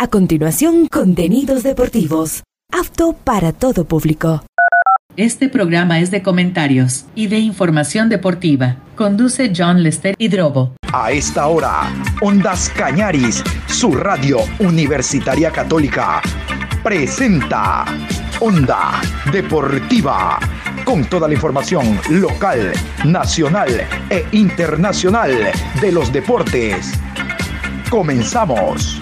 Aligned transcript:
A 0.00 0.06
continuación, 0.06 0.86
contenidos 0.86 1.64
deportivos. 1.64 2.44
Apto 2.72 3.14
para 3.14 3.52
todo 3.52 3.84
público. 3.84 4.44
Este 5.16 5.48
programa 5.48 5.98
es 5.98 6.12
de 6.12 6.22
comentarios 6.22 7.06
y 7.16 7.26
de 7.26 7.40
información 7.40 8.08
deportiva. 8.08 8.76
Conduce 8.94 9.52
John 9.52 9.82
Lester 9.82 10.14
Hidrobo. 10.16 10.76
A 10.92 11.10
esta 11.10 11.48
hora, 11.48 11.92
Ondas 12.20 12.70
Cañaris, 12.76 13.42
su 13.66 13.90
radio 13.90 14.38
universitaria 14.60 15.50
católica, 15.50 16.22
presenta 16.84 17.84
Onda 18.38 19.00
Deportiva, 19.32 20.38
con 20.84 21.06
toda 21.06 21.26
la 21.26 21.34
información 21.34 21.98
local, 22.08 22.72
nacional 23.04 23.68
e 24.10 24.24
internacional 24.30 25.32
de 25.80 25.90
los 25.90 26.12
deportes. 26.12 26.92
Comenzamos. 27.90 29.00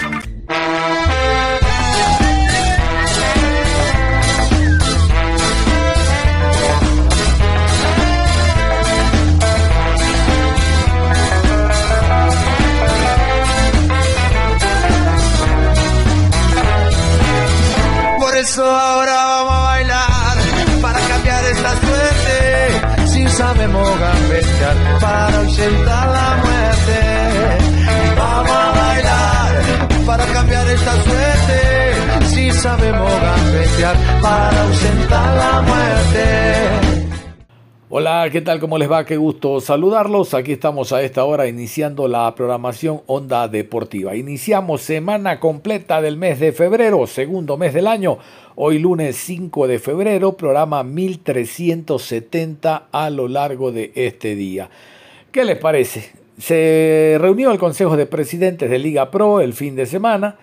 Eso 18.57 18.65
ahora 18.65 19.13
vamos 19.13 19.53
a 19.53 19.63
bailar 19.65 20.37
para 20.81 20.99
cambiar 21.01 21.45
esta 21.45 21.73
suerte. 21.77 23.07
Si 23.07 23.29
sabemos 23.29 24.01
gambetear 24.01 24.77
para 24.99 25.39
ausentar 25.41 26.09
la 26.09 26.29
muerte. 26.43 26.99
Vamos 28.17 28.51
a 28.51 28.73
bailar 28.81 30.07
para 30.07 30.25
cambiar 30.33 30.67
esta 30.69 30.93
suerte. 31.03 32.27
Si 32.29 32.51
sabemos 32.53 33.13
gambetear 33.21 33.97
para 34.23 34.63
ausentar 34.63 35.37
la 35.37 35.61
muerte. 35.61 36.97
Hola, 37.89 38.29
¿qué 38.33 38.41
tal? 38.41 38.59
¿Cómo 38.59 38.79
les 38.79 38.91
va? 38.91 39.05
Qué 39.05 39.17
gusto 39.17 39.61
saludarlos. 39.61 40.35
Aquí 40.35 40.53
estamos 40.53 40.93
a 40.93 41.03
esta 41.03 41.25
hora 41.25 41.47
iniciando 41.47 42.09
la 42.09 42.35
programación 42.35 43.03
Onda 43.07 43.47
Deportiva. 43.47 44.17
Iniciamos 44.17 44.83
semana 44.83 45.39
completa 45.39 46.03
del 46.03 46.17
mes 46.17 46.41
de 46.41 46.53
febrero, 46.53 47.07
segundo 47.07 47.57
mes 47.57 47.73
del 47.73 47.87
año. 47.87 48.19
Hoy 48.59 48.79
lunes 48.79 49.17
5 49.17 49.69
de 49.69 49.79
febrero, 49.79 50.39
programa 50.39 50.83
1370 50.83 52.89
a 52.91 53.11
lo 53.11 53.29
largo 53.29 53.71
de 53.71 53.93
este 53.95 54.35
día. 54.35 54.71
¿Qué 55.31 55.45
les 55.45 55.59
parece? 55.59 56.11
Se 56.39 57.19
reunió 57.21 57.51
el 57.51 57.59
Consejo 57.59 57.99
de 57.99 58.07
Presidentes 58.07 58.71
de 58.71 58.79
Liga 58.79 59.11
Pro 59.11 59.43
el 59.43 59.53
fin 59.53 59.77
de 59.77 59.85
semana 59.85 60.37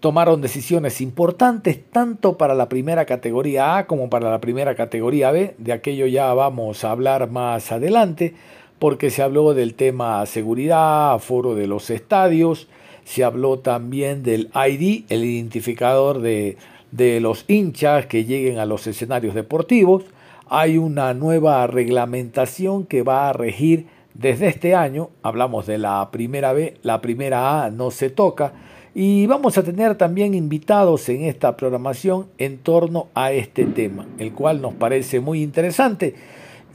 tomaron 0.00 0.40
decisiones 0.40 1.00
importantes 1.00 1.78
tanto 1.92 2.36
para 2.36 2.54
la 2.54 2.68
primera 2.68 3.04
categoría 3.04 3.76
A 3.76 3.86
como 3.86 4.10
para 4.10 4.32
la 4.32 4.40
primera 4.40 4.74
categoría 4.74 5.30
B. 5.30 5.54
De 5.58 5.72
aquello 5.72 6.06
ya 6.06 6.34
vamos 6.34 6.82
a 6.82 6.90
hablar 6.90 7.30
más 7.30 7.70
adelante 7.70 8.34
porque 8.80 9.10
se 9.10 9.22
habló 9.22 9.54
del 9.54 9.74
tema 9.74 10.26
seguridad, 10.26 11.12
aforo 11.12 11.54
de 11.54 11.68
los 11.68 11.88
estadios, 11.90 12.66
se 13.04 13.22
habló 13.22 13.60
también 13.60 14.24
del 14.24 14.50
ID, 14.54 15.04
el 15.08 15.24
identificador 15.24 16.20
de, 16.20 16.56
de 16.90 17.20
los 17.20 17.44
hinchas 17.48 18.06
que 18.06 18.24
lleguen 18.24 18.58
a 18.58 18.66
los 18.66 18.86
escenarios 18.86 19.34
deportivos. 19.34 20.04
Hay 20.48 20.78
una 20.78 21.14
nueva 21.14 21.66
reglamentación 21.66 22.86
que 22.86 23.02
va 23.02 23.28
a 23.28 23.32
regir 23.32 23.86
desde 24.14 24.48
este 24.48 24.74
año, 24.74 25.10
hablamos 25.22 25.66
de 25.66 25.78
la 25.78 26.10
primera 26.10 26.52
B, 26.52 26.76
la 26.82 27.00
primera 27.00 27.64
A 27.64 27.70
no 27.70 27.90
se 27.90 28.10
toca, 28.10 28.52
y 28.94 29.26
vamos 29.26 29.56
a 29.56 29.62
tener 29.62 29.94
también 29.94 30.34
invitados 30.34 31.08
en 31.08 31.22
esta 31.22 31.56
programación 31.56 32.26
en 32.38 32.58
torno 32.58 33.06
a 33.14 33.30
este 33.32 33.64
tema, 33.64 34.06
el 34.18 34.32
cual 34.32 34.60
nos 34.60 34.74
parece 34.74 35.20
muy 35.20 35.42
interesante 35.42 36.14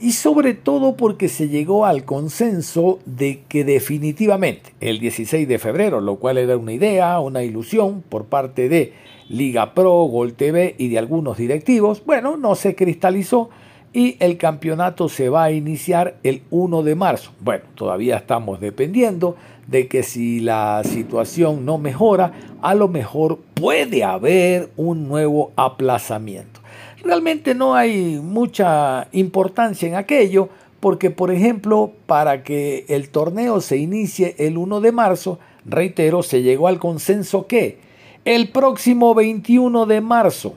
y 0.00 0.12
sobre 0.12 0.54
todo 0.54 0.96
porque 0.96 1.28
se 1.28 1.48
llegó 1.48 1.86
al 1.86 2.04
consenso 2.04 2.98
de 3.06 3.42
que 3.48 3.64
definitivamente 3.64 4.74
el 4.80 4.98
16 4.98 5.48
de 5.48 5.58
febrero, 5.58 6.00
lo 6.00 6.16
cual 6.16 6.38
era 6.38 6.56
una 6.56 6.72
idea, 6.72 7.18
una 7.20 7.42
ilusión 7.42 8.02
por 8.08 8.26
parte 8.26 8.68
de 8.68 8.92
Liga 9.28 9.74
Pro, 9.74 10.04
Gol 10.04 10.34
TV 10.34 10.74
y 10.78 10.88
de 10.88 10.98
algunos 10.98 11.38
directivos, 11.38 12.02
bueno, 12.04 12.36
no 12.36 12.54
se 12.54 12.74
cristalizó 12.74 13.50
y 13.92 14.16
el 14.20 14.36
campeonato 14.36 15.08
se 15.08 15.30
va 15.30 15.44
a 15.44 15.52
iniciar 15.52 16.18
el 16.22 16.42
1 16.50 16.82
de 16.82 16.94
marzo. 16.94 17.32
Bueno, 17.40 17.64
todavía 17.74 18.18
estamos 18.18 18.60
dependiendo 18.60 19.36
de 19.66 19.88
que 19.88 20.02
si 20.02 20.40
la 20.40 20.82
situación 20.84 21.64
no 21.64 21.78
mejora, 21.78 22.32
a 22.60 22.74
lo 22.74 22.88
mejor 22.88 23.38
puede 23.54 24.04
haber 24.04 24.70
un 24.76 25.08
nuevo 25.08 25.52
aplazamiento. 25.56 26.60
Realmente 27.06 27.54
no 27.54 27.76
hay 27.76 28.18
mucha 28.20 29.06
importancia 29.12 29.86
en 29.86 29.94
aquello 29.94 30.48
porque, 30.80 31.12
por 31.12 31.30
ejemplo, 31.30 31.92
para 32.06 32.42
que 32.42 32.84
el 32.88 33.10
torneo 33.10 33.60
se 33.60 33.76
inicie 33.76 34.34
el 34.38 34.58
1 34.58 34.80
de 34.80 34.90
marzo, 34.90 35.38
reitero, 35.64 36.24
se 36.24 36.42
llegó 36.42 36.66
al 36.66 36.80
consenso 36.80 37.46
que 37.46 37.78
el 38.24 38.48
próximo 38.48 39.14
21 39.14 39.86
de 39.86 40.00
marzo 40.00 40.54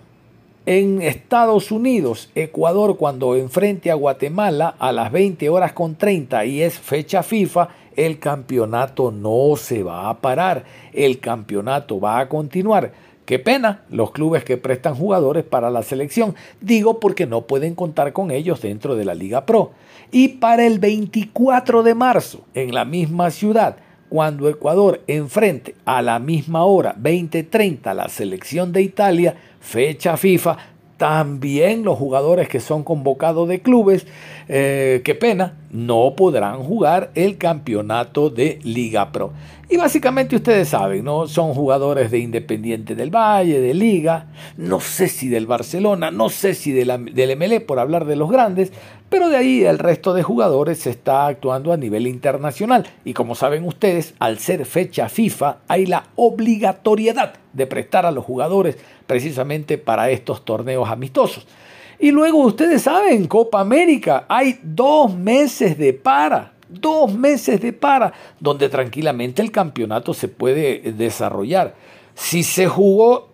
en 0.65 1.03
Estados 1.03 1.71
Unidos, 1.71 2.31
Ecuador 2.33 2.97
cuando 2.97 3.35
enfrente 3.35 3.91
a 3.91 3.95
Guatemala 3.95 4.73
a 4.79 4.91
las 4.91 5.11
20 5.11 5.49
horas 5.49 5.73
con 5.73 5.97
30 5.97 6.45
y 6.45 6.63
es 6.63 6.79
fecha 6.79 7.21
FIFA, 7.21 7.69
el 7.95 8.17
campeonato 8.17 9.11
no 9.11 9.55
se 9.55 9.83
va 9.83 10.09
a 10.09 10.19
parar, 10.19 10.63
el 10.93 11.19
campeonato 11.19 11.99
va 11.99 12.19
a 12.19 12.27
continuar. 12.27 12.91
Qué 13.29 13.37
pena 13.37 13.81
los 13.91 14.09
clubes 14.09 14.43
que 14.43 14.57
prestan 14.57 14.95
jugadores 14.95 15.43
para 15.43 15.69
la 15.69 15.83
selección, 15.83 16.33
digo 16.61 16.99
porque 16.99 17.27
no 17.27 17.43
pueden 17.43 17.75
contar 17.75 18.11
con 18.11 18.31
ellos 18.31 18.59
dentro 18.59 18.95
de 18.95 19.05
la 19.05 19.13
Liga 19.13 19.45
Pro. 19.45 19.69
Y 20.11 20.29
para 20.29 20.65
el 20.65 20.79
24 20.79 21.83
de 21.83 21.93
marzo, 21.93 22.41
en 22.55 22.73
la 22.73 22.85
misma 22.85 23.29
ciudad, 23.29 23.75
cuando 24.09 24.49
Ecuador 24.49 25.01
enfrente 25.05 25.75
a 25.85 26.01
la 26.01 26.17
misma 26.17 26.65
hora, 26.65 26.95
20:30, 26.97 27.93
la 27.93 28.09
selección 28.09 28.73
de 28.73 28.81
Italia, 28.81 29.35
fecha 29.59 30.17
FIFA, 30.17 30.57
también 30.99 31.85
los 31.85 31.97
jugadores 31.97 32.49
que 32.49 32.59
son 32.59 32.83
convocados 32.83 33.47
de 33.47 33.61
clubes, 33.61 34.05
eh, 34.49 35.01
qué 35.05 35.15
pena, 35.15 35.53
no 35.71 36.13
podrán 36.17 36.61
jugar 36.61 37.09
el 37.15 37.37
campeonato 37.37 38.29
de 38.29 38.59
Liga 38.63 39.13
Pro. 39.13 39.31
Y 39.69 39.77
básicamente 39.77 40.35
ustedes 40.35 40.67
saben, 40.67 41.05
¿no? 41.05 41.25
Son 41.27 41.53
jugadores 41.53 42.11
de 42.11 42.19
Independiente 42.19 42.95
del 42.95 43.15
Valle, 43.15 43.61
de 43.61 43.73
Liga, 43.73 44.25
no 44.57 44.81
sé 44.81 45.07
si 45.07 45.29
del 45.29 45.47
Barcelona, 45.47 46.11
no 46.11 46.27
sé 46.27 46.53
si 46.53 46.73
del 46.73 47.37
MLE 47.37 47.61
por 47.61 47.79
hablar 47.79 48.03
de 48.03 48.17
los 48.17 48.29
grandes, 48.29 48.73
pero 49.09 49.29
de 49.29 49.37
ahí 49.37 49.63
el 49.63 49.79
resto 49.79 50.13
de 50.13 50.23
jugadores 50.23 50.79
se 50.79 50.91
está 50.91 51.27
actuando 51.27 51.73
a 51.73 51.77
nivel 51.77 52.07
internacional. 52.07 52.87
Y 53.03 53.13
como 53.13 53.35
saben 53.35 53.65
ustedes, 53.65 54.13
al 54.19 54.39
ser 54.39 54.65
fecha 54.65 55.09
FIFA, 55.09 55.57
hay 55.67 55.85
la 55.85 56.05
obligatoriedad 56.15 57.33
de 57.53 57.67
prestar 57.67 58.05
a 58.05 58.11
los 58.11 58.23
jugadores 58.23 58.77
precisamente 59.07 59.77
para 59.77 60.09
estos 60.11 60.45
torneos 60.45 60.89
amistosos. 60.89 61.47
Y 61.99 62.11
luego 62.11 62.37
ustedes 62.39 62.83
saben, 62.83 63.27
Copa 63.27 63.59
América, 63.59 64.25
hay 64.29 64.59
dos 64.63 65.13
meses 65.13 65.77
de 65.77 65.93
para 65.93 66.53
dos 66.69 67.11
meses 67.11 67.59
de 67.61 67.73
para, 67.73 68.13
donde 68.39 68.69
tranquilamente 68.69 69.41
el 69.41 69.51
campeonato 69.51 70.13
se 70.13 70.27
puede 70.27 70.93
desarrollar. 70.93 71.75
Si 72.13 72.43
se 72.43 72.67
jugó 72.67 73.28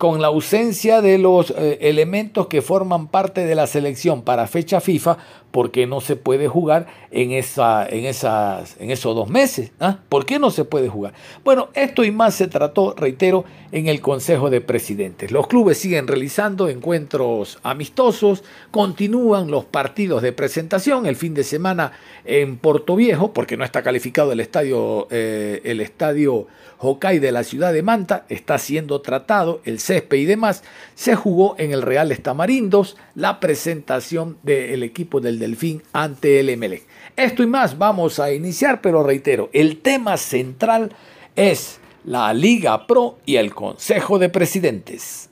con 0.00 0.22
la 0.22 0.28
ausencia 0.28 1.02
de 1.02 1.18
los 1.18 1.50
eh, 1.50 1.76
elementos 1.82 2.46
que 2.46 2.62
forman 2.62 3.08
parte 3.08 3.44
de 3.44 3.54
la 3.54 3.66
selección 3.66 4.22
para 4.22 4.46
fecha 4.46 4.80
FIFA, 4.80 5.18
¿por 5.50 5.70
qué 5.70 5.86
no 5.86 6.00
se 6.00 6.16
puede 6.16 6.48
jugar 6.48 6.86
en, 7.10 7.32
esa, 7.32 7.86
en, 7.86 8.06
esas, 8.06 8.80
en 8.80 8.90
esos 8.90 9.14
dos 9.14 9.28
meses? 9.28 9.72
¿Ah? 9.78 9.98
¿Por 10.08 10.24
qué 10.24 10.38
no 10.38 10.50
se 10.50 10.64
puede 10.64 10.88
jugar? 10.88 11.12
Bueno, 11.44 11.68
esto 11.74 12.02
y 12.02 12.12
más 12.12 12.34
se 12.34 12.48
trató, 12.48 12.94
reitero, 12.96 13.44
en 13.72 13.88
el 13.88 14.00
Consejo 14.00 14.48
de 14.48 14.62
Presidentes. 14.62 15.32
Los 15.32 15.48
clubes 15.48 15.76
siguen 15.76 16.08
realizando 16.08 16.70
encuentros 16.70 17.58
amistosos, 17.62 18.42
continúan 18.70 19.50
los 19.50 19.66
partidos 19.66 20.22
de 20.22 20.32
presentación 20.32 21.04
el 21.04 21.16
fin 21.16 21.34
de 21.34 21.44
semana 21.44 21.92
en 22.24 22.56
Puerto 22.56 22.96
Viejo, 22.96 23.34
porque 23.34 23.58
no 23.58 23.66
está 23.66 23.82
calificado 23.82 24.32
el 24.32 24.40
estadio, 24.40 25.08
eh, 25.10 25.60
el 25.64 25.82
estadio 25.82 26.46
Hokkaido 26.82 27.22
de 27.22 27.32
la 27.32 27.44
ciudad 27.44 27.72
de 27.72 27.82
Manta, 27.82 28.24
está 28.28 28.58
siendo 28.58 29.02
tratado, 29.02 29.60
el 29.64 29.80
césped 29.80 30.16
y 30.16 30.24
demás, 30.24 30.64
se 30.94 31.14
jugó 31.14 31.54
en 31.58 31.72
el 31.72 31.82
Real 31.82 32.10
Estamarindos 32.10 32.96
la 33.14 33.38
presentación 33.38 34.38
del 34.42 34.82
equipo 34.82 35.20
del 35.20 35.38
Delfín 35.38 35.82
ante 35.92 36.40
el 36.40 36.56
MLE. 36.56 36.82
Esto 37.16 37.42
y 37.42 37.46
más 37.46 37.76
vamos 37.76 38.18
a 38.18 38.32
iniciar, 38.32 38.80
pero 38.80 39.02
reitero, 39.02 39.50
el 39.52 39.80
tema 39.82 40.16
central 40.16 40.92
es 41.36 41.80
la 42.04 42.32
Liga 42.32 42.86
Pro 42.86 43.18
y 43.26 43.36
el 43.36 43.54
Consejo 43.54 44.18
de 44.18 44.30
Presidentes. 44.30 45.28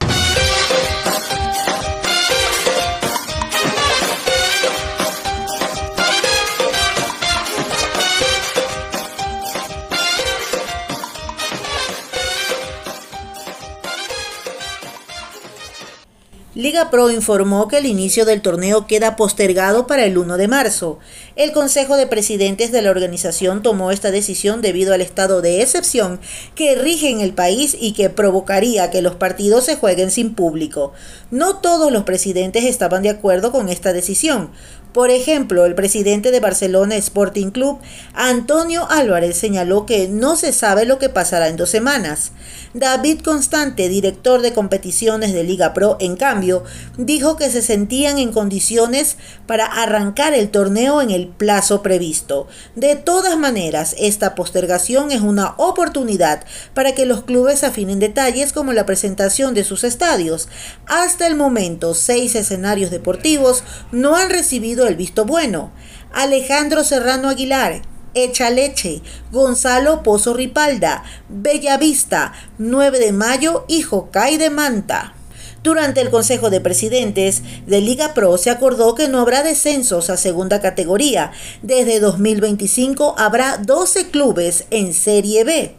Liga 16.68 16.90
Pro 16.90 17.10
informó 17.10 17.66
que 17.66 17.78
el 17.78 17.86
inicio 17.86 18.26
del 18.26 18.42
torneo 18.42 18.86
queda 18.86 19.16
postergado 19.16 19.86
para 19.86 20.04
el 20.04 20.18
1 20.18 20.36
de 20.36 20.48
marzo. 20.48 20.98
El 21.34 21.52
Consejo 21.52 21.96
de 21.96 22.06
Presidentes 22.06 22.72
de 22.72 22.82
la 22.82 22.90
organización 22.90 23.62
tomó 23.62 23.90
esta 23.90 24.10
decisión 24.10 24.60
debido 24.60 24.92
al 24.92 25.00
estado 25.00 25.40
de 25.40 25.62
excepción 25.62 26.20
que 26.54 26.74
rige 26.74 27.08
en 27.08 27.22
el 27.22 27.32
país 27.32 27.74
y 27.80 27.92
que 27.92 28.10
provocaría 28.10 28.90
que 28.90 29.00
los 29.00 29.14
partidos 29.14 29.64
se 29.64 29.76
jueguen 29.76 30.10
sin 30.10 30.34
público. 30.34 30.92
No 31.30 31.56
todos 31.56 31.90
los 31.90 32.02
presidentes 32.02 32.64
estaban 32.64 33.02
de 33.02 33.08
acuerdo 33.08 33.50
con 33.50 33.70
esta 33.70 33.94
decisión. 33.94 34.50
Por 34.92 35.10
ejemplo, 35.10 35.66
el 35.66 35.74
presidente 35.74 36.30
de 36.30 36.40
Barcelona 36.40 36.96
Sporting 36.96 37.50
Club, 37.50 37.78
Antonio 38.14 38.88
Álvarez, 38.90 39.36
señaló 39.36 39.84
que 39.84 40.08
no 40.08 40.34
se 40.34 40.52
sabe 40.52 40.86
lo 40.86 40.98
que 40.98 41.10
pasará 41.10 41.48
en 41.48 41.56
dos 41.56 41.68
semanas. 41.68 42.32
David 42.72 43.20
Constante, 43.20 43.88
director 43.88 44.40
de 44.40 44.52
competiciones 44.52 45.32
de 45.32 45.44
Liga 45.44 45.74
Pro, 45.74 45.98
en 46.00 46.16
cambio, 46.16 46.64
dijo 46.96 47.36
que 47.36 47.50
se 47.50 47.60
sentían 47.60 48.18
en 48.18 48.32
condiciones 48.32 49.16
para 49.46 49.66
arrancar 49.66 50.32
el 50.32 50.50
torneo 50.50 51.02
en 51.02 51.10
el 51.10 51.28
plazo 51.28 51.82
previsto. 51.82 52.48
De 52.74 52.96
todas 52.96 53.36
maneras, 53.36 53.94
esta 53.98 54.34
postergación 54.34 55.12
es 55.12 55.20
una 55.20 55.54
oportunidad 55.58 56.44
para 56.72 56.92
que 56.92 57.06
los 57.06 57.24
clubes 57.24 57.62
afinen 57.62 57.98
detalles 57.98 58.52
como 58.52 58.72
la 58.72 58.86
presentación 58.86 59.54
de 59.54 59.64
sus 59.64 59.84
estadios. 59.84 60.48
Hasta 60.86 61.26
el 61.26 61.36
momento, 61.36 61.94
seis 61.94 62.34
escenarios 62.34 62.90
deportivos 62.90 63.64
no 63.92 64.16
han 64.16 64.30
recibido 64.30 64.77
el 64.86 64.96
visto 64.96 65.24
bueno. 65.24 65.72
Alejandro 66.12 66.84
Serrano 66.84 67.28
Aguilar, 67.28 67.82
Echaleche, 68.14 69.02
Gonzalo 69.32 70.02
Pozo 70.02 70.34
Ripalda, 70.34 71.02
Bellavista, 71.28 72.32
9 72.58 72.98
de 72.98 73.12
mayo 73.12 73.64
y 73.68 73.82
Jocay 73.82 74.36
de 74.36 74.50
Manta. 74.50 75.14
Durante 75.62 76.00
el 76.00 76.10
Consejo 76.10 76.50
de 76.50 76.60
Presidentes 76.60 77.42
de 77.66 77.80
Liga 77.80 78.14
Pro 78.14 78.38
se 78.38 78.50
acordó 78.50 78.94
que 78.94 79.08
no 79.08 79.20
habrá 79.20 79.42
descensos 79.42 80.08
a 80.08 80.16
segunda 80.16 80.60
categoría. 80.60 81.32
Desde 81.62 82.00
2025 82.00 83.16
habrá 83.18 83.58
12 83.58 84.10
clubes 84.10 84.66
en 84.70 84.94
Serie 84.94 85.44
B 85.44 85.74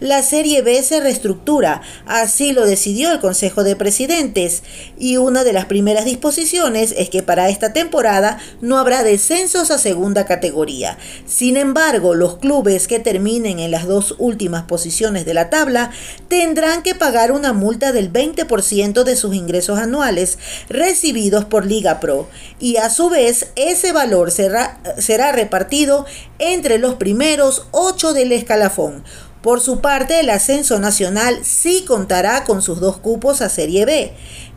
la 0.00 0.22
Serie 0.22 0.62
B 0.62 0.82
se 0.82 1.00
reestructura. 1.00 1.82
Así 2.06 2.52
lo 2.52 2.66
decidió 2.66 3.12
el 3.12 3.20
Consejo 3.20 3.64
de 3.64 3.76
Presidentes. 3.76 4.62
Y 4.98 5.16
una 5.16 5.44
de 5.44 5.52
las 5.52 5.66
primeras 5.66 6.04
disposiciones 6.04 6.94
es 6.96 7.10
que 7.10 7.22
para 7.22 7.48
esta 7.48 7.72
temporada 7.72 8.38
no 8.60 8.78
habrá 8.78 9.02
descensos 9.02 9.70
a 9.70 9.78
segunda 9.78 10.26
categoría. 10.26 10.98
Sin 11.26 11.56
embargo, 11.56 12.14
los 12.14 12.38
clubes 12.38 12.88
que 12.88 12.98
terminen 12.98 13.58
en 13.58 13.70
las 13.70 13.86
dos 13.86 14.14
últimas 14.18 14.64
posiciones 14.64 15.24
de 15.24 15.34
la 15.34 15.50
tabla 15.50 15.90
tendrán 16.28 16.82
que 16.82 16.94
pagar 16.94 17.32
una 17.32 17.52
multa 17.52 17.92
del 17.92 18.12
20% 18.12 19.04
de 19.04 19.16
sus 19.16 19.34
ingresos 19.34 19.78
anuales 19.78 20.38
recibidos 20.68 21.44
por 21.44 21.66
Liga 21.66 22.00
Pro. 22.00 22.28
Y 22.58 22.76
a 22.76 22.90
su 22.90 23.08
vez, 23.08 23.48
ese 23.56 23.92
valor 23.92 24.30
será, 24.30 24.80
será 24.98 25.32
repartido 25.32 26.06
entre 26.38 26.78
los 26.78 26.94
primeros 26.94 27.66
ocho 27.70 28.12
del 28.12 28.32
escalafón. 28.32 29.04
Por 29.44 29.60
su 29.60 29.82
parte, 29.82 30.20
el 30.20 30.30
ascenso 30.30 30.78
nacional 30.78 31.40
sí 31.42 31.84
contará 31.86 32.44
con 32.44 32.62
sus 32.62 32.80
dos 32.80 32.96
cupos 32.96 33.42
a 33.42 33.50
Serie 33.50 33.84
B. 33.84 34.10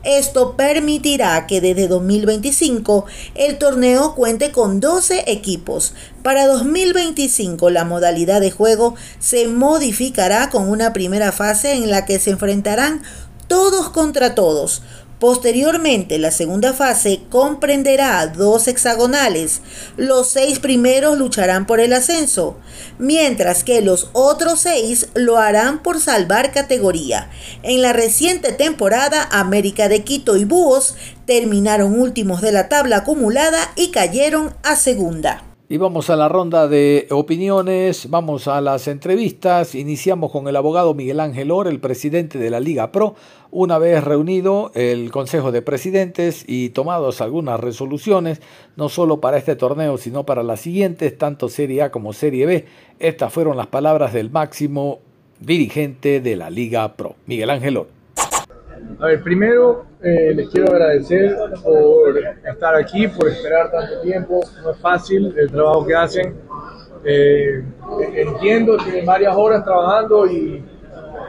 Esto 0.06 0.56
permitirá 0.56 1.46
que 1.46 1.60
desde 1.60 1.90
2025 1.90 3.04
el 3.36 3.58
torneo 3.58 4.16
cuente 4.16 4.54
con 4.54 4.80
12 4.80 5.26
equipos. 5.28 5.94
Para 6.24 6.48
2025 6.48 7.70
la 7.70 7.84
modalidad 7.84 8.40
de 8.40 8.50
juego 8.50 8.96
se 9.20 9.50
modificará 9.50 10.50
con 10.50 10.70
una 10.70 10.94
primera 10.94 11.34
fase 11.34 11.74
en 11.74 11.92
la 11.92 12.06
que 12.06 12.18
se 12.18 12.30
enfrentarán 12.30 13.04
todos 13.50 13.90
contra 13.90 14.36
todos, 14.36 14.84
Posteriormente, 15.20 16.20
la 16.20 16.30
segunda 16.30 16.74
fase 16.74 17.22
comprenderá 17.32 18.28
dos 18.28 18.68
hexagonales. 18.68 19.62
Los 19.98 20.30
seis 20.30 20.60
primeros 20.60 21.18
lucharán 21.18 21.66
por 21.66 21.80
el 21.80 21.94
ascenso, 21.94 22.58
mientras 23.00 23.64
que 23.64 23.82
los 23.82 24.12
otros 24.14 24.60
seis 24.60 25.08
lo 25.16 25.40
harán 25.40 25.82
por 25.82 26.00
salvar 26.00 26.52
categoría. 26.52 27.32
En 27.64 27.82
la 27.82 27.94
reciente 27.94 28.52
temporada, 28.52 29.28
América 29.32 29.90
de 29.90 30.04
Quito 30.04 30.38
y 30.38 30.46
Búhos 30.46 30.94
terminaron 31.26 32.00
últimos 32.00 32.42
de 32.42 32.52
la 32.52 32.70
tabla 32.70 32.98
acumulada 32.98 33.72
y 33.76 33.90
cayeron 33.90 34.56
a 34.62 34.76
segunda. 34.76 35.47
Y 35.70 35.76
vamos 35.76 36.10
a 36.10 36.16
la 36.16 36.30
ronda 36.30 36.70
de 36.70 37.08
opiniones, 37.12 38.10
vamos 38.10 38.48
a 38.48 38.62
las 38.62 38.88
entrevistas. 38.88 39.76
Iniciamos 39.76 40.32
con 40.32 40.48
el 40.48 40.56
abogado 40.56 40.94
Miguel 40.94 41.20
Ángel 41.20 41.52
Or, 41.52 41.68
el 41.68 41.82
presidente 41.82 42.40
de 42.40 42.50
la 42.50 42.62
Liga 42.62 42.94
Pro. 42.94 43.16
Una 43.52 43.78
vez 43.78 44.02
reunido 44.02 44.72
el 44.76 45.12
Consejo 45.12 45.52
de 45.52 45.62
Presidentes 45.62 46.46
y 46.48 46.70
tomados 46.70 47.20
algunas 47.20 47.60
resoluciones, 47.60 48.42
no 48.78 48.88
solo 48.88 49.20
para 49.20 49.36
este 49.36 49.58
torneo, 49.58 49.98
sino 49.98 50.26
para 50.26 50.42
las 50.42 50.62
siguientes, 50.62 51.18
tanto 51.18 51.50
Serie 51.50 51.82
A 51.82 51.92
como 51.92 52.14
Serie 52.14 52.46
B, 52.46 52.66
estas 53.00 53.34
fueron 53.34 53.58
las 53.58 53.68
palabras 53.68 54.14
del 54.14 54.32
máximo 54.32 55.00
dirigente 55.42 56.22
de 56.22 56.38
la 56.38 56.50
Liga 56.50 56.96
Pro, 56.96 57.18
Miguel 57.26 57.50
Ángel 57.50 57.76
Or. 57.76 57.97
A 59.00 59.06
ver, 59.06 59.22
primero 59.22 59.86
eh, 60.02 60.34
les 60.36 60.50
quiero 60.50 60.72
agradecer 60.72 61.38
por 61.64 62.18
estar 62.18 62.76
aquí, 62.76 63.08
por 63.08 63.30
esperar 63.30 63.70
tanto 63.70 64.02
tiempo. 64.02 64.42
No 64.64 64.72
es 64.72 64.78
fácil 64.80 65.36
el 65.38 65.52
trabajo 65.52 65.86
que 65.86 65.96
hacen. 65.96 66.36
Eh, 67.04 67.64
entiendo, 68.16 68.76
tienen 68.78 69.06
varias 69.06 69.36
horas 69.36 69.64
trabajando 69.64 70.26
y, 70.26 70.66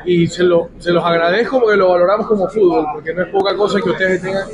y 0.06 0.26
se, 0.28 0.44
lo, 0.44 0.70
se 0.78 0.92
los 0.92 1.04
agradezco 1.04 1.60
porque 1.60 1.76
lo 1.76 1.90
valoramos 1.90 2.26
como 2.26 2.48
fútbol, 2.48 2.86
porque 2.94 3.12
no 3.12 3.22
es 3.22 3.28
poca 3.28 3.54
cosa 3.54 3.80
que 3.80 3.90
ustedes 3.90 4.22
tengan 4.22 4.48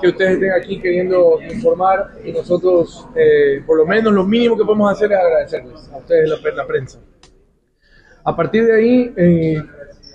que 0.00 0.08
ustedes 0.08 0.32
estén 0.32 0.52
aquí 0.52 0.80
queriendo 0.80 1.38
informar 1.40 2.10
y 2.24 2.32
nosotros, 2.32 3.06
eh, 3.14 3.62
por 3.64 3.78
lo 3.78 3.86
menos, 3.86 4.12
lo 4.12 4.24
mínimo 4.24 4.56
que 4.56 4.64
podemos 4.64 4.92
hacer 4.92 5.10
es 5.12 5.18
agradecerles 5.18 5.90
a 5.90 5.96
ustedes, 5.96 6.28
la, 6.28 6.50
la 6.50 6.66
prensa. 6.66 6.98
A 8.24 8.36
partir 8.36 8.66
de 8.66 8.74
ahí, 8.74 9.14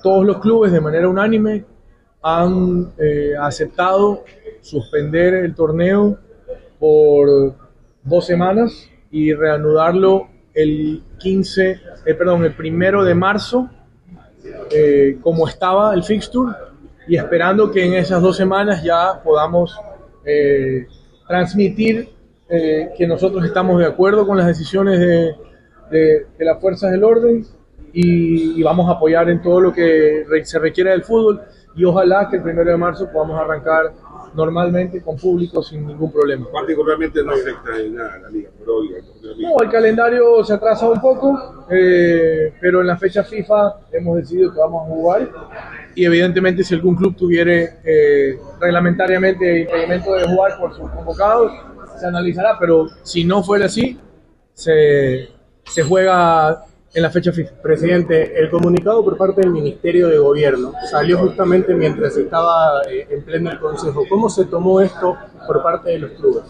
todos 0.03 0.25
los 0.25 0.37
clubes 0.39 0.71
de 0.71 0.81
manera 0.81 1.07
unánime 1.07 1.65
han 2.21 2.91
eh, 2.97 3.33
aceptado 3.39 4.23
suspender 4.61 5.33
el 5.35 5.55
torneo 5.55 6.17
por 6.79 7.55
dos 8.03 8.25
semanas 8.25 8.89
y 9.11 9.33
reanudarlo 9.33 10.27
el 10.53 11.03
15, 11.19 11.79
eh, 12.05 12.13
perdón, 12.13 12.43
el 12.43 12.53
primero 12.53 13.03
de 13.03 13.15
marzo, 13.15 13.69
eh, 14.71 15.17
como 15.21 15.47
estaba 15.47 15.93
el 15.93 16.03
fixture, 16.03 16.53
y 17.07 17.15
esperando 17.15 17.71
que 17.71 17.85
en 17.85 17.93
esas 17.93 18.21
dos 18.21 18.37
semanas 18.37 18.83
ya 18.83 19.21
podamos 19.23 19.75
transmitir 21.27 22.09
que 22.47 23.07
nosotros 23.07 23.43
estamos 23.43 23.79
de 23.79 23.87
acuerdo 23.87 24.27
con 24.27 24.37
las 24.37 24.45
decisiones 24.45 24.99
de, 24.99 26.27
las 26.37 26.61
fuerzas 26.61 26.91
del 26.91 27.03
orden 27.03 27.43
y, 27.93 28.59
y, 28.59 28.61
vamos 28.61 28.87
a 28.87 28.91
apoyar 28.91 29.27
en 29.27 29.41
todo 29.41 29.59
lo 29.59 29.73
que 29.73 30.23
se 30.43 30.59
requiere 30.59 30.91
del 30.91 31.03
fútbol 31.03 31.41
y 31.75 31.85
ojalá 31.85 32.27
que 32.29 32.37
el 32.37 32.43
primero 32.43 32.71
de 32.71 32.77
marzo 32.77 33.09
podamos 33.11 33.39
arrancar 33.39 33.93
normalmente 34.33 35.01
con 35.01 35.17
público 35.17 35.63
sin 35.63 35.85
ningún 35.87 36.11
problema. 36.11 36.45
Particularmente 36.51 37.23
no 37.23 37.31
afecta 37.31 37.77
en 37.79 37.95
nada 37.95 38.19
la 38.19 38.29
liga, 38.29 38.49
pero 38.59 38.81
No, 39.37 39.61
el 39.63 39.69
calendario 39.69 40.43
se 40.43 40.53
atrasa 40.53 40.87
un 40.89 41.01
poco, 41.01 41.65
eh, 41.69 42.53
pero 42.59 42.81
en 42.81 42.87
la 42.87 42.97
fecha 42.97 43.23
FIFA 43.23 43.75
hemos 43.91 44.17
decidido 44.17 44.53
que 44.53 44.59
vamos 44.59 44.83
a 44.83 44.89
jugar 44.89 45.29
y 45.95 46.05
evidentemente 46.05 46.63
si 46.63 46.75
algún 46.75 46.95
club 46.95 47.15
tuviera 47.15 47.51
eh, 47.83 48.37
reglamentariamente 48.59 49.61
impedimento 49.61 50.13
de 50.13 50.27
jugar 50.27 50.59
por 50.59 50.75
sus 50.75 50.89
convocados, 50.91 51.51
se 51.99 52.05
analizará, 52.05 52.57
pero 52.59 52.87
si 53.03 53.23
no 53.23 53.43
fuera 53.43 53.65
así, 53.65 53.99
se, 54.53 55.29
se 55.65 55.83
juega 55.83 56.63
en 56.93 57.03
la 57.03 57.09
fecha 57.09 57.31
FIFA. 57.31 57.61
Presidente, 57.61 58.39
el 58.39 58.49
comunicado 58.49 59.03
por 59.03 59.17
parte 59.17 59.41
del 59.41 59.51
Ministerio 59.51 60.07
de 60.07 60.17
Gobierno 60.17 60.73
salió 60.89 61.19
justamente 61.19 61.73
mientras 61.73 62.17
estaba 62.17 62.81
eh, 62.89 63.07
en 63.09 63.23
pleno 63.23 63.51
el 63.51 63.59
Consejo. 63.59 64.03
¿Cómo 64.09 64.29
se 64.29 64.45
tomó 64.45 64.81
esto 64.81 65.15
por 65.45 65.61
parte 65.61 65.91
de 65.91 65.99
los 65.99 66.11
clubes? 66.11 66.43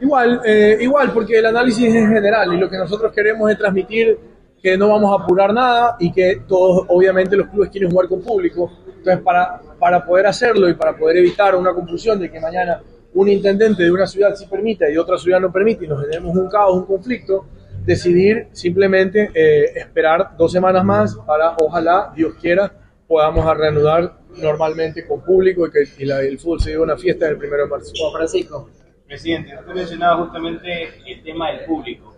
Igual, 0.00 0.40
eh, 0.44 0.78
igual, 0.80 1.12
porque 1.12 1.38
el 1.38 1.46
análisis 1.46 1.94
es 1.94 2.08
general 2.08 2.52
y 2.54 2.58
lo 2.58 2.68
que 2.68 2.78
nosotros 2.78 3.12
queremos 3.12 3.50
es 3.50 3.58
transmitir 3.58 4.18
que 4.62 4.76
no 4.76 4.88
vamos 4.88 5.12
a 5.12 5.22
apurar 5.22 5.52
nada 5.52 5.96
y 5.98 6.12
que 6.12 6.42
todos, 6.46 6.84
obviamente, 6.88 7.36
los 7.36 7.48
clubes 7.48 7.70
quieren 7.70 7.90
jugar 7.90 8.08
con 8.08 8.20
público. 8.20 8.70
Entonces, 8.86 9.22
para, 9.22 9.60
para 9.78 10.04
poder 10.04 10.26
hacerlo 10.26 10.68
y 10.68 10.74
para 10.74 10.96
poder 10.96 11.18
evitar 11.18 11.54
una 11.54 11.72
confusión 11.72 12.18
de 12.18 12.30
que 12.30 12.40
mañana 12.40 12.82
un 13.14 13.28
intendente 13.28 13.82
de 13.82 13.90
una 13.90 14.06
ciudad 14.06 14.34
sí 14.34 14.46
permita 14.46 14.88
y 14.90 14.96
otra 14.96 15.18
ciudad 15.18 15.40
no 15.40 15.50
permite 15.52 15.84
y 15.84 15.88
nos 15.88 16.00
generemos 16.02 16.36
un 16.36 16.48
caos, 16.48 16.76
un 16.76 16.86
conflicto, 16.86 17.46
decidir 17.84 18.48
simplemente 18.52 19.30
eh, 19.34 19.72
esperar 19.76 20.36
dos 20.36 20.52
semanas 20.52 20.84
más 20.84 21.16
para, 21.26 21.56
ojalá, 21.60 22.12
Dios 22.14 22.34
quiera, 22.40 22.72
podamos 23.06 23.44
reanudar 23.56 24.18
normalmente 24.36 25.06
con 25.06 25.22
público 25.22 25.66
y 25.66 25.70
que 25.70 25.80
el 25.98 26.38
fútbol 26.38 26.60
se 26.60 26.70
lleve 26.70 26.82
una 26.82 26.96
fiesta 26.96 27.28
el 27.28 27.36
primero 27.36 27.64
de 27.64 27.70
marzo. 27.70 27.92
Juan 27.98 28.12
Francisco. 28.12 28.68
Presidente, 29.06 29.56
usted 29.58 29.74
mencionaba 29.74 30.22
justamente 30.22 30.88
el 31.06 31.22
tema 31.22 31.50
del 31.50 31.64
público. 31.64 32.14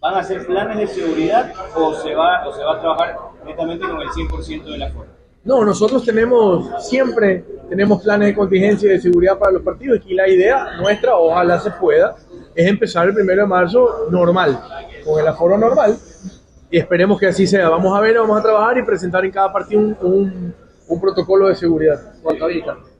¿Van 0.00 0.14
a 0.14 0.18
hacer 0.18 0.46
planes 0.46 0.78
de 0.78 0.86
seguridad 0.86 1.52
o 1.74 1.92
se 1.94 2.14
va, 2.14 2.46
o 2.46 2.54
se 2.54 2.62
va 2.62 2.76
a 2.76 2.80
trabajar 2.80 3.16
netamente 3.44 3.86
con 3.86 4.00
el 4.00 4.08
100% 4.08 4.64
de 4.64 4.78
la 4.78 4.90
forma? 4.90 5.12
No, 5.44 5.64
nosotros 5.64 6.04
tenemos 6.04 6.84
siempre 6.84 7.44
tenemos 7.68 8.02
planes 8.02 8.28
de 8.28 8.34
contingencia 8.34 8.88
y 8.88 8.92
de 8.92 9.00
seguridad 9.00 9.38
para 9.38 9.52
los 9.52 9.62
partidos 9.62 10.00
y 10.06 10.14
la 10.14 10.28
idea 10.28 10.76
nuestra, 10.76 11.16
ojalá 11.16 11.58
se 11.60 11.70
pueda, 11.72 12.16
es 12.56 12.66
empezar 12.66 13.06
el 13.08 13.14
primero 13.14 13.42
de 13.42 13.48
marzo 13.48 14.08
normal, 14.10 14.58
con 15.04 15.20
el 15.20 15.26
aforo 15.28 15.58
normal 15.58 15.96
y 16.70 16.78
esperemos 16.78 17.20
que 17.20 17.26
así 17.26 17.46
sea. 17.46 17.68
Vamos 17.68 17.96
a 17.96 18.00
ver, 18.00 18.18
vamos 18.18 18.38
a 18.38 18.42
trabajar 18.42 18.78
y 18.78 18.82
presentar 18.82 19.24
en 19.24 19.30
cada 19.30 19.52
partido 19.52 19.80
un, 19.80 19.96
un, 20.00 20.54
un 20.88 21.00
protocolo 21.00 21.48
de 21.48 21.54
seguridad. 21.54 22.00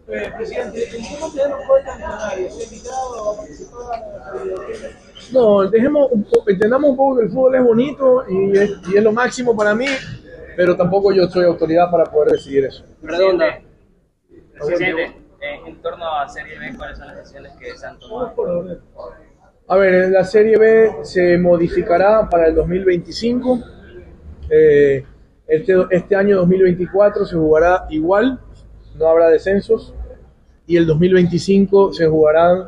Eh, 0.08 0.32
presidente, 0.36 0.88
¿cómo 1.18 1.32
se. 1.32 1.40
No, 5.32 5.68
dejemos 5.68 6.12
un 6.12 6.22
poco, 6.22 6.48
entendamos 6.48 6.90
un 6.90 6.96
poco 6.96 7.16
que 7.16 7.24
el 7.24 7.30
fútbol 7.30 7.54
es 7.56 7.64
bonito 7.64 8.24
y 8.28 8.56
es, 8.56 8.70
y 8.88 8.96
es 8.96 9.02
lo 9.02 9.10
máximo 9.10 9.56
para 9.56 9.74
mí, 9.74 9.86
pero 10.56 10.76
tampoco 10.76 11.12
yo 11.12 11.26
soy 11.26 11.44
autoridad 11.44 11.90
para 11.90 12.04
poder 12.04 12.32
decidir 12.32 12.66
eso. 12.66 12.84
Redonda. 13.02 13.60
Presidente, 14.64 15.06
eh, 15.40 15.60
en 15.66 15.82
torno 15.82 16.08
a 16.08 16.28
Serie 16.28 16.56
B, 16.56 16.76
¿cuáles 16.76 16.98
son 16.98 17.08
las 17.08 17.16
decisiones 17.16 17.52
que 17.58 17.76
se 17.76 17.86
han 17.86 17.98
tomado? 17.98 18.32
A 19.68 19.76
ver, 19.76 20.10
la 20.10 20.22
Serie 20.22 20.56
B 20.56 20.92
se 21.02 21.36
modificará 21.38 22.28
para 22.30 22.46
el 22.46 22.54
2025. 22.54 23.58
Eh, 24.48 25.04
este, 25.48 25.74
este 25.90 26.14
año 26.14 26.36
2024 26.36 27.26
se 27.26 27.34
jugará 27.34 27.84
igual, 27.90 28.38
no 28.96 29.08
habrá 29.08 29.28
descensos. 29.28 29.92
Y 30.68 30.76
el 30.76 30.86
2025 30.86 31.92
se 31.94 32.06
jugarán 32.06 32.64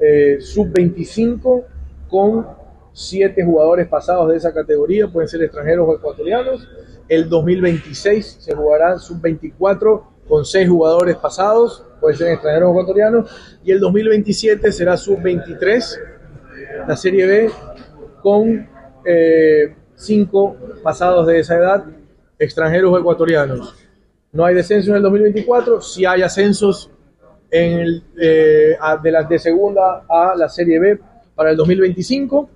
eh, 0.00 0.38
sub-25 0.40 1.64
con 2.08 2.44
siete 2.92 3.44
jugadores 3.44 3.86
pasados 3.86 4.28
de 4.30 4.36
esa 4.36 4.52
categoría, 4.52 5.06
pueden 5.06 5.28
ser 5.28 5.44
extranjeros 5.44 5.88
o 5.88 5.94
ecuatorianos. 5.94 6.68
El 7.08 7.28
2026 7.28 8.38
se 8.40 8.56
jugarán 8.56 8.98
sub-24 8.98 10.02
con 10.28 10.44
seis 10.44 10.68
jugadores 10.68 11.14
pasados, 11.14 11.84
pueden 12.00 12.18
ser 12.18 12.32
extranjeros 12.32 12.70
o 12.70 12.72
ecuatorianos. 12.72 13.30
Y 13.62 13.70
el 13.70 13.78
2027 13.78 14.72
será 14.72 14.96
sub-23 14.96 16.09
la 16.86 16.96
Serie 16.96 17.26
B 17.26 17.50
con 18.22 18.68
eh, 19.04 19.74
cinco 19.94 20.56
pasados 20.82 21.26
de 21.26 21.40
esa 21.40 21.56
edad, 21.56 21.84
extranjeros 22.38 22.92
o 22.92 22.98
ecuatorianos. 22.98 23.74
No 24.32 24.44
hay 24.44 24.54
descenso 24.54 24.90
en 24.90 24.96
el 24.96 25.02
2024, 25.02 25.80
si 25.80 26.04
hay 26.04 26.22
ascensos 26.22 26.90
en 27.50 27.80
el, 27.80 28.04
eh, 28.20 28.76
de, 29.02 29.26
de 29.28 29.38
segunda 29.38 30.04
a 30.08 30.34
la 30.36 30.48
Serie 30.48 30.78
B 30.78 30.98
para 31.34 31.50
el 31.50 31.56
2025 31.56 32.48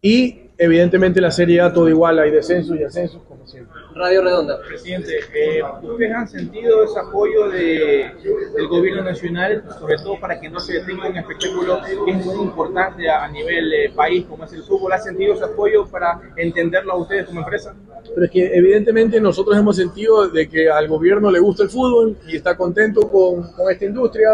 y 0.00 0.48
evidentemente 0.58 1.20
la 1.20 1.30
Serie 1.30 1.60
A 1.60 1.72
todo 1.72 1.88
igual, 1.88 2.18
hay 2.18 2.30
descensos 2.30 2.76
y 2.78 2.84
ascensos 2.84 3.22
como 3.28 3.46
siempre. 3.46 3.74
Radio 3.94 4.22
Redonda. 4.22 4.60
Presidente, 4.66 5.20
eh, 5.34 5.60
¿ustedes 5.82 6.12
han 6.12 6.28
sentido 6.28 6.84
ese 6.84 6.98
apoyo 6.98 7.48
de, 7.48 8.10
del 8.54 8.68
gobierno 8.68 9.02
nacional, 9.04 9.64
sobre 9.78 9.96
todo 9.96 10.20
para 10.20 10.40
que 10.40 10.48
no 10.48 10.60
se 10.60 10.74
detenga 10.74 11.08
un 11.08 11.16
espectáculo 11.16 11.80
que 11.84 12.10
es 12.12 12.26
muy 12.26 12.44
importante 12.44 13.08
a, 13.08 13.24
a 13.24 13.28
nivel 13.28 13.72
eh, 13.72 13.92
país 13.94 14.24
como 14.26 14.44
es 14.44 14.52
el 14.52 14.62
fútbol? 14.62 14.92
¿Ha 14.92 14.98
sentido 14.98 15.34
ese 15.34 15.44
apoyo 15.44 15.86
para 15.86 16.20
entenderlo 16.36 16.92
a 16.92 16.96
ustedes 16.96 17.26
como 17.26 17.40
empresa? 17.40 17.74
Pero 18.14 18.24
es 18.24 18.30
que 18.30 18.56
evidentemente 18.56 19.20
nosotros 19.20 19.56
hemos 19.56 19.76
sentido 19.76 20.28
de 20.28 20.48
que 20.48 20.70
al 20.70 20.88
gobierno 20.88 21.30
le 21.30 21.40
gusta 21.40 21.64
el 21.64 21.70
fútbol 21.70 22.16
y 22.26 22.36
está 22.36 22.56
contento 22.56 23.02
con, 23.08 23.52
con 23.52 23.70
esta 23.70 23.84
industria. 23.84 24.28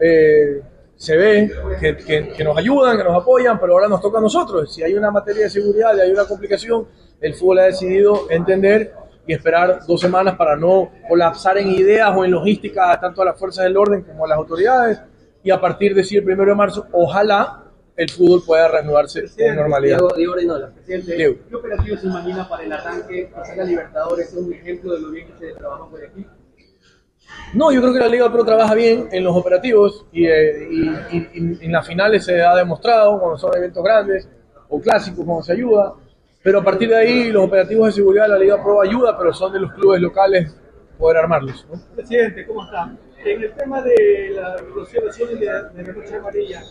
Eh, 0.00 0.62
se 1.02 1.16
ve 1.16 1.50
que, 1.80 1.96
que- 1.96 2.28
que 2.28 2.44
nos 2.44 2.56
ayudan, 2.56 2.96
que 2.96 3.02
nos 3.02 3.20
apoyan, 3.20 3.58
pero 3.58 3.72
ahora 3.72 3.88
nos 3.88 4.00
toca 4.00 4.18
a 4.18 4.20
nosotros. 4.20 4.72
Si 4.72 4.84
hay 4.84 4.94
una 4.94 5.10
materia 5.10 5.42
de 5.44 5.50
seguridad 5.50 5.96
y 5.96 6.00
hay 6.00 6.12
una 6.12 6.26
complicación, 6.26 6.86
el 7.20 7.34
fútbol 7.34 7.58
ha 7.58 7.62
decidido 7.64 8.26
entender 8.30 8.94
y 9.26 9.32
esperar 9.32 9.80
dos 9.86 10.00
semanas 10.00 10.36
para 10.36 10.54
no 10.56 10.92
colapsar 11.08 11.58
en 11.58 11.68
ideas 11.72 12.12
o 12.16 12.24
en 12.24 12.30
logística 12.30 12.98
tanto 13.00 13.22
a 13.22 13.24
las 13.24 13.38
fuerzas 13.38 13.64
del 13.64 13.76
orden 13.76 14.02
como 14.02 14.24
a 14.26 14.28
las 14.28 14.38
autoridades. 14.38 15.00
Y 15.42 15.50
a 15.50 15.60
partir 15.60 15.92
de 15.94 16.04
sí, 16.04 16.16
el 16.16 16.22
primero 16.24 16.50
de 16.50 16.56
marzo, 16.56 16.86
ojalá 16.92 17.64
el 17.96 18.08
fútbol 18.08 18.42
pueda 18.46 18.68
reanudarse 18.68 19.22
con 19.22 19.56
normalidad. 19.56 19.98
Diego, 20.16 20.36
Diego. 20.36 20.54
Presidente, 20.74 21.16
Diego. 21.16 21.34
¿qué 21.48 21.54
operativo 21.56 21.96
se 21.96 22.06
imagina 22.06 22.48
para 22.48 22.62
el 22.62 22.72
arranque? 22.72 23.28
Quizás 23.28 23.56
la 23.56 23.64
Libertadores 23.64 24.28
es 24.28 24.34
un 24.34 24.52
ejemplo 24.52 24.94
de 24.94 25.00
lo 25.00 25.10
bien 25.10 25.26
que 25.26 25.46
se 25.48 25.52
trabaja 25.54 25.84
por 25.90 26.04
aquí. 26.04 26.24
No, 27.54 27.70
yo 27.70 27.80
creo 27.82 27.92
que 27.92 27.98
la 27.98 28.08
Liga 28.08 28.32
Pro 28.32 28.44
trabaja 28.44 28.74
bien 28.74 29.08
en 29.12 29.24
los 29.24 29.36
operativos 29.36 30.06
y, 30.12 30.26
eh, 30.26 30.68
y- 30.70 31.16
y- 31.16 31.28
y 31.60 31.64
en 31.66 31.72
las 31.72 31.86
finales 31.86 32.24
se 32.24 32.42
ha 32.42 32.54
demostrado 32.56 33.18
cuando 33.20 33.36
son 33.36 33.54
eventos 33.56 33.84
grandes 33.84 34.28
o 34.70 34.80
clásicos 34.80 35.24
cuando 35.24 35.42
se 35.42 35.52
ayuda, 35.52 35.92
pero 36.42 36.60
a 36.60 36.64
partir 36.64 36.88
de 36.88 36.96
ahí 36.96 37.30
los 37.30 37.44
operativos 37.44 37.86
de 37.88 37.92
seguridad 37.92 38.24
de 38.24 38.28
la 38.30 38.38
Liga 38.38 38.62
Pro 38.62 38.80
ayuda, 38.80 39.16
pero 39.18 39.32
son 39.34 39.52
de 39.52 39.60
los 39.60 39.72
clubes 39.74 40.00
locales 40.00 40.56
poder 40.98 41.18
armarlos. 41.18 41.66
¿no? 41.70 41.78
Presidente, 41.94 42.46
¿cómo 42.46 42.64
está? 42.64 42.90
En 43.24 43.42
el 43.42 43.52
tema 43.52 43.82
de 43.82 44.30
la 44.34 44.56
negociación 44.62 45.38
de, 45.38 45.44
la- 45.46 45.62
de 45.64 45.82
la 45.84 45.92
noche 45.92 46.16
amarilla, 46.16 46.62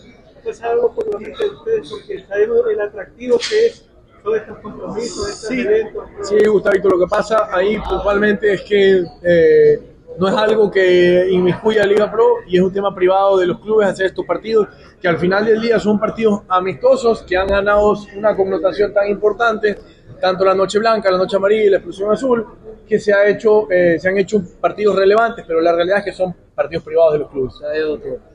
pues 0.44 0.62
algo 0.64 0.94
por 0.96 1.14
lo 1.14 1.20
menos 1.20 1.38
de 1.40 1.46
ustedes, 1.50 1.90
porque 1.90 2.26
sabemos 2.28 2.58
el 2.72 2.82
atractivo 2.82 3.38
que 3.38 3.68
es 3.68 3.88
todos 4.24 4.38
estos 4.38 4.58
compromisos, 4.60 5.30
estos 5.30 5.48
Sí, 5.50 5.62
eventos. 5.62 6.04
sí, 6.24 6.44
Gustavito, 6.48 6.90
lo 6.90 7.00
que 7.00 7.08
pasa 7.08 7.48
ahí 7.52 7.78
puntualmente 7.78 8.54
es 8.54 8.62
que 8.64 9.04
eh, 9.24 9.80
no 10.18 10.28
es 10.28 10.36
algo 10.36 10.70
que 10.70 11.28
inmiscuye 11.30 11.80
a 11.80 11.86
Liga 11.86 12.12
Pro 12.12 12.38
y 12.48 12.58
es 12.58 12.62
un 12.62 12.72
tema 12.72 12.94
privado 12.94 13.38
de 13.38 13.48
los 13.48 13.60
clubes 13.60 13.88
hacer 13.88 14.08
estos 14.08 14.26
partidos 14.26 14.68
que 15.02 15.08
al 15.08 15.18
final 15.18 15.46
del 15.46 15.62
día 15.62 15.80
son 15.80 16.00
partidos 16.00 16.42
amistosos 16.48 17.24
que 17.24 17.38
han 17.38 17.48
ganado 17.48 17.94
una 18.16 18.36
connotación 18.36 18.94
tan 18.94 19.08
importante, 19.10 19.78
tanto 20.20 20.46
la 20.46 20.54
Noche 20.54 20.80
Blanca, 20.80 21.10
la 21.10 21.18
Noche 21.18 21.38
Amarilla 21.38 21.64
y 21.64 21.70
la 21.70 21.78
Explosión 21.78 22.12
Azul, 22.12 22.46
que 22.88 23.00
se, 23.00 23.14
ha 23.14 23.26
hecho, 23.26 23.72
eh, 23.72 23.98
se 24.00 24.10
han 24.10 24.18
hecho 24.18 24.42
partidos 24.60 24.96
relevantes, 24.96 25.46
pero 25.48 25.62
la 25.62 25.74
realidad 25.74 26.00
es 26.00 26.06
que 26.06 26.12
son 26.12 26.36
partidos 26.54 26.84
privados 26.84 27.14
de 27.14 27.20
los 27.20 27.30
clubes. 27.30 27.54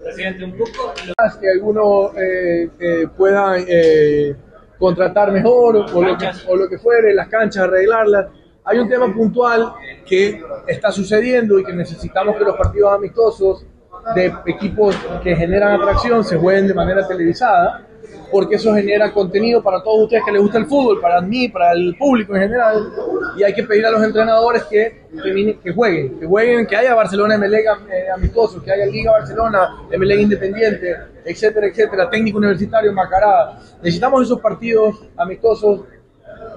Presidente, 0.03 0.45
un 0.45 0.57
poco 0.57 0.95
Más 1.19 1.37
que 1.37 1.49
algunos 1.51 2.17
eh, 2.17 2.71
eh, 2.81 3.07
puedan 3.17 3.65
eh, 3.69 4.35
contratar 4.79 5.31
mejor 5.31 5.77
o 5.77 6.03
lo, 6.03 6.19
que, 6.19 6.31
o 6.49 6.57
lo 6.57 6.69
que 6.69 6.79
fuere, 6.79 7.15
las 7.15 7.29
canchas, 7.29 7.65
arreglarlas. 7.65 8.27
Hay 8.69 8.79
un 8.81 8.89
tema 8.89 9.15
puntual 9.15 9.75
que 10.05 10.43
está 10.67 10.91
sucediendo 10.91 11.57
y 11.61 11.65
que 11.65 11.73
necesitamos 11.73 12.37
que 12.37 12.43
los 12.43 12.57
partidos 12.57 12.93
amistosos 12.93 13.65
de 14.13 14.33
equipos 14.47 14.97
que 15.23 15.37
generan 15.37 15.81
atracción 15.81 16.25
se 16.25 16.37
jueguen 16.37 16.67
de 16.67 16.75
manera 16.75 17.07
televisada, 17.07 17.87
porque 18.31 18.57
eso 18.57 18.75
genera 18.75 19.13
contenido 19.13 19.63
para 19.63 19.85
todos 19.85 20.05
ustedes 20.05 20.25
que 20.25 20.33
les 20.33 20.43
gusta 20.43 20.59
el 20.59 20.67
fútbol, 20.67 21.01
para 21.01 21.21
mí, 21.21 21.49
para 21.49 21.73
el 21.73 21.97
público 21.97 22.35
en 22.35 22.43
general, 22.43 22.93
y 23.37 23.45
hay 23.45 23.55
que 23.55 23.63
pedir 23.63 23.87
a 23.87 23.91
los 23.93 24.03
entrenadores 24.03 24.65
que, 24.65 25.07
que, 25.23 25.59
que 25.63 25.73
jueguen, 25.73 26.19
que 26.19 26.27
jueguen, 26.27 26.67
que 26.67 26.77
haya 26.77 26.93
Barcelona 26.95 27.39
MLE 27.39 27.61
eh, 27.61 28.11
amistoso, 28.13 28.61
que 28.61 28.73
haya 28.73 28.87
Liga 28.87 29.13
Barcelona, 29.13 29.77
MLE 29.97 30.23
Independiente, 30.23 30.97
etcétera, 31.25 31.69
etcétera, 31.69 32.11
técnico 32.11 32.39
universitario, 32.39 32.93
Macará. 32.93 33.59
Necesitamos 33.81 34.25
esos 34.25 34.41
partidos 34.41 35.05
amistosos 35.17 35.83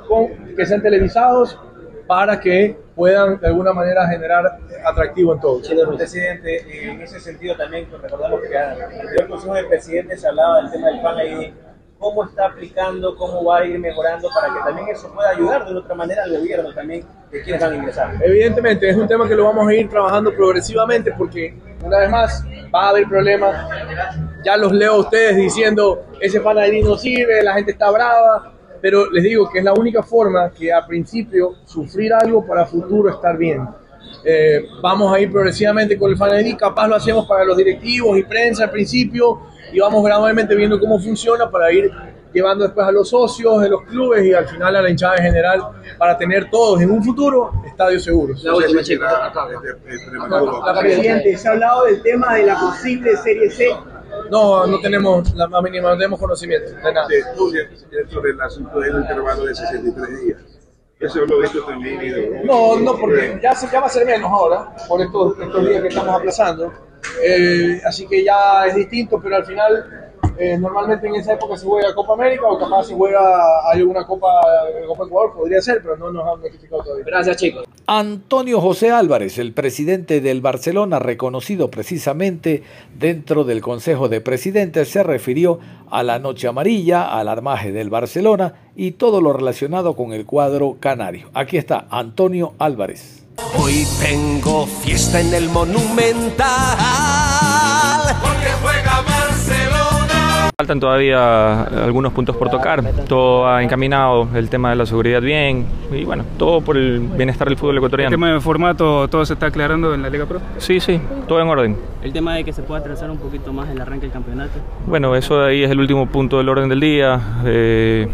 con, 0.07 0.55
que 0.55 0.65
sean 0.65 0.81
televisados 0.81 1.57
para 2.09 2.39
que 2.39 2.75
puedan 2.95 3.39
de 3.39 3.45
alguna 3.45 3.71
manera 3.71 4.07
generar 4.07 4.57
atractivo 4.83 5.31
en 5.35 5.39
todo. 5.39 5.61
Presidente, 5.95 6.89
en 6.89 6.99
ese 7.01 7.19
sentido 7.19 7.55
también 7.55 7.85
pues, 7.85 8.01
recordamos 8.01 8.41
que 8.41 8.47
en 8.47 9.21
el 9.21 9.27
Consejo 9.27 9.53
de 9.53 9.65
Presidentes 9.65 10.19
se 10.19 10.27
hablaba 10.27 10.63
del 10.63 10.71
tema 10.71 10.87
del 10.87 11.01
PAN 11.01 11.17
ID. 11.19 11.53
¿Cómo 11.99 12.23
está 12.23 12.47
aplicando, 12.47 13.15
cómo 13.15 13.43
va 13.43 13.59
a 13.59 13.65
ir 13.65 13.77
mejorando 13.77 14.27
para 14.33 14.51
que 14.51 14.59
también 14.61 14.87
eso 14.87 15.13
pueda 15.13 15.29
ayudar 15.29 15.67
de 15.67 15.75
otra 15.75 15.93
manera 15.93 16.23
al 16.23 16.35
gobierno 16.35 16.73
también 16.73 17.05
de 17.29 17.43
quienes 17.43 17.61
van 17.61 17.73
a 17.73 17.75
ingresar? 17.75 18.15
Evidentemente, 18.23 18.89
es 18.89 18.95
un 18.95 19.07
tema 19.07 19.27
que 19.27 19.35
lo 19.35 19.43
vamos 19.43 19.67
a 19.67 19.73
ir 19.75 19.87
trabajando 19.87 20.33
progresivamente 20.33 21.11
porque, 21.15 21.53
una 21.83 21.99
vez 21.99 22.09
más, 22.09 22.43
va 22.73 22.85
a 22.85 22.89
haber 22.89 23.07
problemas. 23.07 23.69
Ya 24.43 24.57
los 24.57 24.71
leo 24.71 24.93
a 24.93 24.99
ustedes 25.01 25.35
diciendo, 25.35 26.05
ese 26.19 26.39
fan 26.39 26.57
ID 26.57 26.83
no 26.83 26.97
sirve, 26.97 27.43
la 27.43 27.53
gente 27.53 27.71
está 27.73 27.91
brava, 27.91 28.53
pero 28.81 29.09
les 29.11 29.23
digo 29.23 29.49
que 29.49 29.59
es 29.59 29.65
la 29.65 29.73
única 29.73 30.03
forma 30.03 30.51
que 30.51 30.71
a 30.71 30.85
principio 30.85 31.55
sufrir 31.65 32.13
algo 32.13 32.45
para 32.45 32.65
futuro 32.65 33.09
estar 33.09 33.37
bien. 33.37 33.67
Eh, 34.23 34.65
vamos 34.81 35.13
a 35.13 35.19
ir 35.19 35.31
progresivamente 35.31 35.97
con 35.97 36.11
el 36.11 36.17
Fan 36.17 36.45
ID, 36.45 36.57
capaz 36.57 36.87
lo 36.87 36.95
hacemos 36.95 37.27
para 37.27 37.45
los 37.45 37.55
directivos 37.55 38.17
y 38.17 38.23
prensa 38.23 38.65
al 38.65 38.71
principio 38.71 39.41
y 39.71 39.79
vamos 39.79 40.03
gradualmente 40.03 40.55
viendo 40.55 40.79
cómo 40.79 40.99
funciona 40.99 41.49
para 41.49 41.71
ir 41.71 41.91
llevando 42.33 42.63
después 42.63 42.85
a 42.87 42.91
los 42.91 43.09
socios 43.09 43.61
de 43.61 43.69
los 43.69 43.81
clubes 43.83 44.25
y 44.25 44.33
al 44.33 44.47
final 44.47 44.75
a 44.75 44.81
la 44.81 44.89
hinchada 44.89 45.15
en 45.17 45.23
general 45.23 45.61
para 45.97 46.17
tener 46.17 46.49
todos 46.49 46.81
en 46.81 46.91
un 46.91 47.03
futuro 47.03 47.51
estadios 47.65 48.03
seguros. 48.03 48.43
La 48.43 48.55
última, 48.55 48.83
chicos. 48.83 49.07
Presidente, 50.79 51.37
se 51.37 51.47
ha 51.47 51.51
hablado 51.51 51.85
del 51.85 52.01
tema 52.01 52.35
de 52.35 52.45
la 52.45 52.59
posible 52.59 53.15
Serie 53.17 53.49
C. 53.49 53.69
No, 54.29 54.67
no 54.67 54.79
tenemos 54.79 55.33
la 55.35 55.47
más 55.47 55.63
mínima, 55.63 55.89
no 55.89 55.97
tenemos 55.97 56.19
conocimiento 56.19 56.71
de 56.71 56.93
nada. 56.93 57.07
Sobre 58.09 58.31
el 58.31 58.41
asunto 58.41 58.79
del 58.79 58.95
intervalo 58.97 59.45
de 59.45 59.55
63 59.55 60.21
días. 60.21 60.41
Eso 60.99 61.25
lo 61.25 61.39
he 61.39 61.41
visto 61.43 61.63
también. 61.63 62.45
No, 62.45 62.77
no, 62.77 62.97
porque 62.97 63.39
ya, 63.41 63.55
se, 63.55 63.69
ya 63.71 63.79
va 63.79 63.87
a 63.87 63.89
ser 63.89 64.05
menos 64.05 64.29
ahora, 64.29 64.75
por 64.87 65.01
estos, 65.01 65.39
estos 65.39 65.67
días 65.67 65.81
que 65.81 65.87
estamos 65.87 66.15
aplazando. 66.15 66.73
Eh, 67.23 67.79
así 67.85 68.05
que 68.05 68.23
ya 68.23 68.65
es 68.67 68.75
distinto, 68.75 69.19
pero 69.21 69.37
al 69.37 69.45
final 69.45 70.08
eh, 70.39 70.57
normalmente 70.57 71.05
en 71.07 71.15
esa 71.15 71.33
época 71.33 71.57
se 71.57 71.65
juega 71.65 71.93
Copa 71.93 72.13
América 72.13 72.47
o 72.47 72.57
capaz 72.57 72.85
se 72.85 72.95
juega 72.95 73.19
hay 73.69 73.81
alguna 73.81 74.05
Copa, 74.07 74.29
Copa 74.87 75.05
Ecuador, 75.05 75.33
podría 75.35 75.61
ser, 75.61 75.81
pero 75.81 75.97
no 75.97 76.11
nos 76.11 76.25
han 76.25 76.41
notificado 76.41 76.81
todavía. 76.81 77.05
Gracias, 77.05 77.35
chicos. 77.35 77.65
Antonio 77.87 78.61
José 78.61 78.91
Álvarez, 78.91 79.37
el 79.37 79.51
presidente 79.51 80.21
del 80.21 80.39
Barcelona, 80.39 80.99
reconocido 80.99 81.69
precisamente 81.69 82.63
dentro 82.97 83.43
del 83.43 83.61
Consejo 83.61 84.07
de 84.07 84.21
Presidentes, 84.21 84.89
se 84.89 85.03
refirió 85.03 85.59
a 85.91 86.03
la 86.03 86.19
Noche 86.19 86.47
Amarilla, 86.47 87.17
al 87.17 87.27
armaje 87.27 87.73
del 87.73 87.89
Barcelona 87.89 88.53
y 88.77 88.91
todo 88.91 89.19
lo 89.19 89.33
relacionado 89.33 89.95
con 89.95 90.13
el 90.13 90.25
cuadro 90.25 90.77
canario. 90.79 91.29
Aquí 91.33 91.57
está 91.57 91.87
Antonio 91.89 92.53
Álvarez. 92.59 93.25
Hoy 93.57 93.85
tengo 93.99 94.65
fiesta 94.65 95.19
en 95.19 95.33
el 95.33 95.49
Monumental. 95.49 96.47
Porque 98.21 98.47
juega. 98.61 98.88
Faltan 100.59 100.81
todavía 100.81 101.61
algunos 101.61 102.11
puntos 102.11 102.35
por 102.35 102.49
tocar. 102.49 102.83
Todo 103.07 103.47
ha 103.47 103.63
encaminado, 103.63 104.27
el 104.35 104.49
tema 104.49 104.71
de 104.71 104.75
la 104.75 104.85
seguridad 104.85 105.21
bien 105.21 105.65
y 105.89 106.03
bueno, 106.03 106.25
todo 106.37 106.59
por 106.59 106.75
el 106.75 106.99
bienestar 106.99 107.47
del 107.47 107.55
fútbol 107.55 107.77
ecuatoriano. 107.77 108.09
El 108.09 108.19
tema 108.19 108.33
de 108.33 108.41
formato, 108.41 109.07
todo 109.07 109.25
se 109.25 109.35
está 109.35 109.45
aclarando 109.45 109.93
en 109.93 110.01
la 110.01 110.09
Liga 110.09 110.25
Pro. 110.25 110.41
Sí, 110.57 110.81
sí, 110.81 110.99
todo 111.29 111.39
en 111.39 111.47
orden. 111.47 111.77
El 112.03 112.11
tema 112.11 112.35
de 112.35 112.43
que 112.43 112.51
se 112.51 112.61
pueda 112.61 112.81
atrasar 112.81 113.09
un 113.09 113.19
poquito 113.19 113.53
más 113.53 113.69
el 113.69 113.79
arranque 113.79 114.07
del 114.07 114.11
campeonato. 114.11 114.59
Bueno, 114.85 115.15
eso 115.15 115.39
de 115.39 115.49
ahí 115.49 115.63
es 115.63 115.71
el 115.71 115.79
último 115.79 116.07
punto 116.07 116.39
del 116.39 116.49
orden 116.49 116.67
del 116.67 116.81
día. 116.81 117.21
Eh, 117.45 118.09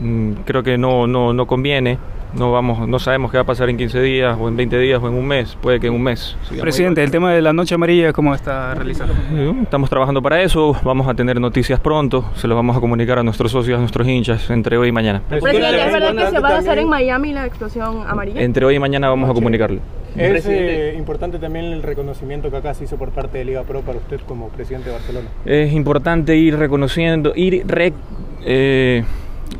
mm, 0.00 0.32
creo 0.44 0.62
que 0.62 0.78
no, 0.78 1.08
no, 1.08 1.32
no 1.32 1.46
conviene. 1.48 1.98
No, 2.34 2.52
vamos, 2.52 2.86
no 2.86 2.98
sabemos 2.98 3.30
qué 3.30 3.38
va 3.38 3.42
a 3.42 3.46
pasar 3.46 3.70
en 3.70 3.76
15 3.76 4.00
días 4.02 4.36
o 4.38 4.48
en 4.48 4.56
20 4.56 4.78
días 4.78 5.02
o 5.02 5.08
en 5.08 5.14
un 5.14 5.26
mes, 5.26 5.56
puede 5.60 5.80
que 5.80 5.86
en 5.86 5.94
un 5.94 6.02
mes. 6.02 6.36
Presidente, 6.60 7.02
el 7.02 7.10
tema 7.10 7.32
de 7.32 7.40
la 7.40 7.52
Noche 7.52 7.74
Amarilla, 7.74 8.12
¿cómo 8.12 8.34
está 8.34 8.74
realizado? 8.74 9.12
igual. 9.32 9.60
Estamos 9.62 9.88
trabajando 9.88 10.20
para 10.20 10.42
eso, 10.42 10.76
vamos 10.84 11.08
a 11.08 11.14
tener 11.14 11.40
noticias 11.40 11.80
pronto, 11.80 12.30
se 12.34 12.46
los 12.46 12.54
vamos 12.56 12.76
a 12.76 12.80
comunicar 12.80 13.18
a 13.18 13.22
nuestros 13.22 13.50
socios, 13.52 13.76
a 13.76 13.80
nuestros 13.80 14.06
hinchas, 14.06 14.50
entre 14.50 14.76
hoy 14.76 14.88
y 14.88 14.92
mañana. 14.92 15.22
Presidente, 15.28 15.86
¿es 15.86 15.92
verdad 15.92 16.14
que 16.14 16.30
se 16.30 16.38
va 16.40 16.48
a 16.50 16.58
hacer 16.58 16.78
en 16.78 16.88
Miami 16.88 17.32
la 17.32 17.46
explosión 17.46 18.04
amarilla? 18.06 18.40
Entre 18.42 18.64
hoy 18.64 18.74
y 18.76 18.78
mañana 18.78 19.08
vamos 19.08 19.30
a 19.30 19.34
comunicarle. 19.34 19.80
Es 20.16 20.46
eh, 20.46 20.94
importante 20.98 21.38
también 21.38 21.66
el 21.66 21.82
reconocimiento 21.82 22.50
que 22.50 22.56
acá 22.56 22.74
se 22.74 22.84
hizo 22.84 22.96
por 22.96 23.10
parte 23.10 23.38
de 23.38 23.44
Liga 23.44 23.62
Pro 23.62 23.80
para 23.82 23.98
usted 23.98 24.20
como 24.26 24.48
presidente 24.48 24.88
de 24.90 24.96
Barcelona. 24.96 25.28
Es 25.44 25.72
importante 25.72 26.36
ir 26.36 26.56
reconociendo, 26.58 27.32
ir 27.36 27.64
re- 27.66 27.92
eh, 28.44 29.04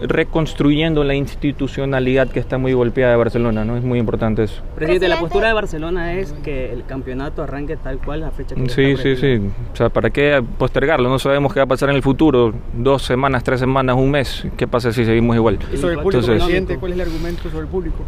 reconstruyendo 0.01 1.05
la 1.05 1.15
institucionalidad 1.15 2.29
que 2.29 2.41
está 2.41 2.59
muy 2.59 2.73
golpeada 2.73 3.13
de 3.13 3.19
Barcelona, 3.19 3.65
¿no? 3.65 3.77
Es 3.77 3.85
muy 3.85 3.99
importante 3.99 4.45
eso. 4.45 4.63
Presidente, 4.75 5.09
la 5.09 5.19
postura 5.19 5.49
de 5.49 5.55
Barcelona 5.55 6.15
es 6.15 6.33
que 6.45 6.73
el 6.73 6.85
campeonato 6.85 7.43
arranque 7.43 7.77
tal 7.77 7.99
cual 7.99 8.21
la 8.21 8.31
fecha 8.31 8.55
que 8.55 8.69
Sí, 8.69 8.83
está 8.93 9.03
sí, 9.03 9.17
sí. 9.17 9.51
O 9.73 9.77
sea, 9.77 9.89
¿para 9.89 10.11
qué 10.11 10.43
postergarlo? 10.59 11.09
No 11.09 11.19
sabemos 11.19 11.53
qué 11.53 11.61
va 11.61 11.65
a 11.65 11.69
pasar 11.69 11.91
en 11.91 11.97
el 11.97 12.03
futuro. 12.03 12.53
Dos 12.75 13.03
semanas, 13.03 13.43
tres 13.45 13.61
semanas, 13.61 13.97
un 13.97 14.11
mes. 14.11 14.47
¿Qué 14.57 14.67
pasa 14.67 14.93
si 14.93 15.05
seguimos 15.05 15.37
igual? 15.37 15.59
Y 15.73 15.77
sobre 15.77 15.95
el 15.95 16.01
público, 16.01 16.21
Entonces, 16.21 16.45
presidente, 16.45 16.79
¿cuál 16.79 16.93
es 16.93 16.99
el 16.99 17.07
argumento 17.07 17.43
sobre 17.51 17.61
el 17.61 17.69
público? 17.69 18.05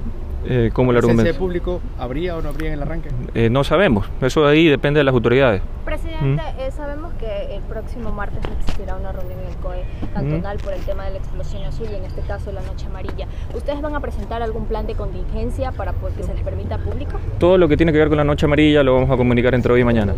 Eh, 0.47 0.71
¿cómo 0.73 0.91
el 0.91 0.97
¿La 0.97 1.01
presencia 1.01 1.31
argumento? 1.31 1.39
público 1.39 1.81
habría 1.99 2.37
o 2.37 2.43
no 2.43 2.49
habría 2.49 2.69
en 2.69 2.75
el 2.75 2.83
arranque? 2.83 3.11
Eh, 3.35 3.51
no 3.51 3.65
sabemos. 3.65 4.07
Eso 4.21 4.45
de 4.45 4.53
ahí 4.53 4.67
depende 4.69 4.99
de 4.99 5.05
las 5.05 5.15
autoridades. 5.15 5.63
Presidente, 5.85 6.43
eh, 6.59 6.71
sabemos 6.71 7.13
que 7.15 7.57
el 7.57 7.63
próximo 7.63 8.11
martes 8.13 8.41
existirá 8.59 8.97
una 8.97 9.13
reunión 9.13 9.39
en 9.41 9.51
el 9.51 9.57
COE 9.57 9.85
cantonal 10.15 10.59
por 10.59 10.73
el 10.73 10.81
tema 10.81 11.05
de 11.05 11.13
la 11.13 11.19
explosión 11.19 11.65
azul 11.65 11.87
y 11.91 11.95
en 11.95 12.05
este 12.05 12.21
caso 12.23 12.53
la 12.53 12.63
noche 12.63 12.87
amarilla. 12.87 13.27
¿Ustedes 13.55 13.81
van 13.81 13.95
a 13.95 14.01
presentar 14.01 14.43
algún 14.43 14.67
plan 14.67 14.87
de 14.87 14.95
contingencia 14.95 15.73
para 15.73 15.93
pues, 15.93 16.15
que 16.15 16.23
se 16.23 16.35
les 16.35 16.43
permita 16.43 16.79
público? 16.79 17.19
Todo 17.39 17.59
lo 17.59 17.69
que 17.69 17.77
tiene 17.77 17.93
que 17.93 17.99
ver 17.99 18.09
con 18.09 18.19
la 18.19 18.25
noche 18.25 18.47
amarilla 18.47 18.83
lo 18.83 18.95
vamos 18.95 19.11
a 19.11 19.17
comunicar 19.17 19.55
entre 19.55 19.73
hoy 19.73 19.81
y 19.81 19.85
mañana. 19.85 20.15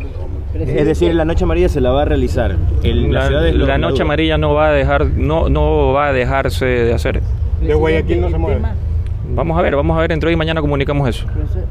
Es 0.54 0.86
decir, 0.86 1.14
la 1.14 1.24
noche 1.24 1.44
amarilla 1.44 1.68
se 1.68 1.80
la 1.80 1.90
va 1.90 2.02
a 2.02 2.04
realizar. 2.04 2.56
El, 2.82 3.10
La, 3.10 3.78
noche 3.78 4.02
amarilla 4.02 4.36
no 4.36 4.52
va 4.54 4.68
a 4.68 4.72
dejar, 4.72 5.06
no, 5.06 5.48
no 5.48 5.92
va 5.92 6.08
a 6.08 6.12
dejarse 6.12 6.66
de 6.66 6.92
hacer. 6.92 7.22
De 7.60 7.74
Guayaquil 7.74 8.20
no 8.20 8.30
se 8.30 8.38
mueve. 8.38 8.60
Vamos 9.34 9.58
a 9.58 9.62
ver, 9.62 9.76
vamos 9.76 9.96
a 9.96 10.00
ver, 10.00 10.12
entre 10.12 10.28
hoy 10.28 10.34
y 10.34 10.36
mañana 10.36 10.60
comunicamos 10.60 11.08
eso. 11.08 11.26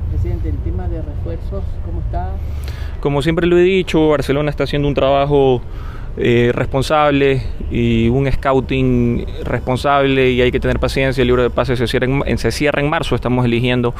Presidente, 0.09 0.49
el 0.49 0.57
tema 0.57 0.87
de 0.87 1.01
refuerzos, 1.01 1.63
¿cómo 1.85 2.01
está? 2.01 2.31
Como 2.99 3.21
siempre 3.21 3.47
lo 3.47 3.57
he 3.57 3.63
dicho, 3.63 4.09
Barcelona 4.09 4.49
está 4.49 4.63
haciendo 4.63 4.87
un 4.87 4.93
trabajo 4.93 5.61
eh, 6.17 6.51
responsable 6.53 7.41
y 7.69 8.09
un 8.09 8.31
scouting 8.31 9.25
responsable 9.43 10.31
y 10.31 10.41
hay 10.41 10.51
que 10.51 10.59
tener 10.59 10.79
paciencia. 10.79 11.21
El 11.21 11.27
libro 11.27 11.43
de 11.43 11.49
pases 11.49 11.79
se 11.79 11.87
cierra 11.87 12.07
en, 12.07 12.37
se 12.37 12.51
cierra 12.51 12.81
en 12.81 12.89
marzo, 12.89 13.15
estamos 13.15 13.45
eligiendo 13.45 13.93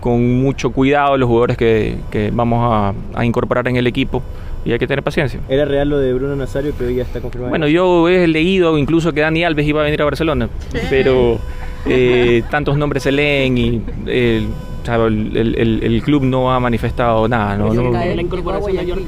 con 0.00 0.42
mucho 0.42 0.70
cuidado 0.70 1.16
los 1.16 1.28
jugadores 1.28 1.56
que, 1.56 1.96
que 2.10 2.30
vamos 2.32 2.58
a, 2.60 3.18
a 3.18 3.24
incorporar 3.24 3.68
en 3.68 3.76
el 3.76 3.86
equipo 3.86 4.22
y 4.64 4.72
hay 4.72 4.78
que 4.78 4.86
tener 4.86 5.02
paciencia. 5.02 5.40
Era 5.48 5.64
real 5.64 5.88
lo 5.88 5.98
de 5.98 6.12
Bruno 6.12 6.34
Nazario 6.34 6.76
que 6.76 6.84
hoy 6.84 6.96
ya 6.96 7.02
está 7.02 7.20
confirmado. 7.20 7.50
Bueno, 7.50 7.68
yo 7.68 8.08
he 8.08 8.26
leído 8.26 8.78
incluso 8.78 9.12
que 9.12 9.20
Dani 9.20 9.44
Alves 9.44 9.66
iba 9.66 9.80
a 9.80 9.84
venir 9.84 10.02
a 10.02 10.04
Barcelona, 10.04 10.48
pero 10.90 11.38
eh, 11.86 12.42
tantos 12.50 12.76
nombres 12.76 13.02
se 13.02 13.12
leen 13.12 13.58
y 13.58 13.82
eh, 14.06 14.46
o 14.82 14.84
sea, 14.86 14.96
el, 14.96 15.36
el- 15.36 15.82
el 15.82 16.02
club 16.02 16.22
no 16.24 16.52
ha 16.52 16.58
manifestado 16.60 17.26
nada. 17.28 17.56
¿no? 17.56 17.72
No- 17.72 17.90
La 17.90 18.20
incorporación 18.20 18.76
de 18.76 18.86
York 18.86 19.02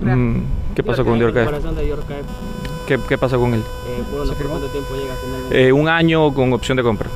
Mm, 0.00 0.36
¿Qué 0.74 0.82
pasó 0.82 1.04
con 1.04 1.18
York 1.18 1.36
¿Qué, 2.86 2.98
qué 3.08 3.18
pasa 3.18 3.36
con 3.36 3.54
él? 3.54 3.60
eh, 3.60 4.02
bueno, 4.10 4.24
no 4.24 4.34
sé 4.34 4.44
cuánto 4.44 4.66
tiempo 4.68 4.94
llega 4.96 5.14
finalmente. 5.22 5.68
Eh, 5.68 5.72
un 5.72 5.88
año 5.88 6.32
con 6.34 6.52
opción 6.52 6.76
de 6.76 6.82
compra. 6.82 7.08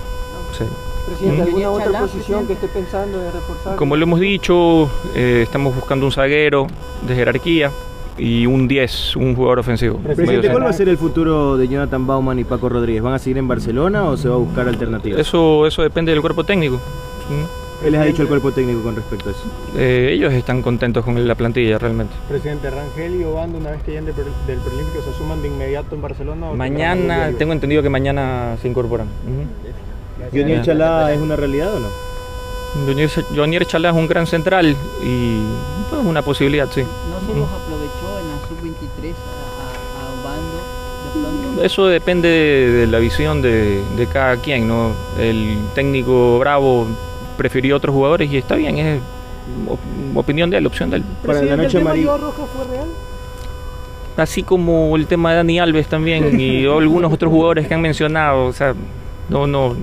Sí. 0.57 0.65
Presidente, 1.07 1.43
¿alguna 1.43 1.71
otra 1.71 2.01
posición 2.01 2.47
que 2.47 2.53
esté 2.53 2.69
pensando 2.69 3.19
de 3.19 3.31
reforzar? 3.33 3.77
Como 3.77 3.97
lo 3.97 4.03
hemos 4.05 4.21
dicho, 4.21 4.89
eh, 5.15 5.41
estamos 5.43 5.75
buscando 5.75 6.07
un 6.07 6.13
zaguero 6.13 6.67
de 7.07 7.15
jerarquía 7.15 7.71
y 8.19 8.47
un 8.47 8.67
10, 8.69 9.17
un 9.17 9.35
jugador 9.35 9.59
ofensivo. 9.59 9.99
Presidente, 9.99 10.51
¿cuál 10.51 10.65
va 10.65 10.71
a 10.71 10.73
ser 10.73 10.89
el 10.89 10.99
futuro 10.99 11.57
de 11.57 11.69
Jonathan 11.69 12.07
Bauman 12.07 12.39
y 12.39 12.45
Paco 12.45 12.69
Rodríguez? 12.69 13.03
¿Van 13.03 13.15
a 13.15 13.19
seguir 13.19 13.39
en 13.39 13.49
Barcelona 13.49 14.05
o 14.05 14.17
se 14.17 14.29
va 14.29 14.37
a 14.37 14.39
buscar 14.39 14.69
alternativas? 14.69 15.21
Eso, 15.21 15.67
eso 15.67 15.83
depende 15.83 16.13
del 16.13 16.21
cuerpo 16.21 16.45
técnico. 16.45 16.81
¿Qué 17.83 17.91
les 17.91 18.01
ha 18.01 18.05
dicho 18.05 18.23
el 18.23 18.29
cuerpo 18.29 18.53
técnico 18.53 18.83
con 18.83 18.97
respecto 18.97 19.29
a 19.29 19.33
eso? 19.33 19.43
Eh, 19.77 20.11
ellos 20.13 20.33
están 20.33 20.63
contentos 20.63 21.05
con 21.05 21.27
la 21.29 21.35
plantilla 21.35 21.79
realmente. 21.79 22.15
Presidente 22.29 22.71
Rangel 22.71 23.21
y 23.21 23.25
Obando, 23.25 23.59
una 23.59 23.73
vez 23.73 23.83
que 23.83 23.91
lleguen 23.91 24.07
del, 24.07 24.15
del 24.15 24.59
¿se 25.05 25.11
asuman 25.11 25.43
de 25.43 25.49
inmediato 25.49 25.95
en 25.95 26.03
Barcelona? 26.03 26.53
Mañana, 26.55 27.33
tengo 27.37 27.53
entendido 27.53 27.83
que 27.83 27.91
mañana 27.91 28.57
se 28.63 28.69
incorporan. 28.69 29.07
Ujú. 29.07 30.31
¿Junior 30.33 30.63
Chalá 30.63 31.13
es 31.13 31.21
una 31.21 31.37
realidad 31.37 31.75
o 31.75 31.81
no? 31.81 31.89
Jonier 33.35 33.67
Chalá 33.67 33.91
es 33.91 33.95
un 33.95 34.07
gran 34.07 34.27
central 34.27 34.77
y 35.03 35.41
pues, 35.89 36.05
una 36.05 36.23
posibilidad, 36.23 36.69
sí. 36.71 36.83
¿No 36.83 37.21
se 37.21 37.39
los 37.39 37.49
aprovechó 37.49 38.06
en 38.81 39.09
la 39.09 39.15
sub-23 39.15 39.15
a, 39.15 40.01
a, 40.01 40.21
Obando? 40.21 41.63
Eso 41.63 41.87
depende 41.87 42.29
de, 42.29 42.87
la 42.87 42.99
visión 42.99 43.41
de, 43.43 43.83
de 43.97 44.07
cada 44.07 44.37
quien, 44.37 44.69
¿no? 44.69 44.93
El 45.19 45.57
técnico 45.75 46.39
Bravo 46.39 46.87
prefirió 47.37 47.77
otros 47.77 47.95
jugadores 47.95 48.31
y 48.31 48.37
está 48.37 48.55
bien, 48.57 48.79
es 48.79 49.01
op- 49.69 49.79
opinión 50.17 50.51
de 50.51 50.59
él, 50.59 50.67
opción 50.67 50.91
de 50.91 50.99
él. 50.99 51.05
Para 51.25 51.43
la 51.43 51.57
noche 51.57 51.81
fue 51.81 51.95
real? 51.95 52.89
Así 54.17 54.43
como 54.43 54.97
el 54.97 55.07
tema 55.07 55.31
de 55.31 55.37
Dani 55.37 55.59
Alves 55.59 55.87
también 55.89 56.41
y 56.41 56.65
algunos 56.67 57.13
otros 57.13 57.31
jugadores 57.31 57.67
que 57.69 57.75
han 57.75 57.83
mencionado, 57.83 58.47
o 58.47 58.53
sea, 58.53 58.75
no, 59.29 59.47
no, 59.47 59.77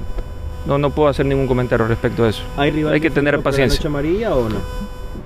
no, 0.65 0.77
no 0.77 0.89
puedo 0.89 1.09
hacer 1.09 1.25
ningún 1.25 1.45
comentario 1.47 1.87
respecto 1.87 2.23
a 2.25 2.29
eso. 2.29 2.41
¿Hay, 2.57 2.71
rival 2.71 2.93
Hay 2.93 3.01
que 3.01 3.11
tener 3.11 3.39
paciencia. 3.41 3.77
noche 3.77 3.87
amarilla 3.87 4.33
o 4.35 4.49
no? 4.49 4.55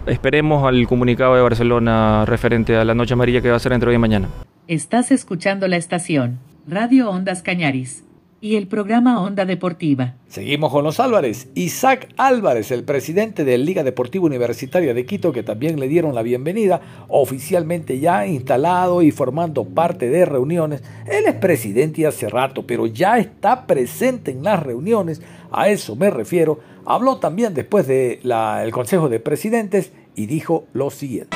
Esperemos 0.08 0.64
al 0.64 0.88
comunicado 0.88 1.36
de 1.36 1.42
Barcelona 1.42 2.24
referente 2.26 2.78
a 2.78 2.86
la 2.86 2.94
noche 2.94 3.14
amarilla 3.14 3.42
que 3.42 3.50
va 3.50 3.58
a 3.58 3.60
ser 3.60 3.74
entre 3.74 3.90
hoy 3.90 3.96
y 3.96 4.00
mañana. 4.00 4.30
Estás 4.70 5.12
escuchando 5.12 5.68
la 5.68 5.76
estación 5.76 6.40
Radio 6.66 7.10
Ondas 7.10 7.42
Cañaris 7.42 8.06
y 8.40 8.56
el 8.56 8.68
programa 8.68 9.22
Onda 9.22 9.44
Deportiva. 9.44 10.14
Seguimos 10.30 10.72
con 10.72 10.86
los 10.86 11.02
Álvarez. 11.02 11.50
Isaac 11.56 12.08
Álvarez, 12.16 12.72
el 12.72 12.84
presidente 12.84 13.44
de 13.44 13.58
Liga 13.58 13.84
Deportiva 13.84 14.26
Universitaria 14.26 14.94
de 14.94 15.06
Quito, 15.06 15.34
que 15.34 15.44
también 15.44 15.78
le 15.78 15.90
dieron 15.90 16.16
la 16.16 16.22
bienvenida, 16.22 16.80
oficialmente 17.10 18.00
ya 18.00 18.26
instalado 18.28 19.02
y 19.02 19.12
formando 19.12 19.66
parte 19.66 20.10
de 20.10 20.24
reuniones. 20.24 20.84
Él 21.06 21.26
es 21.26 21.36
presidente 21.36 22.08
hace 22.08 22.30
rato, 22.30 22.66
pero 22.66 22.86
ya 22.86 23.18
está 23.18 23.66
presente 23.68 24.32
en 24.32 24.44
las 24.44 24.64
reuniones, 24.64 25.22
a 25.52 25.68
eso 25.68 25.98
me 25.98 26.10
refiero. 26.10 26.60
Habló 26.90 27.18
también 27.18 27.54
después 27.54 27.86
del 27.86 28.72
Consejo 28.72 29.10
de 29.10 29.20
Presidentes 29.20 29.92
y 30.16 30.26
dijo 30.26 30.68
lo 30.72 30.90
siguiente. 30.90 31.36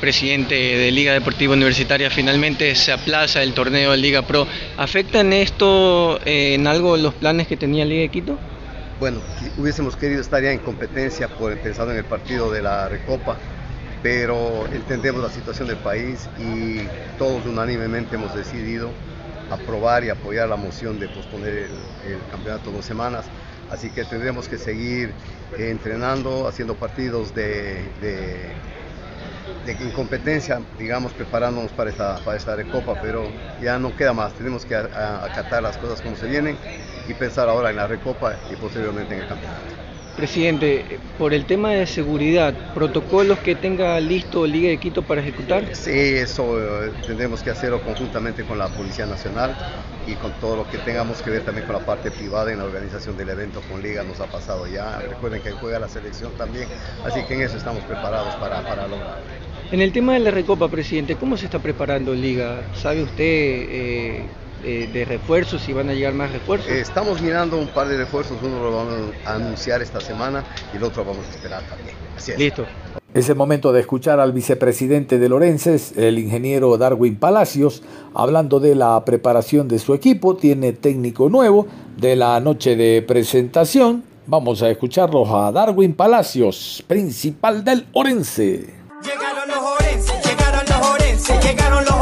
presidente 0.00 0.56
de 0.56 0.90
Liga 0.90 1.12
Deportiva 1.12 1.52
Universitaria, 1.52 2.10
finalmente 2.10 2.74
se 2.74 2.90
aplaza 2.90 3.44
el 3.44 3.54
torneo 3.54 3.92
de 3.92 3.96
Liga 3.96 4.22
Pro. 4.22 4.44
¿Afecta 4.76 5.20
en 5.20 5.32
esto 5.32 6.18
eh, 6.24 6.54
en 6.54 6.66
algo 6.66 6.96
los 6.96 7.14
planes 7.14 7.46
que 7.46 7.56
tenía 7.56 7.84
Liga 7.84 8.00
de 8.00 8.08
Quito? 8.08 8.38
Bueno, 8.98 9.20
hubiésemos 9.56 9.94
querido 9.94 10.20
estar 10.20 10.42
ya 10.42 10.50
en 10.50 10.58
competencia 10.58 11.28
por 11.28 11.56
pensando 11.58 11.92
en 11.92 11.98
el 11.98 12.04
partido 12.04 12.50
de 12.50 12.60
la 12.60 12.88
Recopa, 12.88 13.36
pero 14.02 14.66
entendemos 14.72 15.22
la 15.22 15.30
situación 15.30 15.68
del 15.68 15.76
país 15.76 16.28
y 16.40 16.80
todos 17.18 17.46
unánimemente 17.46 18.16
hemos 18.16 18.34
decidido 18.34 18.90
aprobar 19.50 20.04
y 20.04 20.10
apoyar 20.10 20.48
la 20.48 20.56
moción 20.56 20.98
de 20.98 21.08
posponer 21.08 21.68
el, 22.06 22.20
campeonato 22.30 22.70
dos 22.70 22.84
semanas. 22.84 23.24
Así 23.70 23.90
que 23.90 24.04
tendremos 24.04 24.48
que 24.48 24.58
seguir 24.58 25.12
entrenando, 25.58 26.48
haciendo 26.48 26.74
partidos 26.74 27.34
de, 27.34 27.84
de 28.00 28.52
de 29.66 29.72
incompetencia, 29.72 30.62
digamos, 30.78 31.12
preparándonos 31.12 31.70
para 31.72 31.90
esta, 31.90 32.18
para 32.24 32.36
esta 32.36 32.56
recopa, 32.56 32.96
pero 33.00 33.30
ya 33.60 33.78
no 33.78 33.94
queda 33.96 34.12
más, 34.12 34.32
tenemos 34.34 34.64
que 34.64 34.74
acatar 34.74 35.62
las 35.62 35.76
cosas 35.76 36.00
como 36.00 36.16
se 36.16 36.26
vienen 36.26 36.56
y 37.08 37.14
pensar 37.14 37.48
ahora 37.48 37.70
en 37.70 37.76
la 37.76 37.86
recopa 37.86 38.34
y 38.50 38.56
posteriormente 38.56 39.14
en 39.14 39.20
el 39.20 39.28
campeonato. 39.28 39.89
Presidente, 40.16 40.98
por 41.18 41.32
el 41.32 41.46
tema 41.46 41.70
de 41.70 41.86
seguridad, 41.86 42.54
¿protocolos 42.74 43.38
que 43.38 43.54
tenga 43.54 43.98
listo 44.00 44.46
Liga 44.46 44.68
de 44.68 44.78
Quito 44.78 45.02
para 45.02 45.20
ejecutar? 45.20 45.64
Sí, 45.74 45.90
eso 45.90 46.58
eh, 46.60 46.92
tendremos 47.06 47.42
que 47.42 47.50
hacerlo 47.50 47.80
conjuntamente 47.82 48.44
con 48.44 48.58
la 48.58 48.68
Policía 48.68 49.06
Nacional 49.06 49.56
y 50.06 50.14
con 50.14 50.32
todo 50.40 50.56
lo 50.56 50.70
que 50.70 50.78
tengamos 50.78 51.22
que 51.22 51.30
ver 51.30 51.42
también 51.44 51.66
con 51.66 51.76
la 51.76 51.84
parte 51.84 52.10
privada 52.10 52.52
en 52.52 52.58
la 52.58 52.64
organización 52.64 53.16
del 53.16 53.30
evento 53.30 53.60
con 53.70 53.82
Liga 53.82 54.02
nos 54.02 54.20
ha 54.20 54.26
pasado 54.26 54.66
ya. 54.66 54.98
Recuerden 55.00 55.42
que 55.42 55.52
juega 55.52 55.78
la 55.78 55.88
selección 55.88 56.32
también, 56.36 56.68
así 57.04 57.24
que 57.24 57.34
en 57.34 57.42
eso 57.42 57.56
estamos 57.56 57.84
preparados 57.84 58.34
para, 58.36 58.60
para 58.66 58.88
lograrlo. 58.88 59.24
En 59.70 59.80
el 59.80 59.92
tema 59.92 60.14
de 60.14 60.20
la 60.20 60.30
Recopa, 60.30 60.68
presidente, 60.68 61.16
¿cómo 61.16 61.36
se 61.36 61.44
está 61.46 61.60
preparando 61.60 62.14
Liga? 62.14 62.68
¿Sabe 62.74 63.02
usted 63.02 63.24
eh, 63.24 64.26
eh, 64.64 64.88
de 64.92 65.04
refuerzos, 65.04 65.62
si 65.62 65.72
van 65.72 65.88
a 65.88 65.94
llegar 65.94 66.14
más 66.14 66.30
refuerzos? 66.32 66.70
Eh, 66.70 66.80
Estamos 66.80 67.20
mirando 67.20 67.56
un 67.58 67.68
par 67.68 67.88
de 67.88 67.96
refuerzos, 67.96 68.38
uno 68.42 68.62
lo 68.62 68.76
vamos 68.76 68.94
a 69.24 69.34
anunciar 69.34 69.82
esta 69.82 70.00
semana 70.00 70.44
y 70.72 70.76
el 70.76 70.82
otro 70.84 71.04
vamos 71.04 71.26
a 71.26 71.30
esperar 71.30 71.62
también. 71.68 71.96
Así 72.16 72.32
es. 72.32 72.38
Listo. 72.38 72.66
Es 73.12 73.28
el 73.28 73.34
momento 73.34 73.72
de 73.72 73.80
escuchar 73.80 74.20
al 74.20 74.32
vicepresidente 74.32 75.18
de 75.18 75.28
Lorences, 75.28 75.96
el 75.96 76.18
ingeniero 76.18 76.78
Darwin 76.78 77.16
Palacios, 77.16 77.82
hablando 78.14 78.60
de 78.60 78.76
la 78.76 79.04
preparación 79.04 79.66
de 79.66 79.80
su 79.80 79.94
equipo. 79.94 80.36
Tiene 80.36 80.72
técnico 80.72 81.28
nuevo 81.28 81.66
de 81.96 82.14
la 82.14 82.38
noche 82.38 82.76
de 82.76 83.02
presentación. 83.02 84.04
Vamos 84.26 84.62
a 84.62 84.70
escucharlos 84.70 85.28
a 85.28 85.50
Darwin 85.50 85.94
Palacios, 85.94 86.84
principal 86.86 87.64
del 87.64 87.86
Orense. 87.94 88.74
Llegaron 89.02 89.48
los 89.48 89.58
orenses, 89.58 90.14
llegaron 90.24 90.64
los 90.68 90.88
orenses, 90.88 91.44
llegaron 91.44 91.84
los 91.84 91.94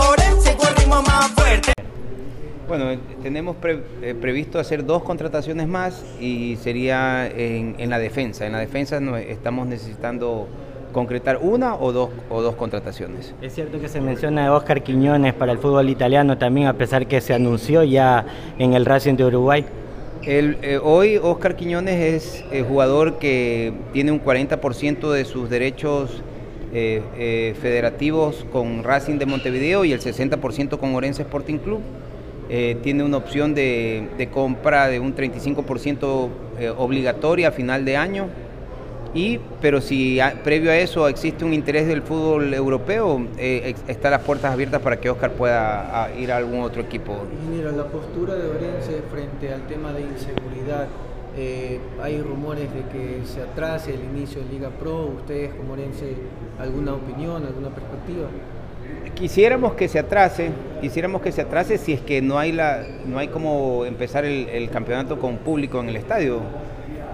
Bueno, 2.68 2.84
tenemos 3.22 3.56
pre- 3.56 3.80
eh, 4.02 4.14
previsto 4.20 4.58
hacer 4.58 4.84
dos 4.84 5.02
contrataciones 5.02 5.66
más 5.66 6.04
y 6.20 6.56
sería 6.56 7.26
en, 7.26 7.74
en 7.78 7.88
la 7.88 7.98
defensa. 7.98 8.44
En 8.46 8.52
la 8.52 8.58
defensa 8.58 9.00
estamos 9.20 9.66
necesitando 9.66 10.46
concretar 10.92 11.38
una 11.40 11.74
o 11.76 11.92
dos, 11.92 12.10
o 12.28 12.42
dos 12.42 12.54
contrataciones. 12.56 13.34
Es 13.40 13.54
cierto 13.54 13.80
que 13.80 13.88
se 13.88 14.00
menciona 14.02 14.46
a 14.48 14.52
Oscar 14.54 14.82
Quiñones 14.82 15.32
para 15.32 15.52
el 15.52 15.58
fútbol 15.58 15.88
italiano 15.88 16.36
también, 16.36 16.66
a 16.66 16.74
pesar 16.74 17.06
que 17.06 17.20
se 17.22 17.32
anunció 17.32 17.84
ya 17.84 18.26
en 18.58 18.74
el 18.74 18.84
Racing 18.84 19.14
de 19.14 19.24
Uruguay. 19.24 19.64
El, 20.24 20.58
eh, 20.62 20.78
hoy 20.82 21.16
Oscar 21.16 21.56
Quiñones 21.56 22.00
es 22.00 22.44
eh, 22.52 22.64
jugador 22.68 23.18
que 23.18 23.72
tiene 23.94 24.12
un 24.12 24.22
40% 24.22 25.10
de 25.10 25.24
sus 25.24 25.48
derechos 25.48 26.22
eh, 26.74 27.54
federativos 27.62 28.44
con 28.52 28.82
Racing 28.84 29.18
de 29.18 29.24
Montevideo 29.24 29.86
y 29.86 29.92
el 29.92 30.00
60% 30.00 30.78
con 30.78 30.94
Orense 30.94 31.22
Sporting 31.22 31.58
Club. 31.58 31.80
Eh, 32.50 32.78
tiene 32.82 33.04
una 33.04 33.18
opción 33.18 33.54
de, 33.54 34.08
de 34.16 34.28
compra 34.28 34.88
de 34.88 34.98
un 35.00 35.14
35% 35.14 36.28
eh, 36.58 36.70
obligatoria 36.76 37.48
a 37.48 37.52
final 37.52 37.84
de 37.84 37.96
año. 37.96 38.26
Y, 39.14 39.38
pero 39.60 39.80
si 39.80 40.20
a- 40.20 40.34
previo 40.44 40.70
a 40.70 40.76
eso 40.76 41.08
existe 41.08 41.44
un 41.44 41.52
interés 41.54 41.86
del 41.86 42.02
fútbol 42.02 42.52
europeo, 42.54 43.22
eh, 43.38 43.74
están 43.86 44.10
las 44.12 44.22
puertas 44.22 44.52
abiertas 44.52 44.80
para 44.82 44.98
que 45.00 45.08
Oscar 45.10 45.32
pueda 45.32 46.04
a, 46.04 46.14
ir 46.14 46.30
a 46.30 46.36
algún 46.36 46.60
otro 46.60 46.82
equipo. 46.82 47.16
Ingeniero, 47.42 47.72
la 47.72 47.84
postura 47.86 48.34
de 48.34 48.48
Orense 48.48 49.02
frente 49.10 49.52
al 49.52 49.66
tema 49.66 49.92
de 49.92 50.02
inseguridad, 50.02 50.86
eh, 51.36 51.80
hay 52.02 52.20
rumores 52.20 52.68
de 52.74 52.80
que 52.92 53.20
se 53.24 53.40
atrase 53.42 53.94
el 53.94 54.00
inicio 54.14 54.42
de 54.42 54.48
Liga 54.50 54.68
Pro, 54.70 55.06
ustedes 55.06 55.54
como 55.54 55.72
Orense, 55.72 56.14
¿alguna 56.58 56.94
opinión, 56.94 57.44
alguna 57.46 57.70
perspectiva? 57.70 58.28
Quisiéramos 59.18 59.72
que 59.72 59.88
se 59.88 59.98
atrase, 59.98 60.50
quisiéramos 60.80 61.22
que 61.22 61.32
se 61.32 61.40
atrase 61.40 61.76
si 61.76 61.92
es 61.92 62.00
que 62.00 62.22
no 62.22 62.38
hay 62.38 62.52
la, 62.52 62.84
no 63.04 63.18
hay 63.18 63.26
como 63.26 63.84
empezar 63.84 64.24
el, 64.24 64.70
campeonato 64.70 65.18
con 65.18 65.38
público 65.38 65.80
en 65.80 65.88
el 65.88 65.96
estadio. 65.96 66.40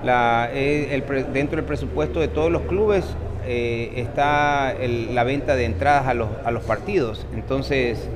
Eh, 0.06 1.02
dentro 1.32 1.56
del 1.56 1.64
presupuesto 1.64 2.20
de 2.20 2.28
todos 2.28 2.52
los 2.52 2.60
clubes 2.62 3.06
eh, 3.46 3.92
está 3.96 4.74
la 5.14 5.24
venta 5.24 5.56
de 5.56 5.64
entradas 5.64 6.06
a 6.06 6.12
los, 6.50 6.62
partidos. 6.64 7.26
Entonces, 7.34 8.06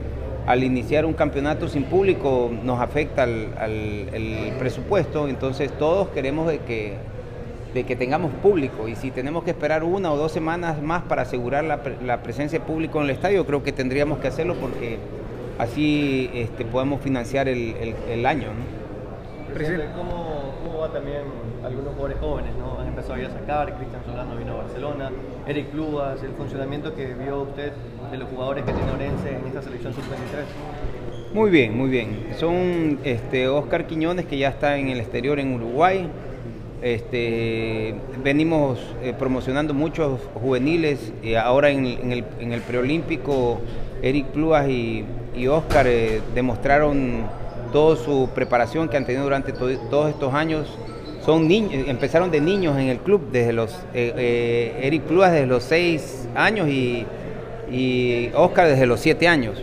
al 0.46 0.64
iniciar 0.64 1.06
un 1.06 1.14
campeonato 1.14 1.66
sin 1.66 1.84
público 1.84 2.52
nos 2.62 2.82
afecta 2.82 3.22
al, 3.22 3.54
el 4.12 4.52
presupuesto. 4.58 5.28
Entonces, 5.28 5.72
todos 5.78 6.08
queremos 6.08 6.52
que 6.66 6.92
de 7.78 7.84
que 7.84 7.94
tengamos 7.96 8.32
público 8.42 8.88
y 8.88 8.96
si 8.96 9.10
tenemos 9.10 9.44
que 9.44 9.50
esperar 9.50 9.84
una 9.84 10.12
o 10.12 10.16
dos 10.16 10.32
semanas 10.32 10.82
más 10.82 11.02
para 11.04 11.22
asegurar 11.22 11.64
la, 11.64 11.80
la 12.04 12.22
presencia 12.22 12.58
de 12.58 12.64
público 12.64 12.98
en 12.98 13.04
el 13.04 13.10
estadio, 13.10 13.46
creo 13.46 13.62
que 13.62 13.72
tendríamos 13.72 14.18
que 14.18 14.26
hacerlo 14.28 14.54
porque 14.60 14.98
así 15.58 16.28
este, 16.34 16.64
podemos 16.64 17.00
financiar 17.00 17.48
el, 17.48 17.74
el- 17.80 17.94
el 18.10 18.26
año. 18.26 18.48
¿no? 18.48 19.54
Presidente, 19.54 19.86
¿cómo, 19.96 20.54
¿cómo 20.64 20.78
va 20.80 20.92
también 20.92 21.22
algunos 21.64 21.90
jugadores 21.94 22.18
jóvenes? 22.20 22.50
¿no? 22.58 22.80
Han 22.80 22.88
empezado 22.88 23.16
ya 23.18 23.28
a 23.28 23.30
sacar, 23.30 23.74
Cristian 23.76 24.02
Solano 24.04 24.36
vino 24.36 24.52
a 24.52 24.56
Barcelona, 24.56 25.10
Eric 25.46 25.70
Clubas, 25.70 26.22
el 26.22 26.30
funcionamiento 26.32 26.94
que 26.94 27.14
vio 27.14 27.42
usted 27.42 27.72
de 28.10 28.16
los 28.18 28.28
jugadores 28.28 28.64
que 28.64 28.72
tiene 28.72 28.90
Orense 28.92 29.30
en 29.30 29.46
esta 29.46 29.62
selección 29.62 29.94
sub-23. 29.94 31.34
Muy 31.34 31.50
bien, 31.50 31.76
muy 31.76 31.88
bien. 31.90 32.28
Son 32.38 32.98
este, 33.04 33.48
Oscar 33.48 33.86
Quiñones 33.86 34.26
que 34.26 34.38
ya 34.38 34.48
está 34.48 34.76
en 34.78 34.88
el 34.88 34.98
exterior 35.00 35.38
en 35.38 35.54
Uruguay. 35.54 36.08
Este, 36.82 37.94
venimos 38.22 38.78
eh, 39.02 39.12
promocionando 39.18 39.74
muchos 39.74 40.20
juveniles. 40.34 41.12
y 41.22 41.34
ahora 41.34 41.70
en, 41.70 41.86
el, 42.12 42.60
preolímpico, 42.62 43.60
Eric 44.02 44.26
Pluas 44.26 44.68
y, 44.68 45.04
y 45.36 45.46
Oscar 45.48 45.86
eh, 45.88 46.20
demostraron 46.34 47.22
toda 47.72 47.96
su 47.96 48.28
preparación 48.34 48.88
que 48.88 48.96
han 48.96 49.04
tenido 49.04 49.24
durante 49.24 49.52
to- 49.52 49.78
todos 49.90 50.10
estos 50.10 50.32
años. 50.34 50.68
Son 51.24 51.46
niños, 51.48 51.72
empezaron 51.88 52.30
de 52.30 52.40
niños 52.40 52.78
en 52.78 52.88
el 52.88 52.98
club, 52.98 53.22
desde 53.32 53.52
los 53.52 53.72
eh, 53.92 54.14
eh, 54.16 54.80
Eric 54.82 55.02
Pluas 55.02 55.32
desde 55.32 55.46
los 55.46 55.62
6 55.64 56.28
años 56.34 56.68
y, 56.68 57.04
y 57.70 58.30
Oscar 58.34 58.68
desde 58.68 58.86
los 58.86 59.00
7 59.00 59.28
años. 59.28 59.60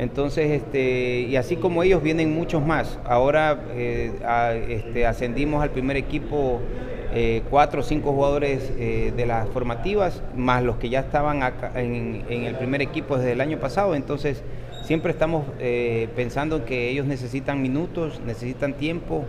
Entonces, 0.00 0.50
este, 0.50 1.26
y 1.28 1.36
así 1.36 1.56
como 1.56 1.82
ellos 1.82 2.02
vienen 2.02 2.34
muchos 2.34 2.64
más. 2.64 2.98
Ahora 3.04 3.60
eh, 3.74 4.12
a- 4.24 4.54
este, 4.54 5.06
ascendimos 5.06 5.62
al 5.62 5.70
primer 5.70 5.98
equipo 5.98 6.58
eh, 7.12 7.42
cuatro 7.50 7.80
o 7.80 7.82
cinco 7.82 8.12
jugadores 8.12 8.72
eh, 8.78 9.12
de 9.14 9.26
las 9.26 9.46
formativas, 9.50 10.22
más 10.34 10.62
los 10.62 10.76
que 10.76 10.88
ya 10.88 11.00
estaban 11.00 11.42
acá 11.42 11.72
en, 11.74 12.24
en 12.30 12.44
el 12.44 12.54
primer 12.54 12.80
equipo 12.80 13.18
desde 13.18 13.32
el 13.32 13.42
año 13.42 13.58
pasado. 13.58 13.94
Entonces, 13.94 14.42
siempre 14.84 15.12
estamos 15.12 15.44
eh, 15.58 16.08
pensando 16.16 16.64
que 16.64 16.88
ellos 16.88 17.04
necesitan 17.04 17.60
minutos, 17.60 18.22
necesitan 18.24 18.72
tiempo, 18.72 19.24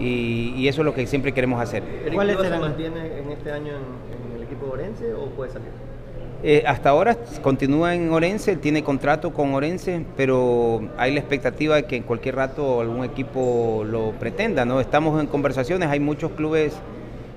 y, 0.00 0.54
y 0.56 0.66
eso 0.66 0.80
es 0.80 0.86
lo 0.86 0.94
que 0.94 1.06
siempre 1.06 1.32
queremos 1.32 1.60
hacer. 1.60 1.84
¿Eric 2.06 2.18
Clubas 2.18 2.48
se 2.48 2.58
mantiene 2.58 3.18
en 3.20 3.30
este 3.30 3.52
año 3.52 3.68
en, 3.68 4.32
en 4.32 4.36
el 4.38 4.42
equipo 4.42 4.66
de 4.66 4.72
Orense 4.72 5.14
o 5.14 5.26
puede 5.26 5.52
salir? 5.52 5.68
Eh, 6.42 6.64
hasta 6.66 6.88
ahora 6.88 7.16
continúa 7.42 7.94
en 7.94 8.10
Orense, 8.12 8.56
tiene 8.56 8.82
contrato 8.82 9.32
con 9.32 9.52
Orense, 9.54 10.06
pero 10.16 10.80
hay 10.96 11.12
la 11.12 11.20
expectativa 11.20 11.76
de 11.76 11.84
que 11.84 11.96
en 11.96 12.02
cualquier 12.02 12.36
rato 12.36 12.80
algún 12.80 13.04
equipo 13.04 13.82
lo 13.84 14.12
pretenda, 14.12 14.64
¿no? 14.64 14.80
Estamos 14.80 15.20
en 15.20 15.26
conversaciones, 15.26 15.90
hay 15.90 16.00
muchos 16.00 16.30
clubes, 16.32 16.72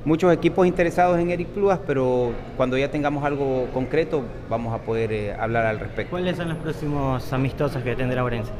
muchos 0.05 0.31
equipos 0.33 0.65
interesados 0.67 1.19
en 1.19 1.31
Eric 1.31 1.49
Pluas, 1.49 1.79
pero 1.85 2.31
cuando 2.55 2.77
ya 2.77 2.91
tengamos 2.91 3.25
algo 3.25 3.67
concreto 3.73 4.21
vamos 4.49 4.73
a 4.73 4.77
poder 4.77 5.11
eh, 5.11 5.33
hablar 5.33 5.65
al 5.65 5.79
respecto. 5.81 6.11
¿Cuáles 6.11 6.37
son 6.37 6.47
los 6.47 6.57
próximos 6.59 7.33
amistosos 7.33 7.83
que 7.83 7.97
tendrá 7.97 8.23
Orense? 8.23 8.51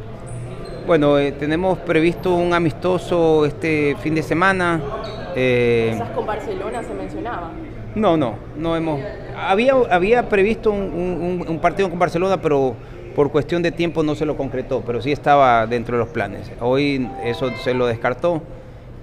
Bueno, 0.85 1.17
eh, 1.17 1.31
tenemos 1.31 1.77
previsto 1.79 2.35
un 2.35 2.53
amistoso 2.53 3.45
este 3.45 3.95
fin 4.01 4.13
de 4.13 4.23
semana. 4.23 4.81
eh, 5.37 5.91
Quizás 5.93 6.09
con 6.09 6.25
Barcelona 6.25 6.83
se 6.83 6.93
mencionaba. 6.93 7.51
No, 7.95 8.17
no, 8.17 8.35
no 8.57 8.75
hemos. 8.75 8.99
Había, 9.37 9.73
había 9.89 10.29
previsto 10.29 10.71
un, 10.71 11.59
partido 11.61 11.89
con 11.89 11.99
Barcelona, 11.99 12.41
pero 12.41 12.75
por 13.15 13.31
cuestión 13.31 13.61
de 13.61 13.71
tiempo 13.71 14.03
no 14.03 14.15
se 14.15 14.25
lo 14.25 14.35
concretó, 14.35 14.81
pero 14.85 15.01
sí 15.01 15.11
estaba 15.11 15.67
dentro 15.67 15.97
de 15.97 16.03
los 16.03 16.09
planes. 16.09 16.51
Hoy 16.59 17.07
eso 17.23 17.51
se 17.63 17.73
lo 17.73 17.85
descartó, 17.85 18.41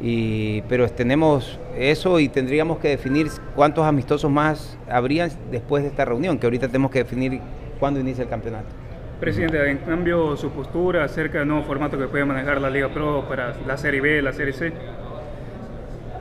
y, 0.00 0.62
pero 0.62 0.88
tenemos 0.88 1.58
eso 1.76 2.18
y 2.18 2.28
tendríamos 2.28 2.78
que 2.78 2.88
definir 2.88 3.28
cuántos 3.54 3.84
amistosos 3.84 4.30
más 4.30 4.76
habrían 4.88 5.30
después 5.50 5.82
de 5.84 5.90
esta 5.90 6.04
reunión, 6.04 6.38
que 6.38 6.46
ahorita 6.46 6.66
tenemos 6.66 6.90
que 6.90 7.00
definir 7.00 7.40
cuándo 7.78 8.00
inicia 8.00 8.24
el 8.24 8.30
campeonato. 8.30 8.68
Presidente, 9.20 9.70
en 9.70 9.78
cambio 9.78 10.34
su 10.36 10.50
postura 10.50 11.04
acerca 11.04 11.40
del 11.40 11.48
nuevo 11.48 11.62
formato 11.64 11.98
que 11.98 12.06
puede 12.06 12.24
manejar 12.24 12.58
la 12.60 12.70
Liga 12.70 12.88
Pro 12.88 13.26
para 13.28 13.54
la 13.66 13.76
Serie 13.76 14.00
B, 14.00 14.22
la 14.22 14.32
Serie 14.32 14.54
C. 14.54 14.72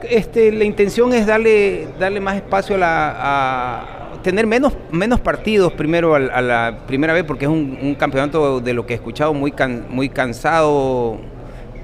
Este, 0.03 0.51
la 0.51 0.63
intención 0.63 1.13
es 1.13 1.25
darle, 1.25 1.87
darle 1.99 2.19
más 2.19 2.35
espacio 2.35 2.75
a, 2.75 2.77
la, 2.79 4.09
tener 4.23 4.47
menos, 4.47 4.73
menos 4.91 5.19
partidos 5.19 5.73
primero 5.73 6.15
a, 6.15 6.19
la 6.41 6.79
primera 6.87 7.13
vez, 7.13 7.23
porque 7.23 7.45
es 7.45 7.51
un, 7.51 7.77
campeonato 7.95 8.59
de 8.61 8.73
lo 8.73 8.85
que 8.85 8.93
he 8.93 8.95
escuchado 8.95 9.33
muy, 9.33 9.51
can- 9.51 9.85
muy 9.89 10.09
cansado, 10.09 11.17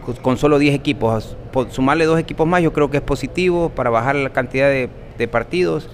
con- 0.05 0.15
solo 0.37 0.59
10 0.59 0.75
equipos. 0.75 1.35
Sumarle 1.69 2.05
dos 2.05 2.19
equipos 2.19 2.45
más 2.47 2.61
yo 2.61 2.73
creo 2.73 2.89
que 2.91 2.97
es 2.97 3.03
positivo 3.03 3.69
para 3.69 3.89
bajar 3.89 4.15
la 4.15 4.29
cantidad 4.31 4.67
de, 4.69 4.89
partidos 5.29 5.89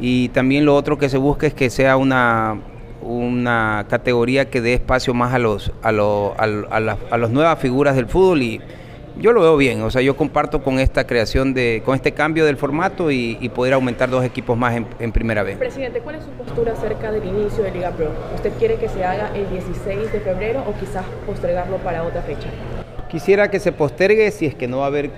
Y 0.00 0.30
también 0.30 0.64
lo 0.64 0.74
otro 0.74 0.96
que 0.98 1.08
se 1.10 1.18
busca 1.18 1.46
es 1.46 1.52
que 1.54 1.68
sea 1.68 1.96
una, 1.98 2.56
una 3.02 3.86
categoría 3.90 4.48
que 4.50 4.62
dé 4.62 4.72
espacio 4.74 5.12
más 5.12 5.34
a 5.34 5.38
los 5.38 5.72
a, 5.82 5.92
lo- 5.92 6.34
a, 6.38 6.44
a 6.44 6.80
las- 6.80 6.98
a 7.10 7.18
las 7.18 7.30
nuevas 7.30 7.58
figuras 7.58 7.94
del 7.96 8.06
fútbol 8.06 8.42
y 8.42 8.60
yo 9.18 9.32
lo 9.32 9.40
veo 9.42 9.56
bien, 9.56 9.82
o 9.82 9.90
sea, 9.90 10.02
yo 10.02 10.16
comparto 10.16 10.62
con 10.62 10.78
esta 10.78 11.06
creación 11.06 11.54
de, 11.54 11.82
con 11.84 11.94
este 11.94 12.12
cambio 12.12 12.44
del 12.44 12.56
formato 12.56 13.10
y, 13.10 13.38
y 13.40 13.48
poder 13.48 13.74
aumentar 13.74 14.10
dos 14.10 14.24
equipos 14.24 14.56
más 14.58 14.74
en, 14.74 14.86
en 14.98 15.12
primera 15.12 15.42
vez. 15.42 15.56
Presidente, 15.56 16.00
¿cuál 16.00 16.16
es 16.16 16.24
su 16.24 16.30
postura 16.30 16.72
acerca 16.72 17.12
del 17.12 17.24
inicio 17.24 17.62
de 17.62 17.70
Liga 17.70 17.90
Pro? 17.90 18.10
¿Usted 18.34 18.52
quiere 18.58 18.76
que 18.76 18.88
se 18.88 19.04
haga 19.04 19.30
el 19.34 19.48
16 19.50 20.12
de 20.12 20.20
febrero 20.20 20.64
o 20.66 20.74
quizás 20.78 21.04
postergarlo 21.26 21.76
para 21.78 22.02
otra 22.02 22.22
fecha? 22.22 22.48
Quisiera 23.08 23.50
que 23.50 23.60
se 23.60 23.70
postergue 23.70 24.30
si 24.30 24.46
es 24.46 24.54
que 24.54 24.66
no 24.66 24.78
va 24.78 24.84
a 24.84 24.88
haber 24.88 25.10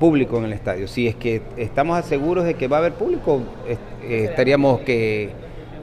público 0.00 0.38
en 0.38 0.44
el 0.44 0.52
estadio. 0.52 0.88
Si 0.88 1.06
es 1.06 1.14
que 1.14 1.42
estamos 1.56 2.04
seguros 2.04 2.44
de 2.44 2.54
que 2.54 2.68
va 2.68 2.78
a 2.78 2.80
haber 2.80 2.92
público, 2.92 3.42
eh, 3.68 4.26
estaríamos 4.28 4.80
que 4.80 5.30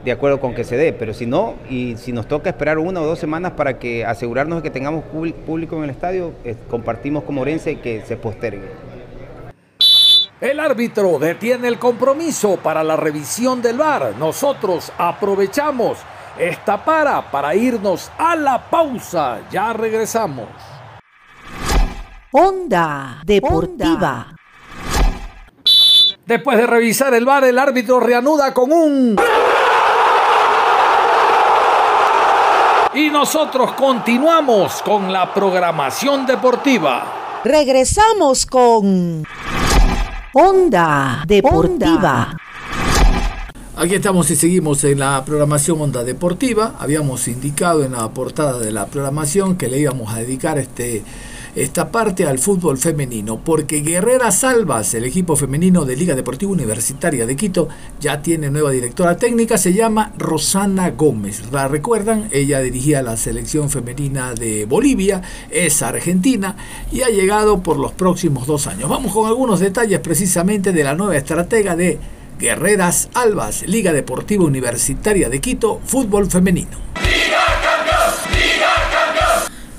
de 0.04 0.12
acuerdo 0.12 0.38
con 0.38 0.54
que 0.54 0.64
se 0.64 0.76
dé, 0.76 0.92
pero 0.92 1.14
si 1.14 1.26
no, 1.26 1.54
y 1.70 1.96
si 1.96 2.12
nos 2.12 2.28
toca 2.28 2.50
esperar 2.50 2.78
una 2.78 3.00
o 3.00 3.06
dos 3.06 3.18
semanas 3.18 3.52
para 3.52 3.78
que 3.78 4.04
asegurarnos 4.04 4.58
de 4.58 4.62
que 4.62 4.70
tengamos 4.70 5.04
público 5.04 5.76
en 5.78 5.84
el 5.84 5.90
estadio, 5.90 6.32
eh, 6.44 6.56
compartimos 6.68 7.24
como 7.24 7.40
Orense 7.40 7.80
que 7.80 8.02
se 8.02 8.16
postergue. 8.16 8.68
El 10.40 10.60
árbitro 10.60 11.18
detiene 11.18 11.68
el 11.68 11.78
compromiso 11.78 12.58
para 12.58 12.84
la 12.84 12.96
revisión 12.96 13.62
del 13.62 13.78
VAR. 13.78 14.14
Nosotros 14.18 14.92
aprovechamos 14.98 15.98
esta 16.38 16.84
para 16.84 17.30
para 17.30 17.54
irnos 17.54 18.10
a 18.18 18.36
la 18.36 18.68
pausa. 18.68 19.38
Ya 19.50 19.72
regresamos. 19.72 20.48
Onda 22.30 23.20
Deportiva. 23.24 24.34
Después 26.26 26.58
de 26.58 26.66
revisar 26.66 27.14
el 27.14 27.24
VAR, 27.24 27.44
el 27.44 27.58
árbitro 27.58 28.00
reanuda 28.00 28.52
con 28.52 28.72
un... 28.72 29.16
Y 32.94 33.10
nosotros 33.10 33.72
continuamos 33.72 34.80
con 34.82 35.12
la 35.12 35.34
programación 35.34 36.26
deportiva. 36.26 37.40
Regresamos 37.44 38.46
con 38.46 39.24
Onda 40.32 41.24
Deportiva. 41.26 42.36
Aquí 43.76 43.96
estamos 43.96 44.30
y 44.30 44.36
seguimos 44.36 44.84
en 44.84 45.00
la 45.00 45.24
programación 45.24 45.80
Onda 45.80 46.04
Deportiva. 46.04 46.76
Habíamos 46.78 47.26
indicado 47.26 47.82
en 47.82 47.92
la 47.92 48.08
portada 48.10 48.60
de 48.60 48.70
la 48.70 48.86
programación 48.86 49.56
que 49.56 49.66
le 49.68 49.80
íbamos 49.80 50.14
a 50.14 50.18
dedicar 50.18 50.58
este, 50.58 51.02
esta 51.54 51.90
parte 51.90 52.26
al 52.26 52.38
fútbol 52.38 52.78
femenino, 52.78 53.38
porque 53.38 53.80
Guerrera 53.80 54.30
Salvas, 54.30 54.94
el 54.94 55.04
equipo 55.04 55.36
femenino 55.36 55.84
de 55.84 55.96
Liga 55.96 56.14
Deportiva 56.14 56.50
Universitaria 56.50 57.26
de 57.26 57.36
Quito, 57.36 57.68
ya 58.00 58.20
tiene 58.22 58.50
nueva 58.50 58.70
directora 58.70 59.16
técnica, 59.16 59.56
se 59.56 59.72
llama 59.72 60.12
Rosana 60.18 60.90
Gómez. 60.90 61.42
¿La 61.52 61.68
recuerdan? 61.68 62.28
Ella 62.32 62.60
dirigía 62.60 63.02
la 63.02 63.16
selección 63.16 63.70
femenina 63.70 64.34
de 64.34 64.64
Bolivia, 64.64 65.22
es 65.50 65.82
argentina 65.82 66.56
y 66.90 67.02
ha 67.02 67.08
llegado 67.08 67.62
por 67.62 67.78
los 67.78 67.92
próximos 67.92 68.46
dos 68.46 68.66
años. 68.66 68.88
Vamos 68.88 69.12
con 69.12 69.28
algunos 69.28 69.60
detalles 69.60 70.00
precisamente 70.00 70.72
de 70.72 70.84
la 70.84 70.94
nueva 70.94 71.16
estratega 71.16 71.76
de 71.76 71.98
Guerreras 72.38 73.10
Albas, 73.14 73.66
Liga 73.68 73.92
Deportiva 73.92 74.44
Universitaria 74.44 75.28
de 75.28 75.40
Quito, 75.40 75.80
fútbol 75.84 76.28
femenino. 76.28 76.84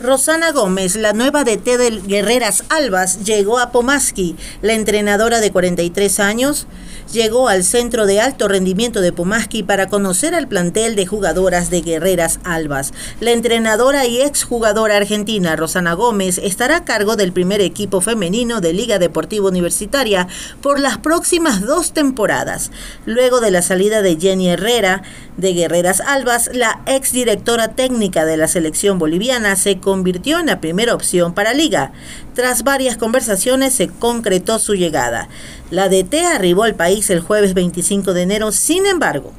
Rosana 0.05 0.51
Gómez, 0.51 0.95
la 0.95 1.13
nueva 1.13 1.43
DT 1.43 1.77
del 1.77 2.05
Guerreras 2.05 2.63
Albas, 2.69 3.23
llegó 3.25 3.57
a 3.57 3.71
Pomaski. 3.71 4.35
La 4.61 4.73
entrenadora 4.73 5.39
de 5.39 5.51
43 5.51 6.19
años 6.19 6.67
llegó 7.11 7.49
al 7.49 7.63
centro 7.63 8.05
de 8.05 8.19
alto 8.19 8.47
rendimiento 8.47 9.01
de 9.01 9.11
Pomaski 9.11 9.63
para 9.63 9.87
conocer 9.87 10.35
al 10.35 10.47
plantel 10.47 10.95
de 10.95 11.05
jugadoras 11.05 11.69
de 11.69 11.81
Guerreras 11.81 12.39
Albas. 12.43 12.93
La 13.19 13.31
entrenadora 13.31 14.05
y 14.05 14.21
exjugadora 14.21 14.97
argentina 14.97 15.55
Rosana 15.55 15.93
Gómez 15.93 16.37
estará 16.37 16.77
a 16.77 16.85
cargo 16.85 17.15
del 17.15 17.31
primer 17.31 17.61
equipo 17.61 18.01
femenino 18.01 18.61
de 18.61 18.73
Liga 18.73 18.99
Deportiva 18.99 19.47
Universitaria 19.47 20.27
por 20.61 20.79
las 20.79 20.97
próximas 20.99 21.61
dos 21.61 21.93
temporadas. 21.93 22.71
Luego 23.05 23.39
de 23.39 23.51
la 23.51 23.61
salida 23.61 24.01
de 24.01 24.17
Jenny 24.19 24.49
Herrera 24.49 25.01
de 25.37 25.53
Guerreras 25.53 26.01
Albas, 26.01 26.49
la 26.53 26.81
exdirectora 26.85 27.69
técnica 27.69 28.25
de 28.25 28.37
la 28.37 28.47
selección 28.47 28.99
boliviana 28.99 29.55
se 29.55 29.79
convirtió 29.79 29.94
en 30.03 30.45
la 30.47 30.60
primera 30.60 30.93
opción 30.93 31.34
para 31.34 31.53
Liga. 31.53 31.91
Tras 32.34 32.63
varias 32.63 32.97
conversaciones 32.97 33.73
se 33.73 33.88
concretó 33.88 34.60
su 34.60 34.75
llegada. 34.75 35.29
La 35.71 35.89
DT 35.89 36.15
arribó 36.25 36.63
al 36.63 36.75
país 36.75 37.10
el 37.10 37.21
jueves 37.21 37.53
25 37.53 38.13
de 38.13 38.23
enero, 38.23 38.51
sin 38.51 38.86
embargo, 38.86 39.31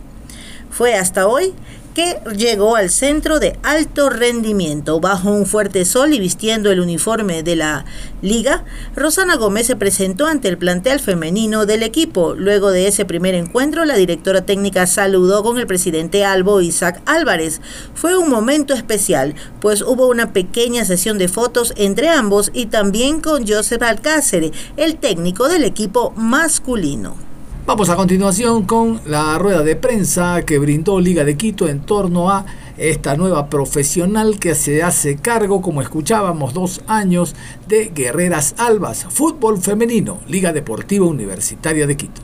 fue 0.71 0.95
hasta 0.95 1.27
hoy 1.27 1.55
que 1.96 2.18
llegó 2.37 2.76
al 2.76 2.90
centro 2.90 3.40
de 3.40 3.59
alto 3.62 4.11
rendimiento. 4.11 5.00
Bajo 5.00 5.30
un 5.30 5.46
fuerte 5.46 5.87
sol 5.87 6.12
y 6.12 6.20
vistiendo 6.20 6.70
el 6.70 6.80
uniforme 6.80 7.42
de 7.42 7.56
la 7.56 7.87
liga, 8.20 8.66
Rosana 8.94 9.37
Gómez 9.37 9.66
se 9.66 9.76
presentó 9.76 10.26
ante 10.26 10.48
el 10.48 10.59
plantel 10.59 11.00
femenino 11.00 11.64
del 11.64 11.82
equipo. 11.82 12.35
Luego 12.35 12.70
de 12.70 12.87
ese 12.87 13.06
primer 13.06 13.35
encuentro, 13.35 13.87
la 13.87 13.96
directora 13.96 14.44
técnica 14.44 14.87
saludó 14.87 15.42
con 15.42 15.56
el 15.56 15.66
presidente 15.66 16.26
Albo 16.26 16.61
Isaac 16.61 17.00
Álvarez. 17.06 17.62
Fue 17.94 18.18
un 18.18 18.28
momento 18.28 18.74
especial, 18.74 19.35
pues 19.62 19.80
hubo 19.80 20.06
una 20.06 20.35
pequeña 20.35 20.85
sesión 20.85 21.16
de 21.16 21.28
fotos 21.28 21.72
entre 21.76 22.11
ambos 22.11 22.50
y 22.52 22.66
también 22.66 23.22
con 23.22 23.48
Joseph 23.48 23.80
Alcácer, 23.80 24.52
el 24.76 24.96
técnico 24.98 25.48
del 25.48 25.64
equipo 25.64 26.12
masculino. 26.14 27.26
Vamos 27.66 27.90
a 27.90 27.96
continuación 27.96 28.64
con 28.64 29.00
la 29.07 29.37
rueda 29.38 29.64
de 29.64 29.74
prensa 29.74 30.44
que 30.46 30.61
brindó 30.61 31.00
Liga 31.00 31.24
de 31.24 31.37
Quito 31.37 31.66
en 31.66 31.81
torno 31.81 32.31
a 32.31 32.46
esta 32.79 33.16
nueva 33.16 33.50
profesional 33.50 34.38
que 34.38 34.55
se 34.55 34.85
hace 34.85 35.16
cargo, 35.16 35.61
como 35.62 35.83
escuchábamos, 35.83 36.55
dos 36.55 36.83
años 36.87 37.35
de 37.66 37.87
Guerreras 37.87 38.55
Albas, 38.59 39.07
fútbol 39.11 39.61
femenino, 39.61 40.20
Liga 40.29 40.52
Deportiva 40.52 41.07
Universitaria 41.07 41.88
de 41.88 41.96
Quito. 41.96 42.20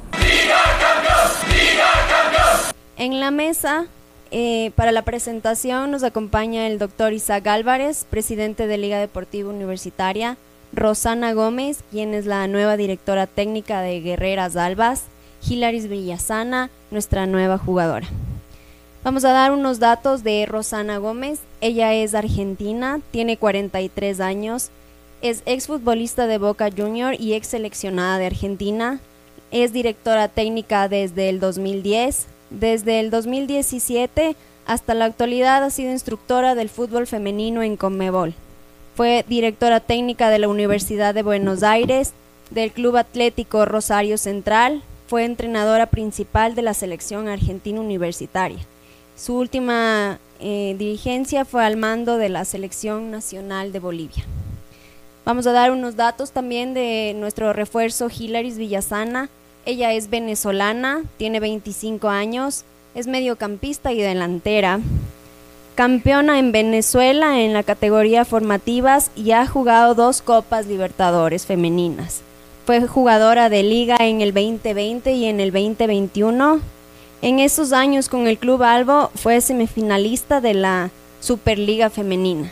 En 2.96 3.18
la 3.18 3.32
mesa, 3.32 3.86
eh, 4.30 4.70
para 4.76 4.92
la 4.92 5.02
presentación, 5.02 5.90
nos 5.90 6.04
acompaña 6.04 6.68
el 6.68 6.78
doctor 6.78 7.12
Isaac 7.12 7.48
Álvarez, 7.48 8.06
presidente 8.08 8.68
de 8.68 8.78
Liga 8.78 9.00
Deportiva 9.00 9.50
Universitaria, 9.50 10.36
Rosana 10.72 11.32
Gómez, 11.32 11.80
quien 11.90 12.14
es 12.14 12.26
la 12.26 12.46
nueva 12.46 12.76
directora 12.76 13.26
técnica 13.26 13.80
de 13.80 14.00
Guerreras 14.00 14.54
Albas, 14.54 15.06
Hilaris 15.48 15.88
Villasana, 15.88 16.70
nuestra 16.90 17.26
nueva 17.26 17.58
jugadora. 17.58 18.06
Vamos 19.04 19.24
a 19.24 19.32
dar 19.32 19.52
unos 19.52 19.80
datos 19.80 20.22
de 20.22 20.46
Rosana 20.46 20.98
Gómez. 20.98 21.40
Ella 21.60 21.92
es 21.92 22.14
argentina, 22.14 23.00
tiene 23.10 23.36
43 23.36 24.20
años, 24.20 24.70
es 25.22 25.42
exfutbolista 25.46 26.26
de 26.26 26.38
Boca 26.38 26.68
Junior 26.76 27.14
y 27.18 27.34
ex 27.34 27.48
seleccionada 27.48 28.18
de 28.18 28.26
Argentina. 28.26 29.00
Es 29.50 29.72
directora 29.72 30.28
técnica 30.28 30.88
desde 30.88 31.28
el 31.28 31.40
2010. 31.40 32.26
Desde 32.50 33.00
el 33.00 33.10
2017 33.10 34.36
hasta 34.66 34.94
la 34.94 35.06
actualidad 35.06 35.64
ha 35.64 35.70
sido 35.70 35.90
instructora 35.90 36.54
del 36.54 36.68
fútbol 36.68 37.06
femenino 37.06 37.62
en 37.62 37.76
Conmebol. 37.76 38.34
Fue 38.94 39.24
directora 39.28 39.80
técnica 39.80 40.28
de 40.28 40.38
la 40.38 40.48
Universidad 40.48 41.14
de 41.14 41.22
Buenos 41.22 41.62
Aires, 41.62 42.12
del 42.50 42.70
Club 42.72 42.96
Atlético 42.96 43.64
Rosario 43.64 44.18
Central, 44.18 44.82
fue 45.12 45.26
entrenadora 45.26 45.84
principal 45.84 46.54
de 46.54 46.62
la 46.62 46.72
selección 46.72 47.28
argentina 47.28 47.78
universitaria. 47.78 48.60
Su 49.14 49.36
última 49.36 50.18
eh, 50.40 50.74
dirigencia 50.78 51.44
fue 51.44 51.66
al 51.66 51.76
mando 51.76 52.16
de 52.16 52.30
la 52.30 52.46
selección 52.46 53.10
nacional 53.10 53.72
de 53.72 53.78
Bolivia. 53.78 54.24
Vamos 55.26 55.46
a 55.46 55.52
dar 55.52 55.70
unos 55.70 55.96
datos 55.96 56.32
también 56.32 56.72
de 56.72 57.14
nuestro 57.14 57.52
refuerzo 57.52 58.08
Hilaris 58.08 58.56
Villasana. 58.56 59.28
Ella 59.66 59.92
es 59.92 60.08
venezolana, 60.08 61.02
tiene 61.18 61.40
25 61.40 62.08
años, 62.08 62.64
es 62.94 63.06
mediocampista 63.06 63.92
y 63.92 64.00
delantera. 64.00 64.80
Campeona 65.74 66.38
en 66.38 66.52
Venezuela 66.52 67.38
en 67.38 67.52
la 67.52 67.64
categoría 67.64 68.24
formativas 68.24 69.10
y 69.14 69.32
ha 69.32 69.46
jugado 69.46 69.94
dos 69.94 70.22
Copas 70.22 70.66
Libertadores 70.66 71.44
femeninas. 71.44 72.22
Fue 72.64 72.86
jugadora 72.86 73.48
de 73.48 73.64
liga 73.64 73.96
en 73.98 74.20
el 74.20 74.32
2020 74.32 75.12
y 75.12 75.24
en 75.24 75.40
el 75.40 75.50
2021. 75.50 76.60
En 77.20 77.40
esos 77.40 77.72
años 77.72 78.08
con 78.08 78.28
el 78.28 78.38
Club 78.38 78.62
Albo 78.62 79.10
fue 79.16 79.40
semifinalista 79.40 80.40
de 80.40 80.54
la 80.54 80.90
Superliga 81.18 81.90
Femenina. 81.90 82.48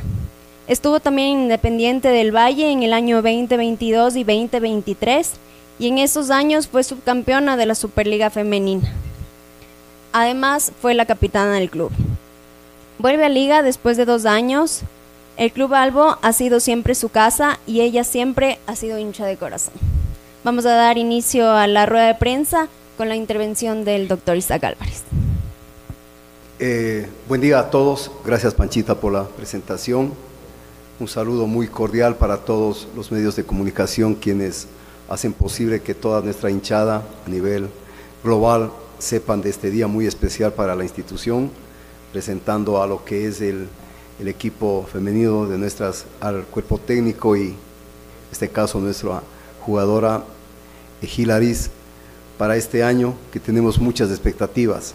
Estuvo 0.66 0.98
también 0.98 1.28
en 1.36 1.42
Independiente 1.42 2.08
del 2.08 2.34
Valle 2.34 2.72
en 2.72 2.82
el 2.82 2.92
año 2.92 3.22
2022 3.22 4.16
y 4.16 4.24
2023 4.24 5.32
y 5.78 5.86
en 5.86 5.98
esos 5.98 6.30
años 6.30 6.66
fue 6.66 6.82
subcampeona 6.82 7.56
de 7.56 7.66
la 7.66 7.76
Superliga 7.76 8.30
Femenina. 8.30 8.92
Además 10.12 10.72
fue 10.82 10.94
la 10.94 11.06
capitana 11.06 11.54
del 11.54 11.70
club. 11.70 11.92
Vuelve 12.98 13.24
a 13.24 13.28
liga 13.28 13.62
después 13.62 13.96
de 13.96 14.06
dos 14.06 14.26
años. 14.26 14.82
El 15.36 15.52
Club 15.52 15.72
Albo 15.72 16.18
ha 16.20 16.32
sido 16.32 16.58
siempre 16.58 16.96
su 16.96 17.10
casa 17.10 17.60
y 17.64 17.80
ella 17.80 18.02
siempre 18.02 18.58
ha 18.66 18.74
sido 18.74 18.98
hincha 18.98 19.24
de 19.24 19.36
corazón. 19.36 19.99
Vamos 20.42 20.64
a 20.64 20.74
dar 20.74 20.96
inicio 20.96 21.50
a 21.50 21.66
la 21.66 21.84
rueda 21.84 22.06
de 22.06 22.14
prensa 22.14 22.68
con 22.96 23.10
la 23.10 23.16
intervención 23.16 23.84
del 23.84 24.08
doctor 24.08 24.38
Isaac 24.38 24.64
Álvarez. 24.64 25.02
Eh, 26.58 27.06
buen 27.28 27.42
día 27.42 27.58
a 27.58 27.68
todos, 27.68 28.10
gracias 28.24 28.54
Panchita 28.54 28.94
por 28.94 29.12
la 29.12 29.24
presentación. 29.24 30.14
Un 30.98 31.08
saludo 31.08 31.46
muy 31.46 31.68
cordial 31.68 32.16
para 32.16 32.38
todos 32.38 32.88
los 32.96 33.12
medios 33.12 33.36
de 33.36 33.44
comunicación 33.44 34.14
quienes 34.14 34.66
hacen 35.10 35.34
posible 35.34 35.82
que 35.82 35.92
toda 35.92 36.22
nuestra 36.22 36.50
hinchada 36.50 37.02
a 37.26 37.28
nivel 37.28 37.68
global 38.24 38.70
sepan 38.98 39.42
de 39.42 39.50
este 39.50 39.70
día 39.70 39.88
muy 39.88 40.06
especial 40.06 40.54
para 40.54 40.74
la 40.74 40.84
institución, 40.84 41.50
presentando 42.12 42.82
a 42.82 42.86
lo 42.86 43.04
que 43.04 43.26
es 43.26 43.42
el, 43.42 43.68
el 44.18 44.28
equipo 44.28 44.88
femenino 44.90 45.44
de 45.44 45.58
nuestras, 45.58 46.06
al 46.18 46.44
cuerpo 46.44 46.78
técnico 46.78 47.36
y 47.36 47.48
en 47.48 47.56
este 48.32 48.48
caso 48.48 48.80
nuestra 48.80 49.20
jugadora 49.60 50.24
Hilaris 51.02 51.70
para 52.38 52.56
este 52.56 52.82
año 52.82 53.14
que 53.32 53.40
tenemos 53.40 53.78
muchas 53.78 54.10
expectativas. 54.10 54.94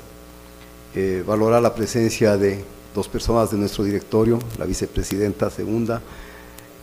Eh, 0.95 1.23
valorar 1.25 1.61
la 1.61 1.75
presencia 1.75 2.37
de 2.37 2.63
dos 2.93 3.07
personas 3.07 3.51
de 3.51 3.57
nuestro 3.57 3.83
directorio, 3.83 4.39
la 4.57 4.65
vicepresidenta 4.65 5.49
segunda, 5.49 6.01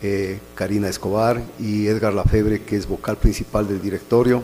eh, 0.02 0.38
Karina 0.54 0.88
Escobar, 0.88 1.42
y 1.58 1.86
Edgar 1.86 2.12
Lafebre, 2.12 2.62
que 2.62 2.76
es 2.76 2.86
vocal 2.86 3.16
principal 3.16 3.66
del 3.66 3.80
directorio. 3.80 4.42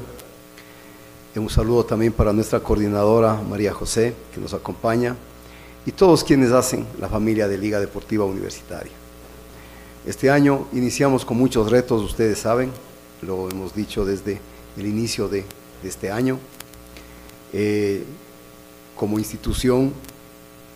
Un 1.37 1.51
saludo 1.51 1.85
también 1.85 2.13
para 2.13 2.33
nuestra 2.33 2.59
coordinadora 2.59 3.41
María 3.49 3.73
José, 3.73 4.13
que 4.35 4.41
nos 4.41 4.55
acompaña, 4.55 5.15
y 5.87 5.93
todos 5.93 6.25
quienes 6.25 6.51
hacen 6.51 6.85
la 7.01 7.09
familia 7.09 7.47
de 7.47 7.57
Liga 7.57 7.79
Deportiva 7.79 8.25
Universitaria. 8.25 8.93
Este 10.05 10.31
año 10.31 10.67
iniciamos 10.73 11.25
con 11.25 11.37
muchos 11.37 11.71
retos, 11.71 12.03
ustedes 12.03 12.41
saben, 12.41 12.73
lo 13.23 13.51
hemos 13.51 13.75
dicho 13.75 14.05
desde 14.05 14.41
el 14.77 14.87
inicio 14.87 15.29
de, 15.29 15.45
de 15.83 15.89
este 15.89 16.11
año. 16.11 16.39
Eh, 17.53 18.05
como 18.97 19.19
institución, 19.19 19.93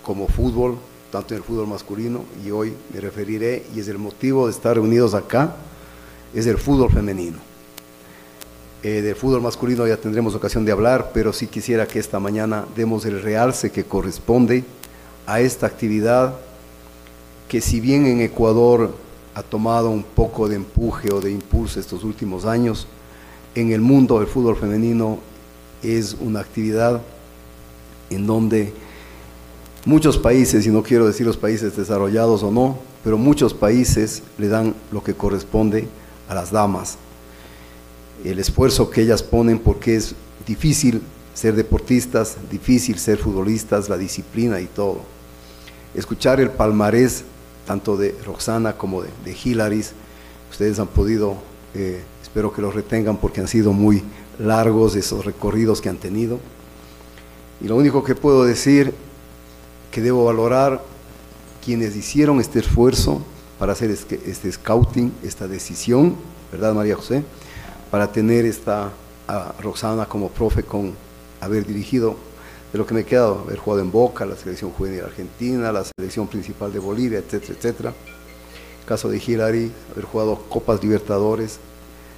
como 0.02 0.28
fútbol, 0.28 0.78
tanto 1.10 1.34
en 1.34 1.38
el 1.38 1.44
fútbol 1.44 1.66
masculino, 1.66 2.24
y 2.44 2.50
hoy 2.50 2.72
me 2.92 3.00
referiré, 3.00 3.64
y 3.74 3.80
es 3.80 3.88
el 3.88 3.98
motivo 3.98 4.46
de 4.46 4.52
estar 4.52 4.76
reunidos 4.76 5.14
acá, 5.14 5.56
es 6.32 6.46
el 6.46 6.56
fútbol 6.56 6.90
femenino. 6.90 7.38
Eh, 8.82 9.00
del 9.00 9.14
fútbol 9.14 9.42
masculino 9.42 9.86
ya 9.86 9.96
tendremos 9.96 10.34
ocasión 10.34 10.64
de 10.64 10.72
hablar, 10.72 11.10
pero 11.14 11.32
sí 11.32 11.46
quisiera 11.46 11.86
que 11.86 11.98
esta 11.98 12.18
mañana 12.18 12.64
demos 12.74 13.04
el 13.04 13.22
realce 13.22 13.70
que 13.70 13.84
corresponde 13.84 14.64
a 15.26 15.40
esta 15.40 15.66
actividad 15.66 16.34
que 17.48 17.60
si 17.60 17.80
bien 17.80 18.06
en 18.06 18.20
Ecuador 18.20 18.94
ha 19.34 19.42
tomado 19.42 19.90
un 19.90 20.02
poco 20.02 20.48
de 20.48 20.56
empuje 20.56 21.12
o 21.12 21.20
de 21.20 21.30
impulso 21.30 21.80
estos 21.80 22.04
últimos 22.04 22.44
años, 22.44 22.86
en 23.54 23.72
el 23.72 23.80
mundo 23.80 24.18
del 24.18 24.28
fútbol 24.28 24.56
femenino 24.56 25.18
es 25.82 26.16
una 26.20 26.40
actividad 26.40 27.00
en 28.10 28.26
donde 28.26 28.72
muchos 29.84 30.16
países, 30.16 30.66
y 30.66 30.70
no 30.70 30.82
quiero 30.82 31.06
decir 31.06 31.26
los 31.26 31.36
países 31.36 31.76
desarrollados 31.76 32.42
o 32.42 32.50
no, 32.50 32.78
pero 33.02 33.18
muchos 33.18 33.52
países 33.52 34.22
le 34.38 34.48
dan 34.48 34.74
lo 34.90 35.02
que 35.02 35.14
corresponde 35.14 35.88
a 36.28 36.34
las 36.34 36.50
damas. 36.52 36.98
El 38.24 38.38
esfuerzo 38.38 38.90
que 38.90 39.02
ellas 39.02 39.22
ponen 39.22 39.58
porque 39.58 39.96
es 39.96 40.14
difícil 40.46 41.02
ser 41.34 41.54
deportistas, 41.54 42.36
difícil 42.50 42.98
ser 42.98 43.18
futbolistas, 43.18 43.88
la 43.88 43.98
disciplina 43.98 44.60
y 44.60 44.66
todo. 44.66 45.00
Escuchar 45.94 46.40
el 46.40 46.50
palmarés 46.50 47.24
tanto 47.66 47.96
de 47.96 48.14
Roxana 48.24 48.76
como 48.76 49.02
de, 49.02 49.10
de 49.24 49.36
Hilaris, 49.42 49.92
ustedes 50.50 50.78
han 50.78 50.88
podido, 50.88 51.36
eh, 51.74 52.02
espero 52.22 52.52
que 52.52 52.62
los 52.62 52.74
retengan 52.74 53.16
porque 53.16 53.40
han 53.40 53.48
sido 53.48 53.72
muy 53.72 54.02
largos 54.38 54.96
esos 54.96 55.24
recorridos 55.24 55.80
que 55.80 55.88
han 55.88 55.96
tenido. 55.98 56.38
Y 57.60 57.68
lo 57.68 57.76
único 57.76 58.02
que 58.02 58.14
puedo 58.14 58.44
decir 58.44 58.94
que 59.90 60.00
debo 60.00 60.24
valorar 60.24 60.82
quienes 61.64 61.94
hicieron 61.94 62.40
este 62.40 62.58
esfuerzo 62.58 63.22
para 63.58 63.72
hacer 63.72 63.90
este 63.90 64.50
scouting, 64.50 65.12
esta 65.22 65.46
decisión, 65.46 66.16
¿verdad 66.50 66.74
María 66.74 66.96
José? 66.96 67.22
Para 67.90 68.10
tener 68.10 68.44
esta 68.46 68.90
a 69.28 69.54
Roxana 69.60 70.06
como 70.06 70.28
profe 70.28 70.62
con 70.62 70.94
haber 71.40 71.66
dirigido 71.66 72.16
de 72.72 72.78
lo 72.78 72.86
que 72.86 72.94
me 72.94 73.04
queda, 73.04 73.26
haber 73.26 73.58
jugado 73.58 73.82
en 73.82 73.92
Boca, 73.92 74.24
la 74.24 74.34
selección 74.34 74.70
juvenil 74.70 75.02
argentina, 75.02 75.70
la 75.70 75.84
selección 75.84 76.26
principal 76.26 76.72
de 76.72 76.78
Bolivia, 76.78 77.18
etcétera, 77.18 77.54
etcétera. 77.58 77.94
Caso 78.86 79.10
de 79.10 79.22
Hilary, 79.24 79.70
haber 79.92 80.04
jugado 80.06 80.36
Copas 80.48 80.82
Libertadores, 80.82 81.58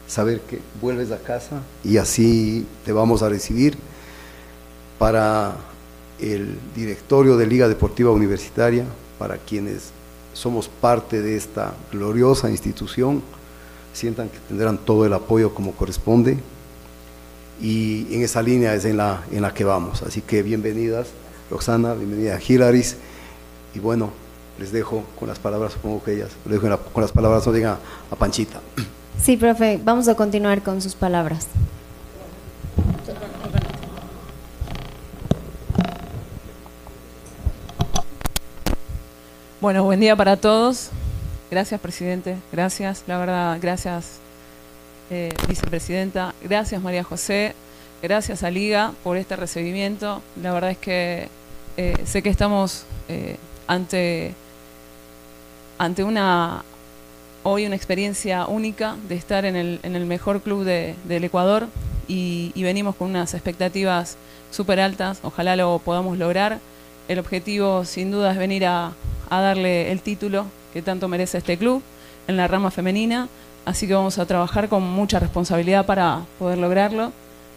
saber 0.06 0.40
que 0.42 0.60
vuelves 0.80 1.10
a 1.10 1.18
casa 1.18 1.62
y 1.82 1.96
así 1.96 2.66
te 2.84 2.92
vamos 2.92 3.22
a 3.22 3.28
recibir 3.28 3.76
para 4.98 5.56
el 6.20 6.56
directorio 6.76 7.36
de 7.36 7.46
Liga 7.46 7.68
Deportiva 7.68 8.12
Universitaria, 8.12 8.84
para 9.18 9.38
quienes 9.38 9.90
somos 10.34 10.68
parte 10.68 11.20
de 11.20 11.36
esta 11.36 11.74
gloriosa 11.90 12.50
institución, 12.50 13.22
sientan 13.92 14.28
que 14.28 14.38
tendrán 14.48 14.78
todo 14.78 15.04
el 15.04 15.12
apoyo 15.12 15.52
como 15.52 15.72
corresponde 15.72 16.38
y 17.60 18.06
en 18.14 18.22
esa 18.22 18.42
línea 18.42 18.74
es 18.74 18.84
en 18.84 18.96
la, 18.96 19.22
en 19.30 19.42
la 19.42 19.54
que 19.54 19.64
vamos. 19.64 20.02
Así 20.02 20.20
que 20.20 20.42
bienvenidas, 20.42 21.08
Roxana, 21.50 21.94
bienvenida 21.94 22.38
Hilaris 22.46 22.96
y 23.74 23.78
bueno, 23.78 24.10
les 24.58 24.72
dejo 24.72 25.04
con 25.18 25.28
las 25.28 25.38
palabras, 25.38 25.72
supongo 25.72 26.02
que 26.02 26.14
ellas, 26.14 26.30
les 26.44 26.60
dejo 26.60 26.78
con 26.92 27.02
las 27.02 27.12
palabras, 27.12 27.46
no 27.46 27.52
digan 27.52 27.76
a 28.10 28.16
Panchita. 28.16 28.60
Sí, 29.20 29.36
profe, 29.36 29.80
vamos 29.82 30.08
a 30.08 30.14
continuar 30.14 30.62
con 30.62 30.80
sus 30.80 30.94
palabras. 30.94 31.46
Bueno, 39.60 39.82
buen 39.82 39.98
día 39.98 40.14
para 40.14 40.36
todos. 40.36 40.90
Gracias, 41.50 41.80
presidente. 41.80 42.36
Gracias, 42.52 43.04
la 43.06 43.16
verdad, 43.16 43.58
gracias, 43.62 44.18
eh, 45.14 45.28
vicepresidenta. 45.48 46.34
Gracias, 46.42 46.82
María 46.82 47.04
José. 47.04 47.54
Gracias 48.02 48.42
a 48.42 48.50
Liga 48.50 48.92
por 49.04 49.16
este 49.16 49.36
recibimiento. 49.36 50.20
La 50.42 50.52
verdad 50.52 50.72
es 50.72 50.78
que 50.78 51.28
eh, 51.76 51.96
sé 52.04 52.20
que 52.20 52.30
estamos 52.30 52.84
eh, 53.08 53.36
ante, 53.68 54.34
ante 55.78 56.02
una 56.02 56.64
hoy 57.44 57.66
una 57.66 57.76
experiencia 57.76 58.46
única 58.46 58.96
de 59.08 59.14
estar 59.14 59.44
en 59.44 59.54
el, 59.54 59.78
en 59.84 59.94
el 59.94 60.04
mejor 60.04 60.40
club 60.40 60.64
de, 60.64 60.96
del 61.04 61.22
Ecuador 61.22 61.68
y, 62.08 62.50
y 62.54 62.62
venimos 62.64 62.96
con 62.96 63.10
unas 63.10 63.34
expectativas 63.34 64.16
súper 64.50 64.80
altas. 64.80 65.20
Ojalá 65.22 65.54
lo 65.54 65.78
podamos 65.78 66.18
lograr. 66.18 66.58
El 67.06 67.18
objetivo 67.20 67.84
sin 67.84 68.10
duda 68.10 68.32
es 68.32 68.38
venir 68.38 68.66
a, 68.66 68.92
a 69.30 69.40
darle 69.40 69.92
el 69.92 70.00
título 70.00 70.46
que 70.72 70.82
tanto 70.82 71.06
merece 71.06 71.38
este 71.38 71.56
club 71.56 71.82
en 72.26 72.36
la 72.36 72.48
rama 72.48 72.70
femenina, 72.70 73.28
así 73.64 73.86
que 73.86 73.94
vamos 73.94 74.18
a 74.18 74.26
trabajar 74.26 74.68
con 74.68 74.82
mucha 74.82 75.18
responsabilidad 75.18 75.86
para 75.86 76.22
poder 76.38 76.58
lograrlo, 76.58 77.12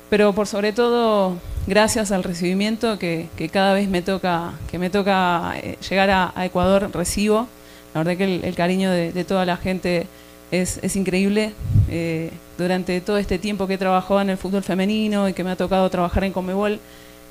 pero 0.10 0.34
por 0.34 0.48
sobre 0.48 0.74
todo 0.74 1.36
gracias 1.68 2.12
al 2.12 2.24
recibimiento 2.24 2.98
que, 2.98 3.28
que 3.36 3.50
cada 3.50 3.74
vez 3.74 3.90
me 3.90 4.02
toca, 4.02 4.54
que 4.72 4.80
me 4.80 4.90
toca 4.90 5.54
eh, 5.58 5.78
llegar 5.90 6.10
a, 6.10 6.32
a, 6.36 6.46
Ecuador, 6.46 6.90
recibo, 6.94 7.48
la 7.94 8.02
verdad 8.02 8.18
que 8.18 8.24
el, 8.24 8.44
el 8.46 8.56
cariño 8.56 8.90
de, 8.90 9.12
de, 9.12 9.24
toda 9.26 9.46
la 9.46 9.58
gente 9.58 10.08
es, 10.52 10.80
es 10.82 10.96
increíble, 10.96 11.54
eh, 11.90 12.32
durante 12.58 13.02
todo 13.02 13.18
este 13.18 13.38
tiempo 13.38 13.68
que 13.68 13.74
he 13.74 13.78
trabajado 13.78 14.22
en 14.22 14.30
el 14.30 14.38
fútbol 14.38 14.64
femenino 14.64 15.28
y 15.28 15.34
que 15.34 15.44
me 15.44 15.52
ha 15.52 15.56
tocado 15.56 15.90
trabajar 15.90 16.24
en 16.24 16.32
Comebol, 16.32 16.80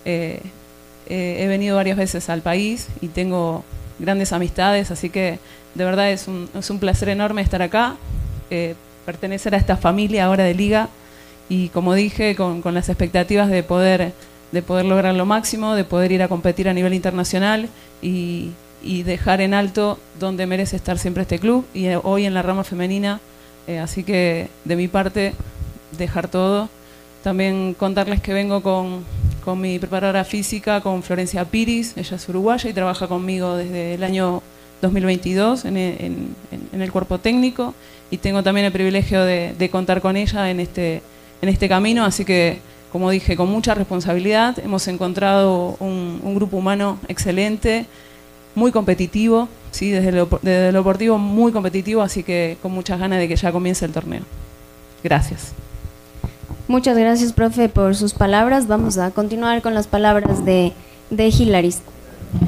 eh, 0.05 0.41
he 1.09 1.47
venido 1.47 1.77
varias 1.77 1.97
veces 1.97 2.29
al 2.29 2.43
país 2.43 2.89
y 3.01 3.09
tengo 3.09 3.65
grandes 3.99 4.33
amistades, 4.33 4.91
así 4.91 5.09
que 5.09 5.39
de 5.75 5.85
verdad 5.85 6.11
es 6.11 6.27
un, 6.27 6.49
es 6.59 6.69
un 6.69 6.79
placer 6.79 7.09
enorme 7.09 7.43
estar 7.43 7.63
acá, 7.63 7.97
pertenecer 9.05 9.55
a 9.55 9.59
esta 9.59 9.77
familia 9.77 10.27
ahora 10.27 10.45
de 10.45 10.55
Liga. 10.55 10.89
Y 11.49 11.69
como 11.69 11.95
dije, 11.95 12.35
con, 12.35 12.63
con, 12.63 12.75
las 12.75 12.89
expectativas 12.89 13.49
de 13.49 13.63
poder, 13.63 14.13
de 14.53 14.63
poder 14.63 14.85
lograr 14.85 15.15
lo 15.15 15.27
máximo, 15.27 15.75
de 15.75 15.85
poder 15.85 16.13
ir 16.13 16.23
a 16.23 16.29
competir 16.29 16.69
a 16.69 16.75
nivel 16.75 16.93
internacional 16.93 17.69
y, 18.03 18.51
y 18.83 19.03
dejar 19.03 19.41
en 19.41 19.55
alto 19.55 19.99
donde 20.19 20.47
merece 20.47 20.77
estar 20.77 20.99
siempre 20.99 21.23
este 21.23 21.39
club 21.39 21.67
y 21.75 21.87
eh, 21.87 21.99
hoy 22.03 22.25
en 22.25 22.35
la 22.35 22.43
rama 22.43 22.65
femenina, 22.65 23.21
eh, 23.67 23.79
así 23.79 24.05
que 24.05 24.49
de 24.65 24.77
mi 24.77 24.89
parte 24.89 25.35
dejar 25.99 26.29
todo. 26.29 26.69
También 27.23 27.75
contarles 27.75 28.21
que 28.21 28.33
vengo 28.33 28.63
con, 28.63 29.05
con 29.45 29.61
mi 29.61 29.79
preparadora 29.81 30.25
física, 30.25 30.81
con 30.81 31.03
Florencia 31.03 31.45
Piris, 31.45 31.97
ella 31.97 32.17
es 32.17 32.29
uruguaya 32.29 32.71
y 32.71 32.73
trabaja 32.73 33.09
conmigo 33.09 33.57
desde 33.57 33.95
el 33.95 34.05
año 34.05 34.43
2022 34.83 35.65
en, 35.65 35.77
en, 35.77 36.37
en 36.73 36.83
el 36.83 36.93
cuerpo 36.93 37.19
técnico 37.19 37.75
y 38.11 38.19
tengo 38.19 38.43
también 38.43 38.67
el 38.67 38.73
privilegio 38.73 39.25
de, 39.25 39.55
de, 39.59 39.71
contar 39.71 40.01
con 40.01 40.17
ella 40.17 40.51
en 40.51 40.61
este, 40.61 41.03
en 41.43 41.49
este 41.49 41.69
camino, 41.69 42.05
así 42.05 42.25
que 42.25 42.59
como 42.93 43.11
dije, 43.11 43.37
con 43.37 43.51
mucha 43.51 43.75
responsabilidad, 43.75 44.59
hemos 44.59 44.87
encontrado 44.89 45.77
un, 45.81 46.21
un 46.23 46.35
grupo 46.35 46.57
humano 46.57 46.99
excelente, 47.09 47.87
muy 48.55 48.73
competitivo, 48.73 49.49
¿sí? 49.71 49.91
desde, 49.91 50.13
lo, 50.13 50.27
desde 50.41 50.73
lo 50.73 50.79
deportivo 50.79 51.19
muy 51.19 51.53
competitivo, 51.53 52.01
así 52.01 52.23
que 52.23 52.57
con 52.63 52.73
muchas 52.73 52.99
ganas 52.99 53.19
de 53.19 53.29
que 53.29 53.37
ya 53.37 53.53
comience 53.53 53.85
el 53.85 53.93
torneo. 53.93 54.23
Gracias. 55.05 55.53
Muchas 56.69 56.97
gracias, 56.97 57.33
profe, 57.33 57.69
por 57.69 57.95
sus 57.95 58.15
palabras. 58.15 58.67
Vamos 58.67 58.99
a 58.99 59.11
continuar 59.11 59.63
con 59.63 59.75
las 59.75 59.87
palabras 59.87 60.45
de, 60.45 60.73
de 61.11 61.29
Hilaris. 61.29 61.83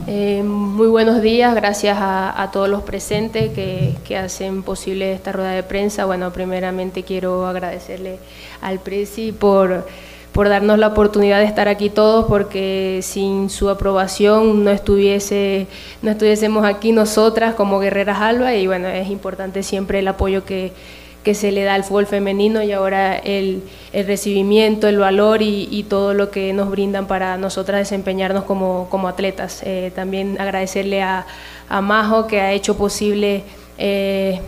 Eh, 0.07 0.43
muy 0.43 0.89
buenos 0.89 1.21
días, 1.23 1.55
gracias 1.55 1.99
a, 2.01 2.49
todos 2.53 2.69
los 2.69 2.83
presentes 2.83 3.53
que, 3.53 3.95
que, 4.07 4.17
hacen 4.17 4.63
posible 4.63 5.13
esta 5.13 5.33
rueda 5.33 5.51
de 5.51 5.63
prensa. 5.63 6.07
Bueno, 6.07 6.33
primeramente 6.33 7.03
quiero 7.03 7.47
agradecerle 7.47 8.19
al 8.61 8.79
Presi 8.81 9.33
por, 9.33 9.87
por 10.33 10.49
darnos 10.49 10.79
la 10.79 10.89
oportunidad 10.89 11.41
de 11.41 11.45
estar 11.45 11.69
aquí 11.69 11.91
todos, 11.91 12.27
porque 12.27 13.01
sin 13.03 13.51
su 13.51 13.69
aprobación 13.71 14.65
no, 14.65 14.71
estuviese, 14.71 15.67
no 16.03 16.11
estuviésemos 16.11 16.65
aquí 16.65 16.93
nosotras 16.93 17.55
como 17.55 17.79
Guerreras 17.79 18.21
Alba 18.21 18.55
y 18.55 18.67
bueno, 18.67 18.89
es 18.89 19.09
importante 19.11 19.63
siempre 19.63 19.99
el 19.99 20.09
apoyo 20.09 20.45
que, 20.45 20.73
que 21.29 21.35
se 21.35 21.53
le 21.53 21.63
da 21.63 21.75
al 21.75 21.85
fútbol 21.85 22.07
femenino 22.07 22.63
y 22.63 22.73
ahora 22.73 23.15
el, 23.15 23.63
el 23.93 24.07
recibimiento, 24.07 24.89
el 24.89 24.97
valor 24.97 25.43
y, 25.43 25.85
todo 25.87 26.15
lo 26.15 26.31
que 26.31 26.55
nos 26.55 26.71
brindan 26.71 27.07
para 27.07 27.37
nosotras 27.37 27.81
desempeñarnos 27.81 28.45
como, 28.45 28.89
como 28.89 29.09
atletas. 29.09 29.61
Eh, 29.63 29.93
también 29.95 30.41
agradecerle 30.41 31.03
a, 31.03 31.27
a, 31.69 31.83
Majo 31.83 32.27
que 32.29 32.41
ha 32.41 32.53
hecho 32.53 32.79
posible 32.79 33.43
eh, 33.77 34.41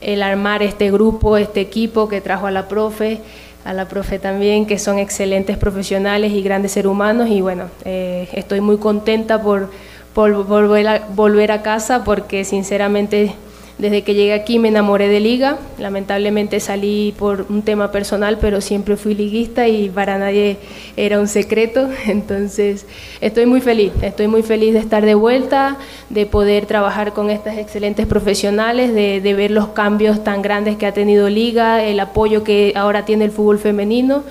el 0.00 0.20
armar 0.20 0.64
este 0.64 0.90
grupo, 0.90 1.36
este 1.36 1.60
equipo 1.60 2.08
que 2.08 2.20
trajo 2.20 2.48
a 2.48 2.50
la 2.50 2.66
profe, 2.66 3.20
a 3.64 3.72
la 3.72 3.86
profe 3.86 4.18
también, 4.18 4.66
que 4.66 4.80
son 4.80 4.98
excelentes 4.98 5.56
profesionales 5.56 6.32
y 6.32 6.42
grandes 6.42 6.72
seres 6.72 6.90
humanos 6.90 7.28
y 7.30 7.40
bueno, 7.40 7.70
eh, 7.84 8.28
estoy 8.32 8.60
muy 8.60 8.78
contenta 8.78 9.40
por, 9.40 9.70
por 10.12 10.44
volver, 10.44 11.02
volver 11.14 11.52
a 11.52 11.62
casa 11.62 12.02
porque 12.02 12.44
sinceramente 12.44 13.36
desde 13.78 14.02
que 14.02 14.14
llegué 14.14 14.32
aquí 14.32 14.58
me 14.58 14.68
enamoré 14.68 15.08
de 15.08 15.20
liga, 15.20 15.58
lamentablemente 15.78 16.60
salí 16.60 17.14
por 17.18 17.44
un 17.50 17.60
tema 17.62 17.92
personal, 17.92 18.38
pero 18.40 18.62
siempre 18.62 18.96
fui 18.96 19.14
liguista 19.14 19.68
y 19.68 19.90
para 19.90 20.16
nadie 20.18 20.56
era 20.96 21.20
un 21.20 21.28
secreto, 21.28 21.88
entonces 22.06 22.86
estoy 23.20 23.44
muy 23.44 23.60
feliz, 23.60 23.92
estoy 24.00 24.28
muy 24.28 24.42
feliz 24.42 24.72
de 24.72 24.80
estar 24.80 25.04
de 25.04 25.14
vuelta, 25.14 25.76
de 26.08 26.24
poder 26.24 26.64
trabajar 26.64 27.12
con 27.12 27.30
estas 27.30 27.58
excelentes 27.58 28.06
profesionales, 28.06 28.94
de, 28.94 29.20
de 29.20 29.34
ver 29.34 29.50
los 29.50 29.68
cambios 29.68 30.24
tan 30.24 30.40
grandes 30.40 30.76
que 30.76 30.86
ha 30.86 30.92
tenido 30.92 31.28
liga, 31.28 31.84
el 31.84 32.00
apoyo 32.00 32.44
que 32.44 32.72
ahora 32.76 33.04
tiene 33.04 33.26
el 33.26 33.30
fútbol 33.30 33.58
femenino 33.58 34.24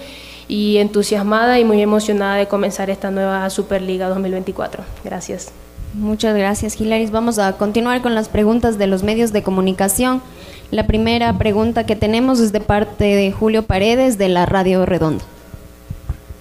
y 0.47 0.77
entusiasmada 0.77 1.59
y 1.59 1.65
muy 1.65 1.81
emocionada 1.81 2.35
de 2.35 2.47
comenzar 2.47 2.89
esta 2.89 3.11
nueva 3.11 3.49
Superliga 3.49 4.09
2024. 4.09 4.83
Gracias. 5.03 5.51
Muchas 5.97 6.35
gracias, 6.35 6.79
Hilaris. 6.79 7.09
Vamos 7.09 7.39
a 7.39 7.53
continuar 7.53 8.01
con 8.01 8.15
las 8.15 8.27
preguntas 8.27 8.77
de 8.77 8.85
los 8.85 9.01
medios 9.01 9.31
de 9.31 9.43
comunicación. 9.43 10.21
La 10.69 10.87
primera 10.87 11.37
pregunta 11.37 11.85
que 11.85 11.95
tenemos 11.95 12.41
es 12.41 12.51
de 12.51 12.59
parte 12.59 13.05
de 13.05 13.31
Julio 13.31 13.63
Paredes 13.63 14.17
de 14.17 14.27
la 14.27 14.45
Radio 14.45 14.85
Redonda. 14.85 15.23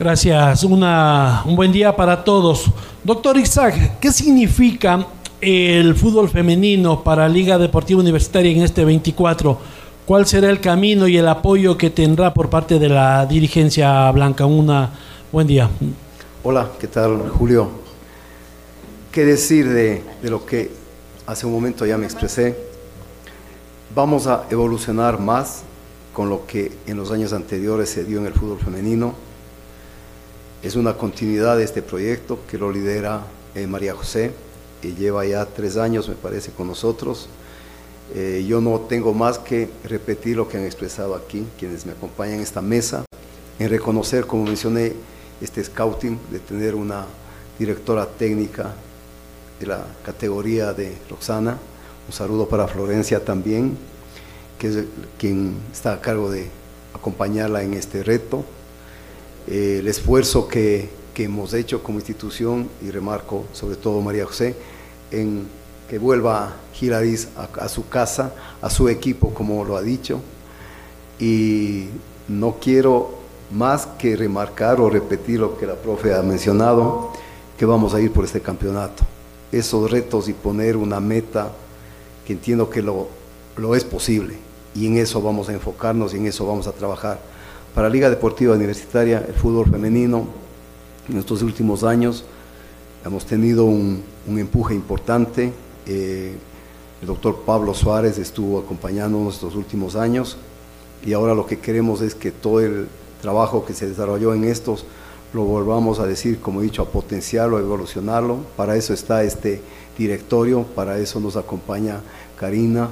Gracias. 0.00 0.64
Una, 0.64 1.42
un 1.46 1.54
buen 1.54 1.70
día 1.70 1.94
para 1.94 2.24
todos. 2.24 2.64
Doctor 3.04 3.36
Isaac, 3.36 4.00
¿qué 4.00 4.10
significa 4.10 5.06
el 5.40 5.94
fútbol 5.94 6.28
femenino 6.28 7.04
para 7.04 7.28
Liga 7.28 7.56
Deportiva 7.56 8.00
Universitaria 8.00 8.50
en 8.50 8.62
este 8.62 8.84
24? 8.84 9.56
¿Cuál 10.04 10.26
será 10.26 10.50
el 10.50 10.58
camino 10.58 11.06
y 11.06 11.16
el 11.16 11.28
apoyo 11.28 11.78
que 11.78 11.90
tendrá 11.90 12.34
por 12.34 12.50
parte 12.50 12.80
de 12.80 12.88
la 12.88 13.24
dirigencia 13.26 14.10
blanca? 14.10 14.46
Un 14.46 14.88
buen 15.30 15.46
día. 15.46 15.70
Hola, 16.42 16.70
¿qué 16.80 16.88
tal, 16.88 17.28
Julio? 17.28 17.83
¿Qué 19.14 19.24
decir 19.24 19.68
de, 19.68 20.02
lo 20.22 20.44
que 20.44 20.72
hace 21.24 21.46
un 21.46 21.52
momento 21.52 21.86
ya 21.86 21.96
me 21.96 22.04
expresé? 22.04 22.56
Vamos 23.94 24.26
a 24.26 24.44
evolucionar 24.50 25.20
más 25.20 25.62
con 26.12 26.28
lo 26.28 26.48
que 26.48 26.72
en 26.88 26.96
los 26.96 27.12
años 27.12 27.32
anteriores 27.32 27.90
se 27.90 28.02
dio 28.02 28.18
en 28.18 28.26
el 28.26 28.32
fútbol 28.32 28.58
femenino. 28.58 29.14
Es 30.64 30.74
una 30.74 30.94
continuidad 30.94 31.56
de 31.56 31.62
este 31.62 31.80
proyecto 31.80 32.40
que 32.50 32.58
lo 32.58 32.72
lidera 32.72 33.24
eh, 33.54 33.68
María 33.68 33.94
José, 33.94 34.32
que 34.82 34.94
lleva 34.94 35.24
ya 35.24 35.46
tres 35.46 35.76
años, 35.76 36.08
me 36.08 36.16
parece, 36.16 36.50
con 36.50 36.66
nosotros. 36.66 37.28
Eh, 38.16 38.44
yo 38.48 38.60
no 38.60 38.80
tengo 38.80 39.14
más 39.14 39.38
que 39.38 39.70
repetir 39.84 40.38
lo 40.38 40.48
que 40.48 40.56
han 40.56 40.64
expresado 40.64 41.14
aquí, 41.14 41.46
quienes 41.56 41.86
me 41.86 41.92
acompañan 41.92 42.38
en 42.38 42.42
esta 42.42 42.62
mesa, 42.62 43.04
en 43.60 43.70
reconocer, 43.70 44.26
como 44.26 44.42
mencioné, 44.42 44.92
este 45.40 45.62
scouting, 45.62 46.18
de 46.32 46.40
tener 46.40 46.74
una 46.74 47.06
directora 47.60 48.08
técnica 48.08 48.74
de 49.60 49.66
la 49.66 49.84
categoría 50.04 50.72
de 50.72 50.96
Roxana. 51.08 51.58
Un 52.06 52.12
saludo 52.12 52.48
para 52.48 52.68
Florencia 52.68 53.24
también, 53.24 53.76
que 54.58 54.68
es 54.68 54.84
quien 55.18 55.56
está 55.72 55.94
a 55.94 56.00
cargo 56.00 56.30
de 56.30 56.48
acompañarla 56.94 57.62
en 57.62 57.74
este 57.74 58.02
reto. 58.02 58.44
Eh, 59.46 59.78
el 59.80 59.88
esfuerzo 59.88 60.48
que, 60.48 60.88
que, 61.12 61.24
hemos 61.24 61.54
hecho 61.54 61.82
como 61.82 61.98
institución, 61.98 62.68
y 62.82 62.90
remarco 62.90 63.44
sobre 63.52 63.76
todo 63.76 64.00
María 64.00 64.26
José, 64.26 64.54
en 65.10 65.46
que 65.88 65.98
vuelva 65.98 66.56
Giladis 66.72 67.28
a, 67.36 67.64
a 67.64 67.68
su 67.68 67.88
casa, 67.88 68.34
a 68.60 68.70
su 68.70 68.88
equipo, 68.88 69.32
como 69.32 69.64
lo 69.64 69.76
ha 69.76 69.82
dicho. 69.82 70.20
Y 71.18 71.88
no 72.26 72.56
quiero 72.60 73.18
más 73.52 73.86
que 73.98 74.16
remarcar 74.16 74.80
o 74.80 74.90
repetir 74.90 75.40
lo 75.40 75.56
que 75.56 75.66
la 75.66 75.74
profe 75.74 76.14
ha 76.14 76.22
mencionado, 76.22 77.12
que 77.56 77.66
vamos 77.66 77.94
a 77.94 78.00
ir 78.00 78.10
por 78.10 78.24
este 78.24 78.40
campeonato 78.40 79.04
esos 79.58 79.90
retos 79.90 80.28
y 80.28 80.32
poner 80.32 80.76
una 80.76 81.00
meta 81.00 81.52
que 82.26 82.32
entiendo 82.32 82.70
que 82.70 82.82
lo, 82.82 83.08
lo, 83.56 83.74
es 83.74 83.84
posible 83.84 84.36
y 84.74 84.86
en 84.86 84.96
eso 84.96 85.20
vamos 85.22 85.48
a 85.48 85.52
enfocarnos 85.52 86.14
y 86.14 86.16
en 86.16 86.26
eso 86.26 86.46
vamos 86.46 86.66
a 86.66 86.72
trabajar. 86.72 87.20
Para 87.74 87.88
Liga 87.88 88.10
Deportiva 88.10 88.54
Universitaria, 88.54 89.24
el 89.26 89.34
fútbol 89.34 89.70
femenino, 89.70 90.26
en 91.08 91.18
estos 91.18 91.42
últimos 91.42 91.84
años 91.84 92.24
hemos 93.04 93.26
tenido 93.26 93.64
un, 93.64 94.02
un 94.26 94.38
empuje 94.38 94.74
importante. 94.74 95.52
Eh, 95.86 96.34
el 97.00 97.06
doctor 97.06 97.42
Pablo 97.44 97.74
Suárez 97.74 98.18
estuvo 98.18 98.58
acompañándonos 98.58 99.34
estos 99.34 99.54
últimos 99.54 99.96
años 99.96 100.38
y 101.04 101.12
ahora 101.12 101.34
lo 101.34 101.46
que 101.46 101.58
queremos 101.58 102.00
es 102.00 102.14
que 102.14 102.30
todo 102.30 102.60
el 102.60 102.88
trabajo 103.20 103.64
que 103.64 103.74
se 103.74 103.86
desarrolló 103.86 104.34
en 104.34 104.44
estos 104.44 104.86
lo 105.34 105.44
volvamos 105.44 105.98
a 105.98 106.06
decir, 106.06 106.40
como 106.40 106.60
he 106.60 106.64
dicho, 106.64 106.82
a 106.82 106.86
potenciarlo, 106.86 107.56
a 107.56 107.60
evolucionarlo. 107.60 108.38
Para 108.56 108.76
eso 108.76 108.94
está 108.94 109.22
este 109.24 109.60
directorio, 109.98 110.62
para 110.62 110.98
eso 110.98 111.20
nos 111.20 111.36
acompaña 111.36 112.00
Karina 112.38 112.88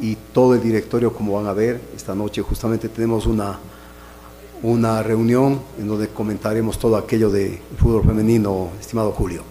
y 0.00 0.16
todo 0.32 0.54
el 0.54 0.62
directorio, 0.62 1.12
como 1.12 1.34
van 1.34 1.46
a 1.46 1.52
ver, 1.52 1.80
esta 1.94 2.14
noche 2.14 2.42
justamente 2.42 2.88
tenemos 2.88 3.26
una, 3.26 3.58
una 4.62 5.02
reunión 5.02 5.60
en 5.78 5.88
donde 5.88 6.08
comentaremos 6.08 6.78
todo 6.78 6.96
aquello 6.96 7.30
de 7.30 7.60
fútbol 7.78 8.04
femenino, 8.04 8.70
estimado 8.80 9.12
Julio. 9.12 9.42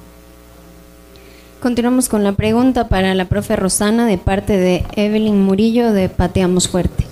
Continuamos 1.61 2.09
con 2.09 2.23
la 2.23 2.32
pregunta 2.32 2.88
para 2.88 3.13
la 3.13 3.25
profe 3.25 3.55
Rosana 3.55 4.07
de 4.07 4.17
parte 4.17 4.57
de 4.57 4.84
Evelyn 4.95 5.39
Murillo 5.41 5.93
de 5.93 6.09
Pateamos 6.09 6.67
Fuerte. 6.67 7.11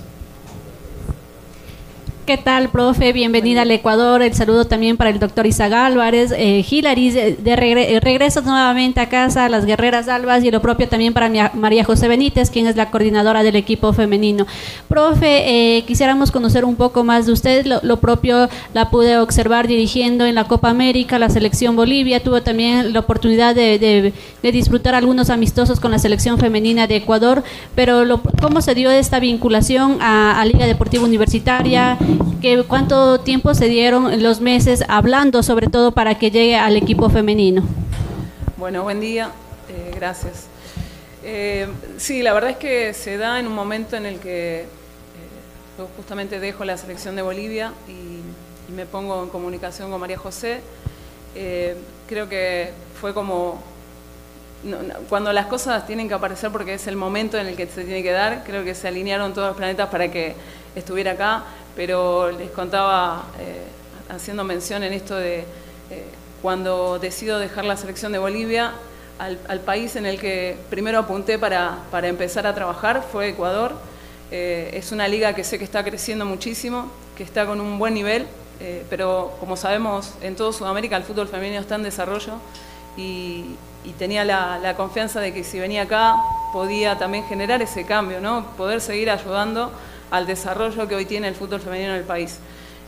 ¿Qué 2.30 2.38
tal, 2.38 2.68
profe? 2.68 3.12
Bienvenida 3.12 3.62
al 3.62 3.72
Ecuador. 3.72 4.22
El 4.22 4.32
saludo 4.34 4.64
también 4.64 4.96
para 4.96 5.10
el 5.10 5.18
doctor 5.18 5.48
Isaac 5.48 5.72
Álvarez. 5.72 6.30
Eh, 6.30 6.64
Hilaris, 6.70 7.14
de 7.14 7.56
regre 7.56 7.98
regresas 7.98 8.44
nuevamente 8.44 9.00
a 9.00 9.08
casa, 9.08 9.48
las 9.48 9.66
Guerreras 9.66 10.06
Albas, 10.06 10.44
y 10.44 10.52
lo 10.52 10.62
propio 10.62 10.88
también 10.88 11.12
para 11.12 11.50
María 11.54 11.82
José 11.82 12.06
Benítez, 12.06 12.48
quien 12.48 12.68
es 12.68 12.76
la 12.76 12.92
coordinadora 12.92 13.42
del 13.42 13.56
equipo 13.56 13.92
femenino. 13.92 14.46
Profe, 14.86 15.78
eh, 15.78 15.82
quisiéramos 15.88 16.30
conocer 16.30 16.64
un 16.64 16.76
poco 16.76 17.02
más 17.02 17.26
de 17.26 17.32
usted. 17.32 17.66
Lo, 17.66 17.96
propio 17.96 18.48
la 18.74 18.90
pude 18.90 19.18
observar 19.18 19.66
dirigiendo 19.66 20.24
en 20.24 20.36
la 20.36 20.44
Copa 20.44 20.70
América, 20.70 21.18
la 21.18 21.30
selección 21.30 21.74
Bolivia. 21.74 22.22
Tuvo 22.22 22.42
también 22.42 22.92
la 22.92 23.00
oportunidad 23.00 23.56
de, 23.56 24.12
disfrutar 24.40 24.94
algunos 24.94 25.30
amistosos 25.30 25.80
con 25.80 25.90
la 25.90 25.98
selección 25.98 26.38
femenina 26.38 26.86
de 26.86 26.94
Ecuador. 26.94 27.42
Pero, 27.74 28.04
lo, 28.04 28.20
¿cómo 28.40 28.60
se 28.60 28.76
dio 28.76 28.88
esta 28.88 29.18
vinculación 29.18 29.98
a 30.00 30.44
Liga 30.44 30.68
Deportiva 30.68 31.02
Universitaria? 31.02 31.98
Que 32.40 32.62
cuánto 32.64 33.20
tiempo 33.20 33.54
se 33.54 33.66
dieron 33.66 34.22
los 34.22 34.40
meses 34.40 34.84
hablando 34.88 35.42
sobre 35.42 35.68
todo 35.68 35.92
para 35.92 36.16
que 36.18 36.30
llegue 36.30 36.56
al 36.56 36.76
equipo 36.76 37.10
femenino. 37.10 37.62
Bueno, 38.56 38.82
buen 38.82 39.00
día, 39.00 39.30
eh, 39.68 39.92
gracias. 39.94 40.46
Eh, 41.22 41.68
sí, 41.98 42.22
la 42.22 42.32
verdad 42.32 42.50
es 42.50 42.56
que 42.56 42.94
se 42.94 43.16
da 43.18 43.38
en 43.38 43.46
un 43.46 43.54
momento 43.54 43.96
en 43.96 44.06
el 44.06 44.18
que 44.18 44.60
eh, 44.60 44.66
yo 45.78 45.88
justamente 45.96 46.40
dejo 46.40 46.64
la 46.64 46.76
selección 46.76 47.16
de 47.16 47.22
Bolivia 47.22 47.72
y, 47.88 48.70
y 48.70 48.74
me 48.74 48.86
pongo 48.86 49.22
en 49.22 49.28
comunicación 49.28 49.90
con 49.90 50.00
María 50.00 50.18
José. 50.18 50.60
Eh, 51.34 51.76
creo 52.08 52.28
que 52.28 52.72
fue 53.00 53.14
como 53.14 53.62
cuando 55.08 55.32
las 55.32 55.46
cosas 55.46 55.86
tienen 55.86 56.06
que 56.06 56.12
aparecer 56.12 56.50
porque 56.50 56.74
es 56.74 56.86
el 56.86 56.96
momento 56.96 57.38
en 57.38 57.46
el 57.46 57.56
que 57.56 57.66
se 57.66 57.84
tiene 57.84 58.02
que 58.02 58.10
dar, 58.10 58.44
creo 58.44 58.62
que 58.62 58.74
se 58.74 58.88
alinearon 58.88 59.32
todos 59.32 59.48
los 59.48 59.56
planetas 59.56 59.88
para 59.88 60.10
que 60.10 60.34
estuviera 60.74 61.12
acá 61.12 61.44
pero 61.76 62.30
les 62.30 62.50
contaba, 62.50 63.24
eh, 63.38 63.64
haciendo 64.08 64.44
mención 64.44 64.82
en 64.82 64.92
esto 64.92 65.16
de 65.16 65.40
eh, 65.90 66.04
cuando 66.42 66.98
decido 66.98 67.38
dejar 67.38 67.64
la 67.64 67.76
selección 67.76 68.12
de 68.12 68.18
Bolivia, 68.18 68.72
al, 69.18 69.38
al, 69.48 69.60
país 69.60 69.96
en 69.96 70.06
el 70.06 70.18
que 70.18 70.56
primero 70.70 70.98
apunté 70.98 71.38
para, 71.38 71.78
para 71.90 72.08
empezar 72.08 72.46
a 72.46 72.54
trabajar 72.54 73.04
fue 73.12 73.28
Ecuador. 73.28 73.74
Eh, 74.30 74.70
es 74.74 74.92
una 74.92 75.08
liga 75.08 75.34
que 75.34 75.44
sé 75.44 75.58
que 75.58 75.64
está 75.64 75.84
creciendo 75.84 76.24
muchísimo, 76.24 76.90
que 77.16 77.24
está 77.24 77.44
con 77.44 77.60
un 77.60 77.78
buen 77.78 77.92
nivel, 77.92 78.26
eh, 78.60 78.84
pero 78.88 79.36
como 79.40 79.56
sabemos, 79.56 80.14
en 80.22 80.36
todo 80.36 80.52
Sudamérica 80.52 80.96
el 80.96 81.02
fútbol 81.02 81.28
femenino 81.28 81.60
está 81.60 81.74
en 81.74 81.82
desarrollo 81.82 82.34
y, 82.96 83.56
y 83.84 83.92
tenía 83.98 84.24
la, 84.24 84.58
la 84.58 84.76
confianza 84.76 85.20
de 85.20 85.34
que 85.34 85.44
si 85.44 85.58
venía 85.58 85.82
acá 85.82 86.16
podía 86.52 86.96
también 86.96 87.24
generar 87.24 87.60
ese 87.60 87.84
cambio, 87.84 88.20
¿no? 88.20 88.46
poder 88.56 88.80
seguir 88.80 89.10
ayudando 89.10 89.72
al 90.10 90.26
desarrollo 90.26 90.88
que 90.88 90.94
hoy 90.94 91.04
tiene 91.04 91.28
el 91.28 91.34
fútbol 91.34 91.60
femenino 91.60 91.90
en 91.90 91.96
el 91.96 92.04
país. 92.04 92.38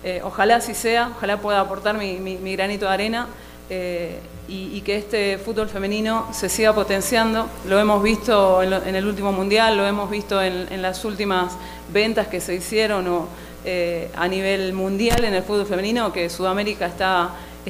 Eh, 0.04 0.20
ojalá 0.24 0.56
así 0.56 0.74
sea, 0.74 1.12
ojalá 1.16 1.38
pueda 1.38 1.60
aportar 1.60 1.96
mi, 1.96 2.36
granito 2.56 2.86
de 2.86 2.92
arena 2.92 3.28
eh, 3.70 4.18
y, 4.48 4.80
que 4.80 4.96
este 4.96 5.38
fútbol 5.38 5.68
femenino 5.68 6.26
se 6.32 6.48
siga 6.48 6.74
potenciando. 6.74 7.48
Lo 7.68 7.78
hemos 7.78 8.02
visto 8.02 8.62
en, 8.62 8.94
el 8.94 9.06
último 9.06 9.32
mundial, 9.32 9.76
lo 9.76 9.86
hemos 9.86 10.10
visto 10.10 10.42
en, 10.42 10.82
las 10.82 11.04
últimas 11.04 11.52
ventas 11.92 12.26
que 12.26 12.40
se 12.40 12.54
hicieron 12.54 13.26
eh, 13.64 14.10
a 14.16 14.26
nivel 14.26 14.72
mundial 14.72 15.24
en 15.24 15.34
el 15.34 15.42
fútbol 15.42 15.66
femenino, 15.66 16.12
que 16.12 16.28
Sudamérica 16.28 16.90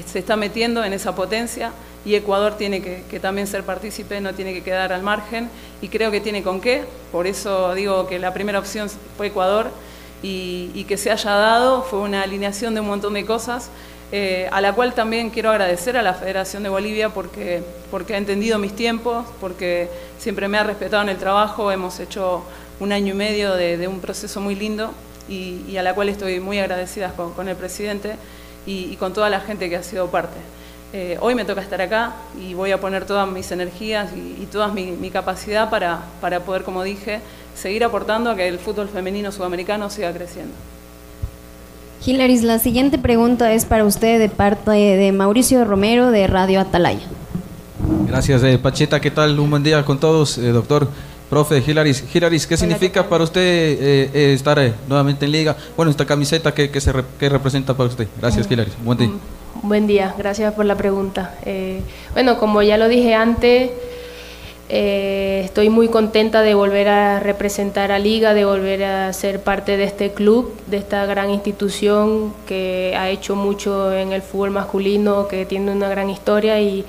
se 0.07 0.19
está 0.19 0.37
metiendo 0.37 0.83
en 0.83 0.95
esa 0.95 1.15
potencia 1.15 1.71
y 2.05 2.15
Ecuador 2.17 2.57
tiene 2.57 2.83
que, 2.83 3.21
también 3.21 3.47
ser 3.47 3.63
partícipe, 3.65 4.21
no 4.21 4.35
tiene 4.35 4.53
que 4.53 4.63
quedar 4.63 4.93
al 4.93 5.03
margen 5.03 5.49
y 5.81 5.89
creo 5.89 6.11
que 6.11 6.21
tiene 6.21 6.43
con 6.43 6.61
qué. 6.61 6.85
Por 7.13 7.27
eso 7.27 7.75
digo 7.75 8.09
que 8.09 8.19
la 8.19 8.35
primera 8.35 8.59
opción 8.59 8.89
fue 9.17 9.29
Ecuador 9.29 9.71
y, 10.23 10.85
que 10.89 10.97
se 10.97 11.11
haya 11.11 11.31
dado 11.31 11.83
fue 11.83 12.01
una 12.01 12.23
alineación 12.23 12.75
de 12.75 12.81
un 12.81 12.89
montón 12.89 13.15
de 13.15 13.25
cosas, 13.25 13.71
eh, 14.11 14.49
a 14.51 14.61
la 14.61 14.73
cual 14.75 14.95
también 14.95 15.31
quiero 15.31 15.51
agradecer 15.51 15.97
a 15.97 16.03
la 16.03 16.15
Federación 16.15 16.63
de 16.65 16.69
Bolivia 16.69 17.11
porque, 17.11 17.63
ha 17.93 18.17
entendido 18.17 18.59
mis 18.59 18.75
tiempos, 18.75 19.25
porque 19.41 19.89
siempre 20.19 20.49
me 20.49 20.59
ha 20.59 20.65
respetado 20.65 21.03
en 21.03 21.09
el 21.09 21.19
trabajo, 21.19 21.71
hemos 21.71 22.01
hecho 22.01 22.43
un 22.81 22.93
año 22.93 23.15
y 23.15 23.17
medio 23.17 23.55
de, 23.55 23.87
un 23.87 24.01
proceso 24.01 24.41
muy 24.41 24.57
lindo 24.57 24.93
y, 25.29 25.77
a 25.77 25.85
la 25.85 25.95
cual 25.95 26.09
estoy 26.09 26.41
muy 26.41 26.59
agradecida 26.59 27.13
con, 27.15 27.49
el 27.49 27.57
presidente 27.57 28.17
y 28.67 28.97
con 28.97 29.13
toda 29.13 29.31
la 29.31 29.41
gente 29.41 29.71
que 29.71 29.77
ha 29.77 29.83
sido 29.85 30.09
parte. 30.11 30.37
Eh, 30.95 31.17
hoy 31.21 31.35
me 31.35 31.45
toca 31.47 31.63
estar 31.63 31.81
acá 31.81 32.13
y 32.39 32.53
voy 32.53 32.71
a 32.71 32.79
poner 32.81 33.07
todas 33.07 33.27
mis 33.31 33.51
energías 33.51 34.11
y, 34.15 34.43
y 34.43 34.49
toda 34.53 34.69
mi, 34.69 34.91
mi 34.93 35.11
capacidad 35.11 35.71
para, 35.71 36.01
para 36.21 36.41
poder, 36.41 36.65
como 36.65 36.83
dije, 36.83 37.21
seguir 37.57 37.83
aportando 37.85 38.31
a 38.31 38.37
que 38.37 38.47
el 38.47 38.59
fútbol 38.59 38.89
femenino 38.89 39.33
sudamericano 39.33 39.89
siga 39.89 40.13
creciendo. 40.13 40.53
Hilaris, 42.05 42.43
la 42.43 42.59
siguiente 42.59 42.99
pregunta 42.99 43.53
es 43.55 43.65
para 43.65 43.85
usted 43.85 44.19
de 44.19 44.29
parte 44.29 44.71
de 44.73 45.13
Mauricio 45.13 45.65
Romero 45.65 46.11
de 46.11 46.27
Radio 46.27 46.61
Atalaya. 46.61 47.07
Gracias, 48.07 48.43
eh, 48.43 48.59
Pachita. 48.59 49.01
¿Qué 49.01 49.11
tal? 49.11 49.39
Un 49.41 49.49
buen 49.49 49.63
día 49.63 49.83
con 49.85 49.99
todos, 49.99 50.37
eh, 50.37 50.49
doctor. 50.51 50.89
Profe 51.31 51.63
Hilaris, 51.67 52.05
Hilaris, 52.15 52.47
¿qué 52.47 52.59
significa 52.59 53.09
para 53.09 53.25
usted 53.25 53.41
eh, 53.41 54.11
eh, 54.13 54.33
estar 54.35 54.59
eh, 54.59 54.75
nuevamente 54.87 55.25
en 55.25 55.33
liga? 55.33 55.57
Bueno, 55.75 55.91
esta 55.91 56.05
camiseta, 56.05 56.53
¿qué, 56.53 56.69
qué 56.71 56.79
se 56.79 56.93
re- 56.93 57.05
qué 57.19 57.31
representa 57.31 57.73
para 57.73 57.89
usted? 57.89 58.07
Gracias, 58.21 58.47
Mm. 58.47 58.53
Hilaris. 58.53 58.75
Buen 58.85 58.99
día. 58.99 59.09
Buen 59.61 59.87
día, 59.87 60.15
gracias 60.17 60.55
por 60.55 60.65
la 60.65 60.77
pregunta. 60.77 61.35
Eh, 61.45 61.83
bueno, 62.15 62.39
como 62.39 62.63
ya 62.63 62.79
lo 62.79 62.89
dije 62.89 63.15
antes, 63.15 63.71
eh, 64.71 65.43
estoy 65.45 65.69
muy 65.69 65.89
contenta 65.89 66.41
de 66.41 66.55
volver 66.55 66.89
a 66.89 67.21
representar 67.21 67.93
a 67.93 67.99
Liga, 67.99 68.33
de 68.33 68.47
volver 68.47 68.83
a 68.83 69.13
ser 69.13 69.41
parte 69.41 69.77
de 69.77 69.85
este 69.85 70.13
club, 70.13 70.55
de 70.69 70.79
esta 70.79 71.05
gran 71.05 71.31
institución 71.31 72.33
que 72.47 72.95
ha 72.97 73.11
hecho 73.11 73.37
mucho 73.37 73.93
en 73.93 74.13
el 74.13 74.23
fútbol 74.23 74.53
masculino, 74.53 75.29
que 75.29 75.45
tiene 75.45 75.71
una 75.71 75.91
gran 75.91 76.09
historia 76.09 76.59
y, 76.59 76.87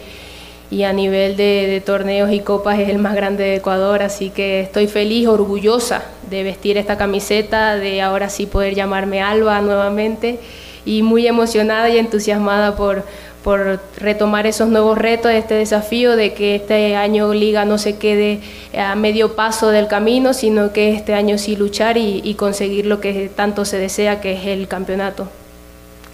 y 0.72 0.84
a 0.84 0.94
nivel 0.94 1.36
de, 1.36 1.68
de 1.68 1.82
torneos 1.82 2.32
y 2.32 2.40
copas 2.40 2.80
es 2.80 2.88
el 2.88 2.98
más 2.98 3.14
grande 3.14 3.44
de 3.44 3.56
Ecuador, 3.58 4.02
así 4.02 4.30
que 4.30 4.62
estoy 4.62 4.88
feliz, 4.88 5.28
orgullosa 5.28 6.06
de 6.30 6.44
vestir 6.44 6.78
esta 6.78 6.98
camiseta, 6.98 7.76
de 7.76 8.02
ahora 8.02 8.30
sí 8.30 8.46
poder 8.46 8.74
llamarme 8.74 9.22
Alba 9.22 9.60
nuevamente 9.60 10.40
y 10.86 11.02
muy 11.02 11.28
emocionada 11.28 11.90
y 11.90 11.98
entusiasmada 11.98 12.76
por, 12.76 13.04
por 13.44 13.80
retomar 13.98 14.48
esos 14.48 14.70
nuevos 14.70 14.98
retos, 14.98 15.32
este 15.32 15.54
desafío 15.56 16.16
de 16.16 16.34
que 16.34 16.56
este 16.56 16.96
año 16.96 17.34
Liga 17.34 17.66
no 17.66 17.78
se 17.78 17.98
quede 17.98 18.42
a 18.78 18.96
medio 18.96 19.36
paso 19.36 19.70
del 19.70 19.88
camino, 19.88 20.34
sino 20.34 20.72
que 20.74 20.94
este 20.94 21.14
año 21.14 21.38
sí 21.38 21.56
luchar 21.56 21.98
y, 21.98 22.22
y 22.24 22.36
conseguir 22.36 22.86
lo 22.86 23.00
que 23.00 23.30
tanto 23.36 23.66
se 23.66 23.78
desea, 23.78 24.22
que 24.22 24.34
es 24.34 24.46
el 24.46 24.68
campeonato. 24.68 25.28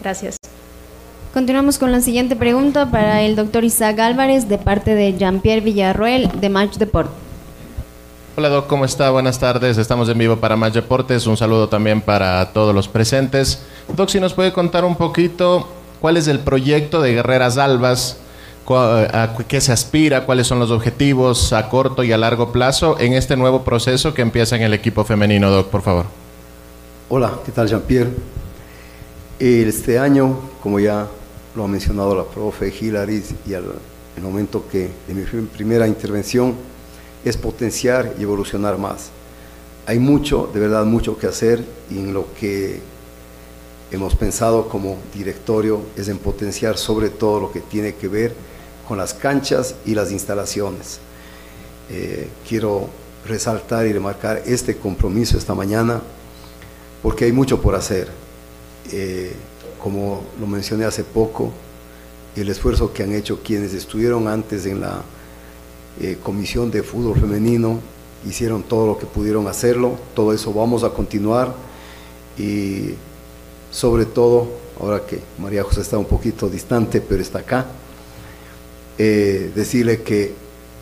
Gracias. 0.02 0.38
Continuamos 1.34 1.78
con 1.78 1.92
la 1.92 2.02
siguiente 2.02 2.36
pregunta 2.36 2.90
para 2.90 3.22
el 3.22 3.36
doctor 3.36 3.64
Isaac 3.64 4.00
Álvarez 4.00 4.50
de 4.50 4.58
parte 4.58 4.96
de 4.96 5.16
Jean-Pierre 5.16 5.62
Villarroel 5.62 6.30
de 6.40 6.50
Match 6.50 6.78
Deport. 6.78 7.12
Hola 8.36 8.50
Doc, 8.50 8.68
¿cómo 8.68 8.86
está? 8.86 9.12
Buenas 9.12 9.38
tardes. 9.38 9.78
Estamos 9.78 10.08
en 10.08 10.18
vivo 10.18 10.38
para 10.38 10.56
Más 10.56 10.74
Deportes. 10.74 11.28
Un 11.28 11.36
saludo 11.36 11.68
también 11.68 12.00
para 12.00 12.54
todos 12.54 12.74
los 12.74 12.88
presentes. 12.88 13.62
Doc, 13.96 14.10
si 14.10 14.20
nos 14.20 14.34
puede 14.34 14.54
contar 14.54 14.86
un 14.86 14.96
poquito 14.96 15.68
cuál 16.00 16.18
es 16.18 16.28
el 16.28 16.40
proyecto 16.40 17.02
de 17.02 17.14
Guerreras 17.14 17.58
Albas, 17.58 18.18
cu- 18.66 18.76
a 18.76 19.36
qué 19.48 19.60
se 19.62 19.72
aspira, 19.72 20.26
cuáles 20.26 20.48
son 20.48 20.60
los 20.60 20.72
objetivos 20.72 21.52
a 21.54 21.70
corto 21.70 22.04
y 22.04 22.12
a 22.12 22.18
largo 22.18 22.52
plazo 22.52 22.98
en 23.00 23.14
este 23.14 23.36
nuevo 23.36 23.64
proceso 23.64 24.14
que 24.14 24.22
empieza 24.22 24.56
en 24.56 24.62
el 24.64 24.74
equipo 24.74 25.04
femenino, 25.04 25.50
Doc, 25.50 25.68
por 25.68 25.82
favor. 25.82 26.06
Hola, 27.10 27.40
¿qué 27.46 27.52
tal 27.52 27.68
Jean-Pierre? 27.68 28.12
Este 29.40 29.98
año, 30.00 30.38
como 30.62 30.80
ya 30.80 31.08
lo 31.56 31.64
ha 31.64 31.68
mencionado 31.68 32.16
la 32.16 32.24
profe 32.24 32.74
Hilaris 32.80 33.34
y 33.48 33.54
al 33.54 33.66
el 34.18 34.24
momento 34.24 34.66
que 34.70 34.90
de 35.08 35.14
mi 35.14 35.24
prim- 35.24 35.48
primera 35.48 35.88
intervención, 35.88 36.54
es 37.24 37.38
potenciar 37.38 38.14
y 38.20 38.24
evolucionar 38.24 38.78
más. 38.78 39.12
Hay 39.88 39.98
mucho, 39.98 40.50
de 40.54 40.60
verdad 40.60 40.84
mucho 40.84 41.18
que 41.18 41.28
hacer 41.28 41.64
en 41.90 42.14
lo 42.14 42.26
que 42.38 42.82
hemos 43.92 44.16
pensado 44.16 44.68
como 44.70 44.98
directorio 45.14 45.82
es 45.96 46.08
en 46.08 46.18
potenciar 46.18 46.78
sobre 46.78 47.10
todo 47.10 47.40
lo 47.40 47.52
que 47.52 47.60
tiene 47.60 47.96
que 47.96 48.08
ver 48.08 48.34
con 48.88 48.98
las 48.98 49.14
canchas 49.14 49.76
y 49.86 49.96
las 49.96 50.12
instalaciones. 50.12 51.00
Eh, 51.90 52.28
quiero 52.48 52.88
resaltar 53.28 53.88
y 53.88 53.94
remarcar 53.94 54.44
este 54.46 54.78
compromiso 54.78 55.38
esta 55.38 55.56
mañana 55.56 56.02
porque 57.02 57.26
hay 57.26 57.32
mucho 57.32 57.62
por 57.62 57.76
hacer. 57.76 58.10
Eh, 58.92 59.34
como 59.82 60.24
lo 60.40 60.48
mencioné 60.48 60.86
hace 60.86 61.04
poco, 61.04 61.52
el 62.36 62.50
esfuerzo 62.50 62.94
que 62.94 63.04
han 63.04 63.14
hecho 63.14 63.42
quienes 63.44 63.74
estuvieron 63.74 64.28
antes 64.28 64.66
en 64.66 64.82
la 64.82 65.02
eh, 66.02 66.18
comisión 66.22 66.70
de 66.70 66.84
fútbol 66.84 67.20
femenino, 67.20 67.80
hicieron 68.28 68.64
todo 68.64 68.88
lo 68.88 68.98
que 68.98 69.06
pudieron 69.06 69.48
hacerlo, 69.48 69.98
todo 70.14 70.34
eso 70.34 70.54
vamos 70.54 70.84
a 70.84 70.90
continuar 70.90 71.54
y 72.38 72.96
sobre 73.72 74.06
todo, 74.06 74.48
ahora 74.80 75.06
que 75.06 75.20
María 75.38 75.64
José 75.64 75.82
está 75.82 75.98
un 75.98 76.06
poquito 76.06 76.50
distante, 76.50 77.02
pero 77.02 77.22
está 77.22 77.40
acá, 77.40 77.66
eh, 78.98 79.52
decirle 79.56 80.02
que 80.02 80.34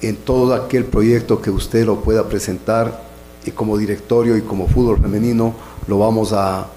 en 0.02 0.16
todo 0.18 0.54
aquel 0.54 0.86
proyecto 0.86 1.42
que 1.42 1.50
usted 1.50 1.86
lo 1.86 2.02
pueda 2.02 2.28
presentar 2.28 3.04
y 3.46 3.52
como 3.52 3.78
directorio 3.78 4.38
y 4.38 4.42
como 4.42 4.68
fútbol 4.68 5.00
femenino 5.00 5.54
lo 5.88 6.00
vamos 6.00 6.34
a 6.34 6.68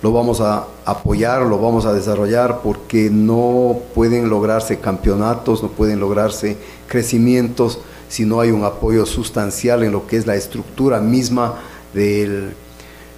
lo 0.00 0.12
vamos 0.12 0.40
a 0.40 0.66
apoyar, 0.84 1.42
lo 1.42 1.60
vamos 1.60 1.84
a 1.84 1.92
desarrollar 1.92 2.60
porque 2.62 3.10
no 3.10 3.80
pueden 3.94 4.30
lograrse 4.30 4.78
campeonatos, 4.78 5.60
no 5.60 5.70
pueden 5.70 5.98
lograrse 5.98 6.56
crecimientos 6.86 7.80
si 8.08 8.24
no 8.24 8.40
hay 8.40 8.52
un 8.52 8.64
apoyo 8.64 9.06
sustancial 9.06 9.82
en 9.82 9.90
lo 9.90 10.06
que 10.06 10.16
es 10.16 10.26
la 10.26 10.36
estructura 10.36 11.00
misma 11.00 11.56
del, 11.92 12.54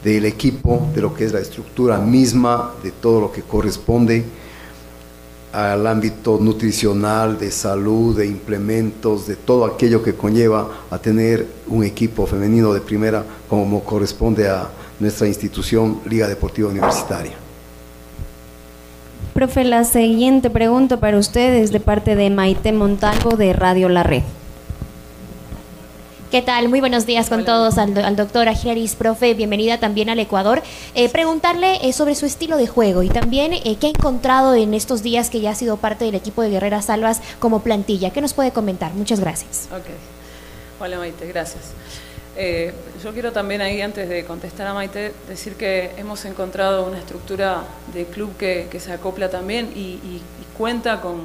del 0.05 0.25
equipo, 0.25 0.89
de 0.95 1.03
lo 1.03 1.15
que 1.15 1.25
es 1.25 1.33
la 1.33 1.41
estructura 1.41 1.99
misma, 1.99 2.75
de 2.83 2.91
todo 2.91 3.21
lo 3.21 3.33
que 3.33 3.43
corresponde 3.43 4.25
al 5.53 5.87
ámbito 5.87 6.39
nutricional, 6.41 7.39
de 7.39 7.51
salud, 7.51 8.17
de 8.17 8.27
implementos, 8.27 9.27
de 9.27 9.37
todo 9.37 9.65
aquello 9.65 10.03
que 10.03 10.15
conlleva 10.15 10.69
a 10.91 10.99
tener 10.99 11.47
un 11.67 11.85
equipo 11.85 12.27
femenino 12.27 12.73
de 12.73 12.81
primera 12.81 13.25
como 13.49 13.83
corresponde 13.83 14.49
a 14.49 14.71
nuestra 15.01 15.27
institución 15.27 16.01
Liga 16.09 16.29
Deportiva 16.29 16.69
Universitaria. 16.69 17.33
Profe, 19.35 19.65
la 19.65 19.85
siguiente 19.85 20.51
pregunta 20.51 20.99
para 20.99 21.19
usted 21.19 21.55
es 21.55 21.73
de 21.73 21.81
parte 21.81 22.15
de 22.15 22.31
Maite 22.31 22.73
Montalvo 22.73 23.37
de 23.37 23.53
Radio 23.53 23.89
La 23.89 24.03
Red. 24.03 24.23
¿Qué 26.31 26.43
tal? 26.43 26.69
Muy 26.69 26.79
buenos 26.79 27.07
días 27.07 27.29
con 27.29 27.45
todos 27.45 27.77
al, 27.77 27.97
al 27.99 28.15
doctor 28.15 28.49
Agilaris, 28.49 28.95
profe. 28.95 29.35
Bienvenida 29.35 29.79
también 29.81 30.09
al 30.11 30.21
Ecuador. 30.21 30.63
Eh, 30.95 31.09
preguntarle 31.09 31.79
eh, 31.83 31.93
sobre 31.93 32.15
su 32.15 32.25
estilo 32.25 32.57
de 32.57 32.69
juego 32.69 33.03
y 33.03 33.09
también 33.09 33.53
eh, 33.53 33.77
qué 33.81 33.89
ha 33.89 33.91
encontrado 33.91 34.55
en 34.55 34.73
estos 34.73 35.03
días 35.03 35.29
que 35.29 35.41
ya 35.41 35.51
ha 35.51 35.55
sido 35.57 35.77
parte 35.79 36.05
del 36.05 36.15
equipo 36.15 36.43
de 36.43 36.51
Guerreras 36.51 36.85
Salvas 36.85 37.21
como 37.41 37.63
plantilla. 37.63 38.11
¿Qué 38.11 38.21
nos 38.21 38.33
puede 38.35 38.53
comentar? 38.53 38.95
Muchas 38.95 39.19
gracias. 39.19 39.69
Ok. 39.73 39.87
Hola 40.81 40.99
Maite, 40.99 41.27
gracias. 41.27 41.73
Eh, 42.37 42.73
yo 43.03 43.13
quiero 43.13 43.33
también 43.33 43.61
ahí, 43.61 43.81
antes 43.83 44.09
de 44.09 44.25
contestar 44.25 44.69
a 44.69 44.75
Maite, 44.75 45.13
decir 45.29 45.57
que 45.57 45.91
hemos 45.97 46.25
encontrado 46.27 46.87
una 46.87 46.99
estructura 46.99 47.65
de 47.93 48.05
club 48.05 48.37
que, 48.37 48.69
que 48.71 48.79
se 48.79 48.93
acopla 48.93 49.31
también 49.31 49.73
y, 49.75 49.81
y- 49.81 50.23
y 50.41 50.57
cuenta 50.57 51.01
con, 51.01 51.23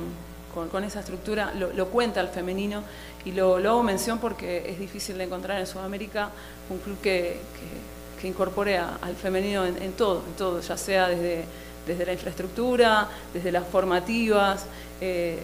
con- 0.54 0.70
con 0.70 0.84
esa 0.84 1.02
estructura, 1.02 1.54
lo, 1.54 1.72
lo 1.74 1.90
cuenta 1.90 2.22
al 2.22 2.30
femenino 2.30 2.82
y 3.26 3.32
lo, 3.32 3.56
hago 3.58 3.84
mención 3.84 4.20
porque 4.20 4.70
es 4.70 4.80
difícil 4.80 5.18
de 5.18 5.24
encontrar 5.26 5.60
en 5.60 5.68
Sudamérica 5.68 6.30
un 6.70 6.78
club 6.80 6.98
que, 7.02 7.40
que- 7.60 7.96
incorpore 8.28 8.76
al 8.80 9.16
femenino 9.22 9.66
en, 9.68 9.92
todo, 9.92 10.24
en 10.28 10.34
todo, 10.36 10.60
ya 10.60 10.76
sea 10.78 11.10
desde, 11.10 11.44
desde 11.86 12.08
la 12.08 12.14
infraestructura, 12.14 13.08
desde 13.36 13.52
las 13.52 13.68
formativas. 13.68 14.66
eh, 15.00 15.38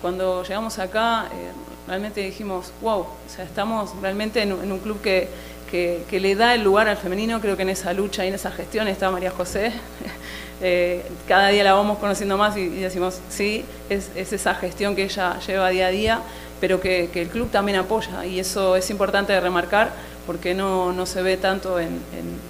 cuando 0.00 0.42
llegamos 0.42 0.78
acá, 0.80 1.26
eh, 1.32 1.52
realmente 1.86 2.20
dijimos, 2.22 2.72
wow, 2.82 3.00
o 3.00 3.08
sea, 3.28 3.44
estamos 3.44 3.90
realmente 4.02 4.42
en, 4.42 4.52
un- 4.52 4.78
club 4.80 5.00
que, 5.00 5.28
que- 5.70 6.04
le 6.20 6.34
da 6.34 6.54
el 6.54 6.62
lugar 6.64 6.88
al 6.88 6.96
femenino, 6.96 7.40
creo 7.40 7.56
que 7.56 7.62
en 7.62 7.68
esa 7.68 7.92
lucha 7.92 8.24
y 8.24 8.28
en 8.28 8.34
esa 8.34 8.50
gestión 8.50 8.88
está 8.88 9.10
María 9.10 9.30
José. 9.30 9.72
Eh, 10.62 11.04
cada 11.28 11.48
día 11.48 11.62
la 11.62 11.74
vamos 11.74 11.98
conociendo 11.98 12.38
más 12.38 12.56
y, 12.56 12.60
y 12.60 12.80
decimos, 12.80 13.20
sí, 13.28 13.62
es, 13.90 14.08
es 14.16 14.32
esa 14.32 14.54
gestión 14.54 14.96
que 14.96 15.02
ella 15.04 15.38
lleva 15.46 15.68
día 15.68 15.88
a 15.88 15.90
día, 15.90 16.20
pero 16.60 16.80
que, 16.80 17.10
el 17.14 17.28
club 17.28 17.50
también 17.50 17.78
apoya 17.78 18.24
y 18.24 18.38
eso 18.38 18.76
es 18.76 18.90
importante 18.90 19.32
de 19.32 19.40
remarcar 19.40 19.92
porque 20.26 20.54
no, 20.54 20.92
no 20.92 21.06
se 21.06 21.22
ve 21.22 21.36
tanto, 21.36 21.78
en, 21.78 22.00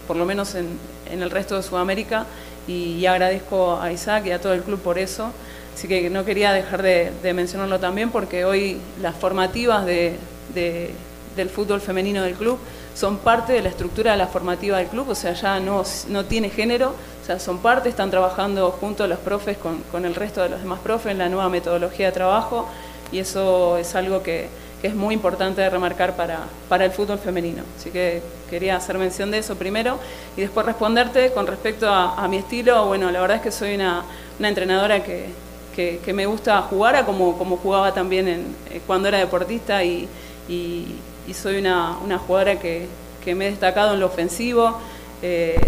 por 0.07 0.17
lo 0.17 0.25
menos 0.25 0.55
en, 0.55 0.79
el 1.11 1.31
resto 1.31 1.57
de 1.57 1.63
Sudamérica 1.63 2.27
y, 2.67 3.05
agradezco 3.07 3.79
a 3.81 3.93
Isaac 3.93 4.27
y 4.27 4.31
a 4.33 4.41
todo 4.41 4.55
el 4.55 4.63
club 4.63 4.81
por 4.81 4.99
eso. 4.99 5.31
Así 5.75 5.87
que 5.87 6.09
no 6.11 6.25
quería 6.25 6.53
dejar 6.53 6.83
de, 6.83 7.13
mencionarlo 7.35 7.79
también 7.79 8.11
porque 8.11 8.45
hoy 8.45 8.79
las 9.01 9.15
formativas 9.15 9.85
de- 9.87 10.17
de- 10.55 10.91
del 11.37 11.51
fútbol 11.51 11.81
femenino 11.81 12.23
del 12.23 12.35
club 12.35 12.59
son 12.95 13.19
parte 13.19 13.53
de 13.53 13.61
la 13.61 13.69
estructura 13.69 14.13
de 14.13 14.17
la 14.17 14.27
formativa 14.27 14.79
del 14.79 14.87
club, 14.87 15.11
o 15.11 15.15
sea, 15.15 15.35
ya 15.35 15.61
no, 15.61 15.83
no 16.09 16.25
tiene 16.25 16.49
género, 16.49 16.95
o 17.23 17.27
sea, 17.27 17.39
son 17.39 17.59
parte, 17.59 17.91
están 17.91 18.11
trabajando 18.11 18.71
junto 18.71 19.05
a 19.05 19.07
los 19.07 19.19
profes 19.19 19.59
con, 19.59 19.83
con 19.93 20.07
el 20.07 20.15
resto 20.15 20.43
de 20.43 20.49
los 20.49 20.61
demás 20.61 20.81
profes 20.81 21.13
en 21.13 21.19
la 21.19 21.29
nueva 21.29 21.51
metodología 21.51 22.07
de 22.07 22.13
trabajo 22.13 22.67
y 23.13 23.19
eso 23.19 23.77
es 23.79 23.95
algo 23.95 24.23
que, 24.23 24.49
que 24.81 24.89
es 24.89 24.95
muy 24.95 25.15
importante 25.15 25.61
de 25.61 25.71
remarcar 25.71 26.17
para, 26.17 26.41
para 26.69 26.85
el 26.85 26.91
fútbol 26.91 27.19
femenino. 27.19 27.63
Así 27.79 27.91
que 27.91 28.23
quería 28.51 28.77
hacer 28.77 28.99
mención 28.99 29.31
de 29.31 29.39
eso 29.39 29.57
primero 29.57 29.99
y 30.37 30.43
después 30.43 30.67
responderte 30.67 31.33
con 31.33 31.47
respecto 31.47 31.89
a, 31.89 32.15
a 32.23 32.29
mi 32.29 32.37
estilo. 32.39 32.87
Bueno, 32.87 33.11
la 33.11 33.21
verdad 33.21 33.37
es 33.39 33.43
que 33.43 33.53
soy 33.53 33.75
una, 33.75 34.05
una 34.39 34.49
entrenadora 34.49 35.03
que, 35.03 35.27
que, 35.75 36.13
me 36.15 36.25
gusta 36.27 36.63
jugar 36.63 36.97
a 36.97 37.05
como, 37.05 37.37
como 37.37 37.57
jugaba 37.59 37.93
también 37.93 38.29
en, 38.29 38.41
eh, 38.71 38.81
cuando 38.87 39.09
era 39.09 39.19
deportista 39.19 39.83
y, 39.85 40.09
y- 40.49 40.97
y 41.29 41.35
soy 41.35 41.59
una, 41.59 41.99
una 42.05 42.19
jugadora 42.19 42.59
que, 42.61 42.87
que 43.25 43.35
me 43.35 43.47
he 43.49 43.51
destacado 43.51 43.95
en 43.95 44.01
lo 44.01 44.07
ofensivo. 44.07 44.79
eh, 45.23 45.59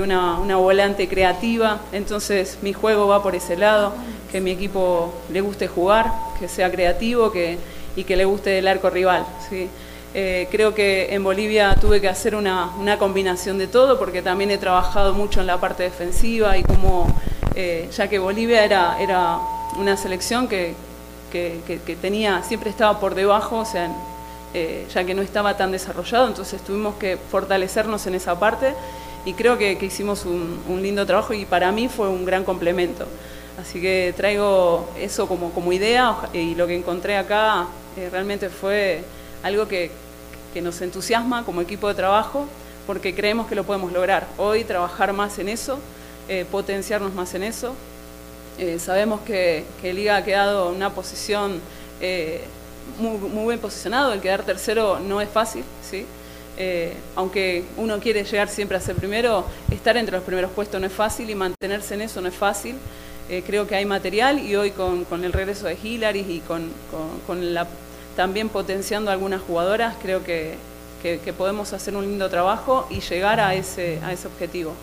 una, 0.00 0.38
una 0.38 0.56
volante 0.56 1.08
creativa, 1.08 1.80
entonces 1.92 2.58
mi 2.62 2.72
juego 2.72 3.06
va 3.08 3.22
por 3.22 3.34
ese 3.34 3.56
lado, 3.56 3.92
que 4.30 4.40
mi 4.40 4.50
equipo 4.52 5.12
le 5.30 5.40
guste 5.40 5.68
jugar, 5.68 6.12
que 6.40 6.48
sea 6.48 6.70
creativo 6.70 7.30
que, 7.30 7.58
y 7.96 8.04
que 8.04 8.16
le 8.16 8.24
guste 8.24 8.58
el 8.58 8.68
arco 8.68 8.88
rival. 8.90 9.24
¿sí? 9.50 9.68
Eh, 10.14 10.48
creo 10.50 10.74
que 10.74 11.14
en 11.14 11.22
Bolivia 11.24 11.74
tuve 11.80 12.00
que 12.00 12.08
hacer 12.08 12.34
una, 12.34 12.70
una 12.78 12.98
combinación 12.98 13.58
de 13.58 13.66
todo 13.66 13.98
porque 13.98 14.22
también 14.22 14.50
he 14.50 14.58
trabajado 14.58 15.12
mucho 15.14 15.40
en 15.40 15.46
la 15.46 15.58
parte 15.58 15.82
defensiva 15.84 16.56
y 16.56 16.62
como, 16.62 17.06
eh, 17.54 17.88
ya 17.96 18.08
que 18.08 18.18
Bolivia 18.18 18.64
era, 18.64 18.96
era 19.00 19.38
una 19.78 19.96
selección 19.96 20.48
que, 20.48 20.74
que, 21.30 21.60
que- 21.66 21.80
que 21.80 21.96
tenía, 21.96 22.42
siempre 22.42 22.68
estaba 22.70 23.00
por 23.00 23.14
debajo, 23.14 23.58
o 23.58 23.64
sea, 23.64 23.90
eh, 24.54 24.86
ya 24.92 25.02
que 25.04 25.14
no 25.14 25.22
estaba 25.22 25.56
tan 25.56 25.72
desarrollado, 25.72 26.26
entonces 26.28 26.60
tuvimos 26.62 26.94
que 26.96 27.16
fortalecernos 27.30 28.06
en 28.06 28.14
esa 28.14 28.38
parte 28.38 28.74
y 29.24 29.34
creo 29.34 29.56
que, 29.56 29.78
hicimos 29.80 30.24
un, 30.24 30.82
lindo 30.82 31.06
trabajo 31.06 31.32
y 31.32 31.44
para 31.44 31.70
mí 31.72 31.88
fue 31.88 32.08
un 32.08 32.24
gran 32.24 32.44
complemento. 32.44 33.06
Así 33.60 33.80
que 33.80 34.12
traigo 34.16 34.88
eso 34.98 35.28
como, 35.28 35.72
idea 35.72 36.16
y 36.32 36.54
lo 36.54 36.66
que 36.66 36.76
encontré 36.76 37.16
acá 37.16 37.66
eh, 37.96 38.08
realmente 38.10 38.48
fue 38.48 39.04
algo 39.42 39.68
que, 39.68 39.90
nos 40.60 40.82
entusiasma 40.82 41.46
como 41.46 41.62
equipo 41.62 41.88
de 41.88 41.94
trabajo 41.94 42.46
porque 42.86 43.14
creemos 43.14 43.46
que 43.46 43.54
lo 43.54 43.64
podemos 43.64 43.92
lograr. 43.92 44.26
Hoy 44.36 44.64
trabajar 44.64 45.12
más 45.14 45.38
en 45.38 45.48
eso, 45.48 45.78
eh, 46.28 46.44
potenciarnos 46.50 47.14
más 47.14 47.32
en 47.34 47.44
eso. 47.44 47.74
Eh, 48.58 48.78
sabemos 48.78 49.20
que, 49.22 49.64
que 49.80 49.94
Liga 49.94 50.16
ha 50.16 50.24
quedado 50.24 50.68
en 50.68 50.76
una 50.76 50.90
posición 50.90 51.60
muy, 52.98 53.16
muy 53.16 53.46
bien 53.46 53.60
posicionado, 53.60 54.12
el 54.12 54.20
quedar 54.20 54.42
tercero 54.42 54.98
no 54.98 55.20
es 55.20 55.28
fácil, 55.28 55.62
¿sí? 55.88 56.04
Eh, 56.58 56.92
aunque 57.16 57.64
uno 57.78 57.98
quiere 57.98 58.24
llegar 58.24 58.48
siempre 58.48 58.76
a 58.76 58.80
ser 58.80 58.94
primero, 58.96 59.44
estar 59.70 59.96
entre 59.96 60.16
los 60.16 60.24
primeros 60.24 60.50
puestos 60.50 60.80
no 60.80 60.86
es 60.86 60.92
fácil 60.92 61.30
y 61.30 61.34
mantenerse 61.34 61.94
en 61.94 62.02
eso 62.02 62.20
no 62.20 62.28
es 62.28 62.34
fácil. 62.34 62.76
Eh, 63.30 63.42
creo 63.46 63.66
que 63.66 63.74
hay 63.76 63.84
material 63.86 64.38
y 64.40 64.54
hoy 64.56 64.70
con, 64.72 65.04
con 65.04 65.24
el 65.24 65.32
regreso 65.32 65.66
de 65.66 65.78
Hilaris 65.82 66.28
y 66.28 66.40
con, 66.40 66.70
con- 66.90 67.20
con 67.26 67.54
la, 67.54 67.66
también 68.16 68.48
potenciando 68.50 69.10
algunas 69.10 69.40
jugadoras, 69.40 69.94
creo 70.02 70.22
que, 70.24 70.54
que- 71.02 71.20
que 71.20 71.32
podemos 71.32 71.72
hacer 71.72 71.96
un 71.96 72.04
lindo 72.04 72.28
trabajo 72.28 72.86
y 72.90 73.00
llegar 73.00 73.40
a 73.40 73.54
ese, 73.54 73.98
a 74.04 74.12
ese 74.12 74.26
objetivo. 74.28 74.74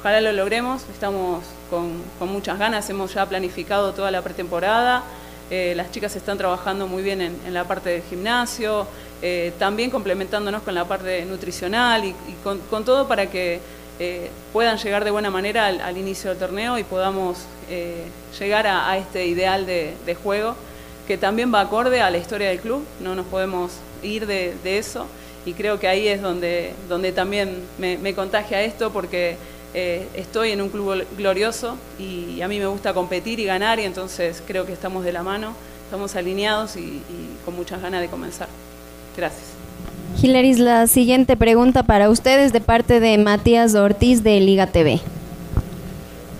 Ojalá 0.00 0.20
lo 0.20 0.32
logremos, 0.32 0.82
estamos 0.92 1.42
con, 1.70 2.02
con 2.18 2.28
muchas 2.28 2.58
ganas, 2.58 2.90
hemos 2.90 3.14
ya 3.14 3.24
planificado 3.26 3.92
toda 3.94 4.10
la 4.10 4.20
pretemporada, 4.20 5.02
eh, 5.50 5.74
las 5.76 5.90
chicas 5.90 6.14
están 6.16 6.38
trabajando 6.38 6.86
muy 6.86 7.02
bien 7.02 7.20
en, 7.20 7.36
en 7.46 7.54
la 7.54 7.64
parte 7.64 7.90
del 7.90 8.02
gimnasio, 8.02 8.86
eh, 9.22 9.52
también 9.58 9.90
complementándonos 9.90 10.62
con 10.62 10.74
la 10.74 10.84
parte 10.84 11.24
nutricional 11.24 12.04
y, 12.04 12.08
y 12.08 12.34
con, 12.42 12.58
con 12.70 12.84
todo 12.84 13.06
para 13.08 13.26
que 13.30 13.60
eh, 13.98 14.30
puedan 14.52 14.76
llegar 14.78 15.04
de 15.04 15.10
buena 15.10 15.30
manera 15.30 15.66
al, 15.66 15.80
al 15.80 15.96
inicio 15.96 16.30
del 16.30 16.38
torneo 16.38 16.78
y 16.78 16.84
podamos 16.84 17.38
eh, 17.70 18.04
llegar 18.38 18.66
a, 18.66 18.90
a 18.90 18.98
este 18.98 19.26
ideal 19.26 19.66
de, 19.66 19.94
de 20.04 20.14
juego 20.14 20.56
que 21.06 21.16
también 21.18 21.52
va 21.54 21.60
acorde 21.60 22.00
a 22.00 22.10
la 22.10 22.18
historia 22.18 22.48
del 22.48 22.60
club, 22.60 22.82
no 23.00 23.14
nos 23.14 23.26
podemos 23.26 23.72
ir 24.02 24.26
de, 24.26 24.54
de 24.64 24.78
eso. 24.78 25.06
Y 25.46 25.52
creo 25.52 25.78
que 25.78 25.86
ahí 25.86 26.08
es 26.08 26.22
donde, 26.22 26.72
donde 26.88 27.12
también 27.12 27.62
me, 27.76 27.98
me 27.98 28.14
contagia 28.14 28.62
esto 28.62 28.90
porque 28.90 29.36
eh, 29.74 30.06
estoy 30.14 30.52
en 30.52 30.62
un 30.62 30.68
club 30.68 30.88
gl- 30.94 31.04
glorioso 31.18 31.76
y 31.98 32.40
a 32.40 32.48
mí 32.48 32.58
me 32.58 32.66
gusta 32.66 32.94
competir 32.94 33.40
y 33.40 33.44
ganar 33.44 33.78
y 33.80 33.82
entonces 33.82 34.42
creo 34.46 34.64
que 34.66 34.72
estamos 34.72 35.04
de 35.04 35.12
la 35.12 35.22
mano, 35.22 35.52
estamos 35.84 36.14
alineados 36.16 36.76
y, 36.76 36.80
y 36.80 37.02
con 37.44 37.54
muchas 37.56 37.82
ganas 37.82 38.00
de 38.00 38.08
comenzar. 38.08 38.48
Gracias. 39.16 39.42
Hilaris, 40.22 40.58
la 40.58 40.86
siguiente 40.86 41.36
pregunta 41.36 41.82
para 41.82 42.08
ustedes 42.08 42.52
de 42.52 42.60
parte 42.60 43.00
de 43.00 43.18
Matías 43.18 43.74
Ortiz 43.74 44.22
de 44.22 44.40
Liga 44.40 44.68
TV. 44.68 45.00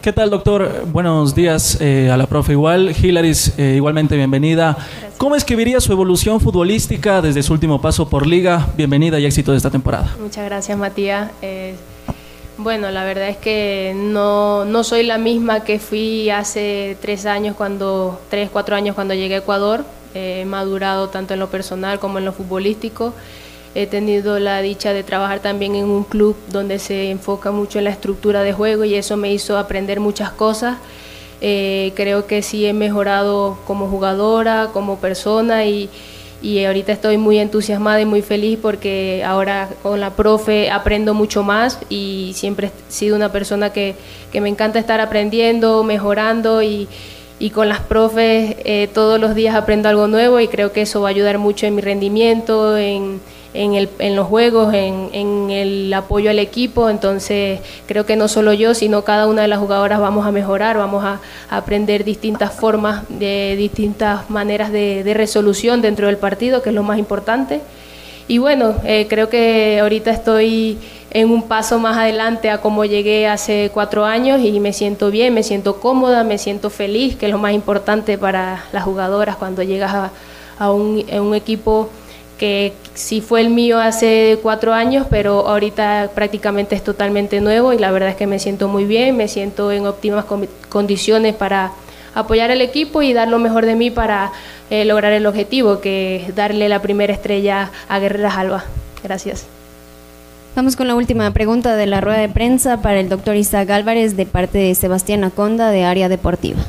¿Qué 0.00 0.12
tal, 0.12 0.28
doctor? 0.30 0.84
Buenos 0.92 1.34
días 1.34 1.78
eh, 1.80 2.10
a 2.12 2.16
la 2.16 2.26
profe 2.26 2.52
igual. 2.52 2.94
Hilaris, 3.00 3.54
eh, 3.58 3.72
igualmente 3.76 4.16
bienvenida. 4.16 4.76
¿Cómo 5.16 5.34
escribiría 5.34 5.80
su 5.80 5.92
evolución 5.92 6.40
futbolística 6.40 7.22
desde 7.22 7.42
su 7.42 7.54
último 7.54 7.80
paso 7.80 8.06
por 8.08 8.26
liga? 8.26 8.68
Bienvenida 8.76 9.18
y 9.18 9.24
éxito 9.24 9.52
de 9.52 9.56
esta 9.56 9.70
temporada. 9.70 10.14
Muchas 10.20 10.44
gracias, 10.44 10.76
Matías. 10.76 11.30
Eh, 11.40 11.74
bueno, 12.56 12.90
la 12.90 13.04
verdad 13.04 13.28
es 13.28 13.36
que 13.36 13.92
no, 13.96 14.64
no 14.64 14.84
soy 14.84 15.02
la 15.02 15.18
misma 15.18 15.64
que 15.64 15.78
fui 15.78 16.30
hace 16.30 16.96
tres 17.00 17.26
años, 17.26 17.56
cuando, 17.56 18.20
tres, 18.30 18.50
cuatro 18.50 18.76
años 18.76 18.94
cuando 18.94 19.14
llegué 19.14 19.36
a 19.36 19.38
Ecuador. 19.38 19.84
He 20.14 20.44
madurado 20.44 21.08
tanto 21.08 21.34
en 21.34 21.40
lo 21.40 21.50
personal 21.50 21.98
como 21.98 22.18
en 22.18 22.24
lo 22.24 22.32
futbolístico. 22.32 23.12
He 23.74 23.88
tenido 23.88 24.38
la 24.38 24.62
dicha 24.62 24.92
de 24.92 25.02
trabajar 25.02 25.40
también 25.40 25.74
en 25.74 25.86
un 25.86 26.04
club 26.04 26.36
donde 26.48 26.78
se 26.78 27.10
enfoca 27.10 27.50
mucho 27.50 27.78
en 27.78 27.84
la 27.84 27.90
estructura 27.90 28.42
de 28.42 28.52
juego 28.52 28.84
y 28.84 28.94
eso 28.94 29.16
me 29.16 29.32
hizo 29.32 29.58
aprender 29.58 29.98
muchas 29.98 30.30
cosas. 30.30 30.78
Eh, 31.40 31.92
creo 31.96 32.26
que 32.28 32.42
sí 32.42 32.64
he 32.64 32.72
mejorado 32.72 33.58
como 33.66 33.88
jugadora, 33.88 34.70
como 34.72 34.98
persona 34.98 35.64
y, 35.66 35.90
y 36.44 36.62
ahorita 36.62 36.92
estoy 36.92 37.16
muy 37.16 37.38
entusiasmada 37.38 38.02
y 38.02 38.04
muy 38.04 38.20
feliz 38.20 38.58
porque 38.60 39.24
ahora 39.24 39.70
con 39.82 39.98
la 39.98 40.10
profe 40.10 40.70
aprendo 40.70 41.14
mucho 41.14 41.42
más 41.42 41.78
y 41.88 42.32
siempre 42.34 42.66
he 42.66 42.92
sido 42.92 43.16
una 43.16 43.32
persona 43.32 43.72
que, 43.72 43.94
que 44.30 44.42
me 44.42 44.50
encanta 44.50 44.78
estar 44.78 45.00
aprendiendo, 45.00 45.82
mejorando 45.84 46.62
y, 46.62 46.86
y 47.38 47.48
con 47.48 47.70
las 47.70 47.80
profes 47.80 48.56
eh, 48.66 48.90
todos 48.92 49.18
los 49.18 49.34
días 49.34 49.54
aprendo 49.54 49.88
algo 49.88 50.06
nuevo 50.06 50.38
y 50.38 50.48
creo 50.48 50.70
que 50.70 50.82
eso 50.82 51.00
va 51.00 51.08
a 51.08 51.12
ayudar 51.12 51.38
mucho 51.38 51.64
en 51.64 51.76
mi 51.76 51.80
rendimiento, 51.80 52.76
en, 52.76 53.22
en, 53.54 53.74
el, 53.74 53.88
en 54.00 54.16
los 54.16 54.26
juegos, 54.26 54.74
en, 54.74 55.50
el 55.50 55.92
apoyo 55.94 56.28
al 56.28 56.40
equipo. 56.40 56.90
Entonces 56.90 57.60
creo 57.86 58.04
que 58.04 58.16
no 58.16 58.28
solo 58.28 58.52
yo, 58.52 58.74
sino 58.74 59.02
cada 59.02 59.26
una 59.26 59.42
de 59.42 59.48
las 59.48 59.60
jugadoras 59.60 60.00
vamos 60.00 60.26
a 60.26 60.32
mejorar, 60.32 60.76
vamos 60.76 61.04
a, 61.04 61.20
aprender 61.48 62.04
distintas 62.04 62.52
formas, 62.52 63.04
de 63.08 63.54
distintas 63.56 64.28
maneras 64.28 64.72
de, 64.72 65.14
resolución 65.14 65.80
dentro 65.80 66.08
del 66.08 66.16
partido, 66.16 66.60
que 66.60 66.70
es 66.70 66.74
lo 66.74 66.82
más 66.82 66.98
importante. 66.98 67.60
Y 68.26 68.38
bueno, 68.38 68.74
eh, 68.84 69.06
creo 69.08 69.28
que 69.28 69.78
ahorita 69.80 70.10
estoy 70.10 70.78
en 71.10 71.30
un 71.30 71.42
paso 71.42 71.78
más 71.78 71.96
adelante 71.96 72.50
a 72.50 72.60
como 72.60 72.84
llegué 72.84 73.28
hace 73.28 73.70
cuatro 73.72 74.04
años 74.04 74.40
y 74.40 74.58
me 74.58 74.72
siento 74.72 75.12
bien, 75.12 75.32
me 75.32 75.44
siento 75.44 75.78
cómoda, 75.78 76.24
me 76.24 76.38
siento 76.38 76.70
feliz, 76.70 77.14
que 77.14 77.26
es 77.26 77.32
lo 77.32 77.38
más 77.38 77.52
importante 77.52 78.18
para 78.18 78.64
las 78.72 78.82
jugadoras 78.82 79.36
cuando 79.36 79.62
llegas 79.62 80.10
a 80.58 80.72
un 80.72 81.34
equipo 81.34 81.90
que 82.38 82.72
sí 82.94 83.20
fue 83.20 83.40
el 83.40 83.50
mío 83.50 83.78
hace 83.78 84.38
cuatro 84.42 84.72
años, 84.72 85.06
pero 85.08 85.46
ahorita 85.48 86.10
prácticamente 86.14 86.74
es 86.74 86.82
totalmente 86.82 87.40
nuevo 87.40 87.72
y 87.72 87.78
la 87.78 87.90
verdad 87.90 88.10
es 88.10 88.16
que 88.16 88.26
me 88.26 88.38
siento 88.38 88.68
muy 88.68 88.84
bien, 88.84 89.16
me 89.16 89.28
siento 89.28 89.70
en 89.72 89.86
óptimas 89.86 90.24
condiciones 90.68 91.34
para 91.34 91.72
apoyar 92.14 92.50
al 92.50 92.60
equipo 92.60 93.02
y 93.02 93.12
dar 93.12 93.28
lo 93.28 93.38
mejor 93.38 93.66
de 93.66 93.74
mí 93.74 93.90
para 93.90 94.32
eh, 94.70 94.84
lograr 94.84 95.12
el 95.12 95.26
objetivo, 95.26 95.80
que 95.80 96.16
es 96.16 96.34
darle 96.34 96.68
la 96.68 96.80
primera 96.80 97.12
estrella 97.12 97.70
a 97.88 97.98
Guerreras 97.98 98.36
Alba. 98.36 98.64
Gracias. 99.02 99.46
Vamos 100.56 100.76
con 100.76 100.86
la 100.86 100.94
última 100.94 101.30
pregunta 101.32 101.74
de 101.74 101.86
la 101.86 102.00
rueda 102.00 102.18
de 102.18 102.28
prensa 102.28 102.80
para 102.80 103.00
el 103.00 103.08
doctor 103.08 103.34
Isaac 103.34 103.70
Álvarez 103.70 104.16
de 104.16 104.24
parte 104.24 104.58
de 104.58 104.74
Sebastián 104.76 105.24
Aconda 105.24 105.70
de 105.70 105.84
Área 105.84 106.08
Deportiva. 106.08 106.60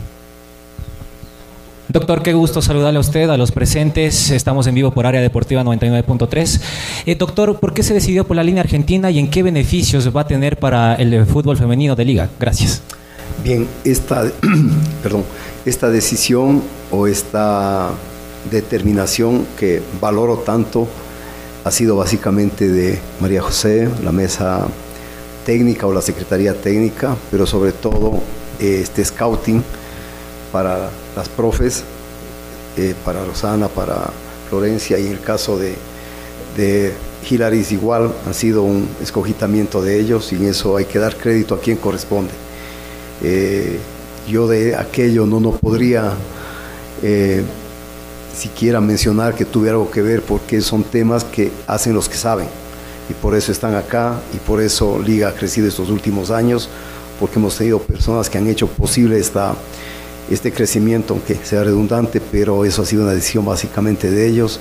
Doctor, 1.96 2.22
qué 2.22 2.34
gusto 2.34 2.62
saludarle 2.62 2.98
a 2.98 3.00
usted, 3.00 3.30
a 3.30 3.38
los 3.38 3.54
presentes. 3.54 4.30
Estamos 4.30 4.68
en 4.68 4.76
vivo 4.76 4.92
por 4.92 5.06
Área 5.06 5.22
Deportiva 5.22 5.64
99.3. 5.64 6.62
Eh, 7.06 7.16
doctor, 7.16 7.58
¿por 7.58 7.74
qué 7.74 7.84
se 7.84 7.94
decidió 7.94 8.28
por 8.28 8.36
la 8.36 8.44
línea 8.44 8.64
argentina 8.64 9.10
y 9.10 9.18
en 9.18 9.30
qué 9.30 9.44
beneficios 9.44 10.14
va 10.14 10.20
a 10.20 10.28
tener 10.28 10.60
para 10.60 10.96
el 10.96 11.26
fútbol 11.26 11.56
femenino 11.56 11.96
de 11.96 12.04
liga? 12.04 12.30
Gracias. 12.38 12.82
Bien, 13.46 13.66
esta, 13.86 14.30
perdón, 15.04 15.24
esta 15.66 15.90
decisión 15.90 16.64
o 16.92 17.08
esta 17.08 17.92
determinación 18.52 19.48
que 19.58 19.82
valoro 20.02 20.40
tanto 20.40 20.90
ha 21.64 21.72
sido 21.72 21.96
básicamente 21.96 22.68
de 22.68 23.00
María 23.22 23.42
José, 23.42 23.88
la 24.04 24.12
mesa 24.12 24.68
técnica 25.46 25.88
o 25.88 25.94
la 25.94 26.02
secretaría 26.02 26.56
técnica, 26.56 27.16
pero 27.32 27.48
sobre 27.48 27.72
todo 27.72 28.20
eh, 28.60 28.82
este 28.84 29.06
scouting 29.06 29.64
para 30.56 30.90
las 31.18 31.28
profes, 31.28 31.84
eh, 32.78 32.96
para 33.04 33.26
Rosana, 33.26 33.68
para 33.68 34.10
Florencia 34.48 34.98
y 34.98 35.08
en 35.08 35.12
el 35.12 35.20
caso 35.20 35.60
de, 35.60 36.94
Hilaris 37.30 37.74
igual 37.74 38.14
ha 38.26 38.32
sido 38.32 38.64
un 38.64 38.88
escogitamiento 39.02 39.82
de 39.82 40.00
ellos 40.00 40.32
y 40.32 40.38
en 40.38 40.46
eso 40.46 40.78
hay 40.78 40.86
que 40.86 40.98
dar 40.98 41.18
crédito 41.18 41.56
a 41.56 41.60
quien 41.60 41.76
corresponde. 41.76 42.32
Eh, 43.22 43.80
yo 44.30 44.48
de 44.48 44.78
aquello 44.78 45.26
no, 45.26 45.42
no 45.42 45.52
podría 45.52 46.14
eh, 47.04 47.44
siquiera 48.34 48.80
mencionar 48.80 49.36
que 49.36 49.44
tuve 49.44 49.72
algo 49.72 49.92
que 49.92 50.02
ver 50.02 50.22
porque 50.22 50.62
son 50.62 50.86
temas 50.86 51.26
que 51.26 51.52
hacen 51.68 51.94
los 51.94 52.08
que 52.08 52.16
saben 52.16 52.48
y 53.10 53.14
por 53.14 53.36
eso 53.36 53.52
están 53.52 53.76
acá 53.76 54.22
y 54.34 54.38
por 54.38 54.62
eso 54.62 55.02
Liga 55.06 55.28
ha 55.28 55.34
crecido 55.34 55.68
estos 55.68 55.90
últimos 55.90 56.32
años 56.32 56.70
porque 57.20 57.40
hemos 57.40 57.58
tenido 57.58 57.80
personas 57.80 58.30
que 58.30 58.38
han 58.38 58.48
hecho 58.48 58.68
posible 58.68 59.20
esta, 59.20 59.54
este 60.30 60.52
crecimiento, 60.52 61.14
aunque 61.14 61.36
sea 61.36 61.64
redundante, 61.64 62.22
pero 62.22 62.66
eso 62.66 62.82
ha 62.82 62.86
sido 62.86 63.04
una 63.04 63.14
decisión 63.14 63.46
básicamente 63.46 64.10
de 64.10 64.28
ellos 64.28 64.60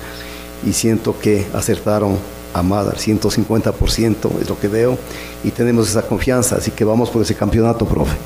y 0.67 0.73
siento 0.73 1.19
que 1.19 1.47
acertaron 1.55 2.19
a 2.55 2.61
al 2.61 2.97
150%, 2.97 4.41
es 4.41 4.49
lo 4.49 4.59
que 4.59 4.69
veo, 4.69 4.97
y 5.43 5.51
tenemos 5.51 5.89
esa 5.89 6.03
confianza, 6.03 6.57
así 6.57 6.71
que 6.71 6.85
vamos 6.85 7.11
por 7.11 7.23
ese 7.23 7.35
campeonato, 7.35 7.85
profe. 7.85 8.17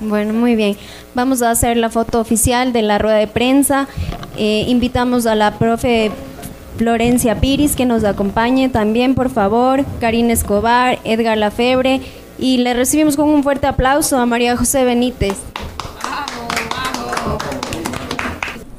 Bueno, 0.00 0.34
muy 0.34 0.56
bien. 0.56 0.76
Vamos 1.14 1.40
a 1.40 1.50
hacer 1.50 1.76
la 1.76 1.88
foto 1.88 2.20
oficial 2.20 2.72
de 2.72 2.82
la 2.82 2.98
rueda 2.98 3.16
de 3.16 3.26
prensa. 3.26 3.88
Eh, 4.36 4.64
invitamos 4.68 5.24
a 5.26 5.34
la 5.34 5.58
profe 5.58 6.10
Florencia 6.76 7.40
Piris 7.40 7.76
que 7.76 7.86
nos 7.86 8.04
acompañe 8.04 8.68
también, 8.68 9.14
por 9.14 9.30
favor. 9.30 9.84
Karina 10.00 10.32
Escobar, 10.32 10.98
Edgar 11.04 11.38
Lafebre. 11.38 12.00
Y 12.38 12.58
le 12.58 12.74
recibimos 12.74 13.16
con 13.16 13.28
un 13.28 13.44
fuerte 13.44 13.68
aplauso 13.68 14.18
a 14.18 14.26
María 14.26 14.56
José 14.56 14.84
Benítez. 14.84 15.36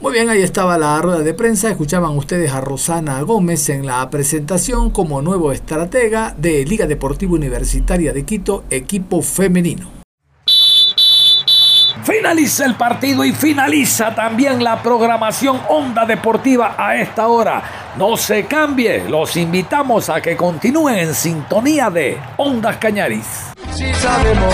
Muy 0.06 0.14
bien, 0.14 0.30
ahí 0.30 0.44
estaba 0.44 0.78
la 0.78 1.02
rueda 1.02 1.22
de 1.22 1.34
prensa. 1.34 1.68
Escuchaban 1.68 2.16
ustedes 2.16 2.52
a 2.52 2.62
Rosana 2.62 3.20
Gómez 3.22 3.70
en 3.70 3.88
la 3.88 4.08
presentación 4.12 4.92
como 4.92 5.24
nuevo 5.24 5.52
estratega 5.52 6.36
de 6.38 6.64
Liga 6.64 6.86
Deportiva 6.86 7.34
Universitaria 7.34 8.14
de 8.14 8.24
Quito, 8.24 8.66
equipo 8.70 9.24
femenino. 9.24 9.90
Finaliza 12.04 12.66
el 12.68 12.76
partido 12.76 13.26
y 13.26 13.32
finaliza 13.32 14.14
también 14.14 14.64
la 14.64 14.84
programación 14.84 15.60
Onda 15.70 16.06
Deportiva 16.06 16.76
a 16.78 16.98
esta 16.98 17.28
hora. 17.28 17.64
No 17.98 18.16
se 18.16 18.46
cambie, 18.46 19.10
los 19.10 19.36
invitamos 19.36 20.12
a 20.12 20.22
que 20.22 20.38
continúen 20.38 21.00
en 21.00 21.16
sintonía 21.16 21.90
de 21.90 22.20
Ondas 22.38 22.78
Cañaris. 22.78 23.48
Si 23.74 23.92
sabemos 23.96 24.54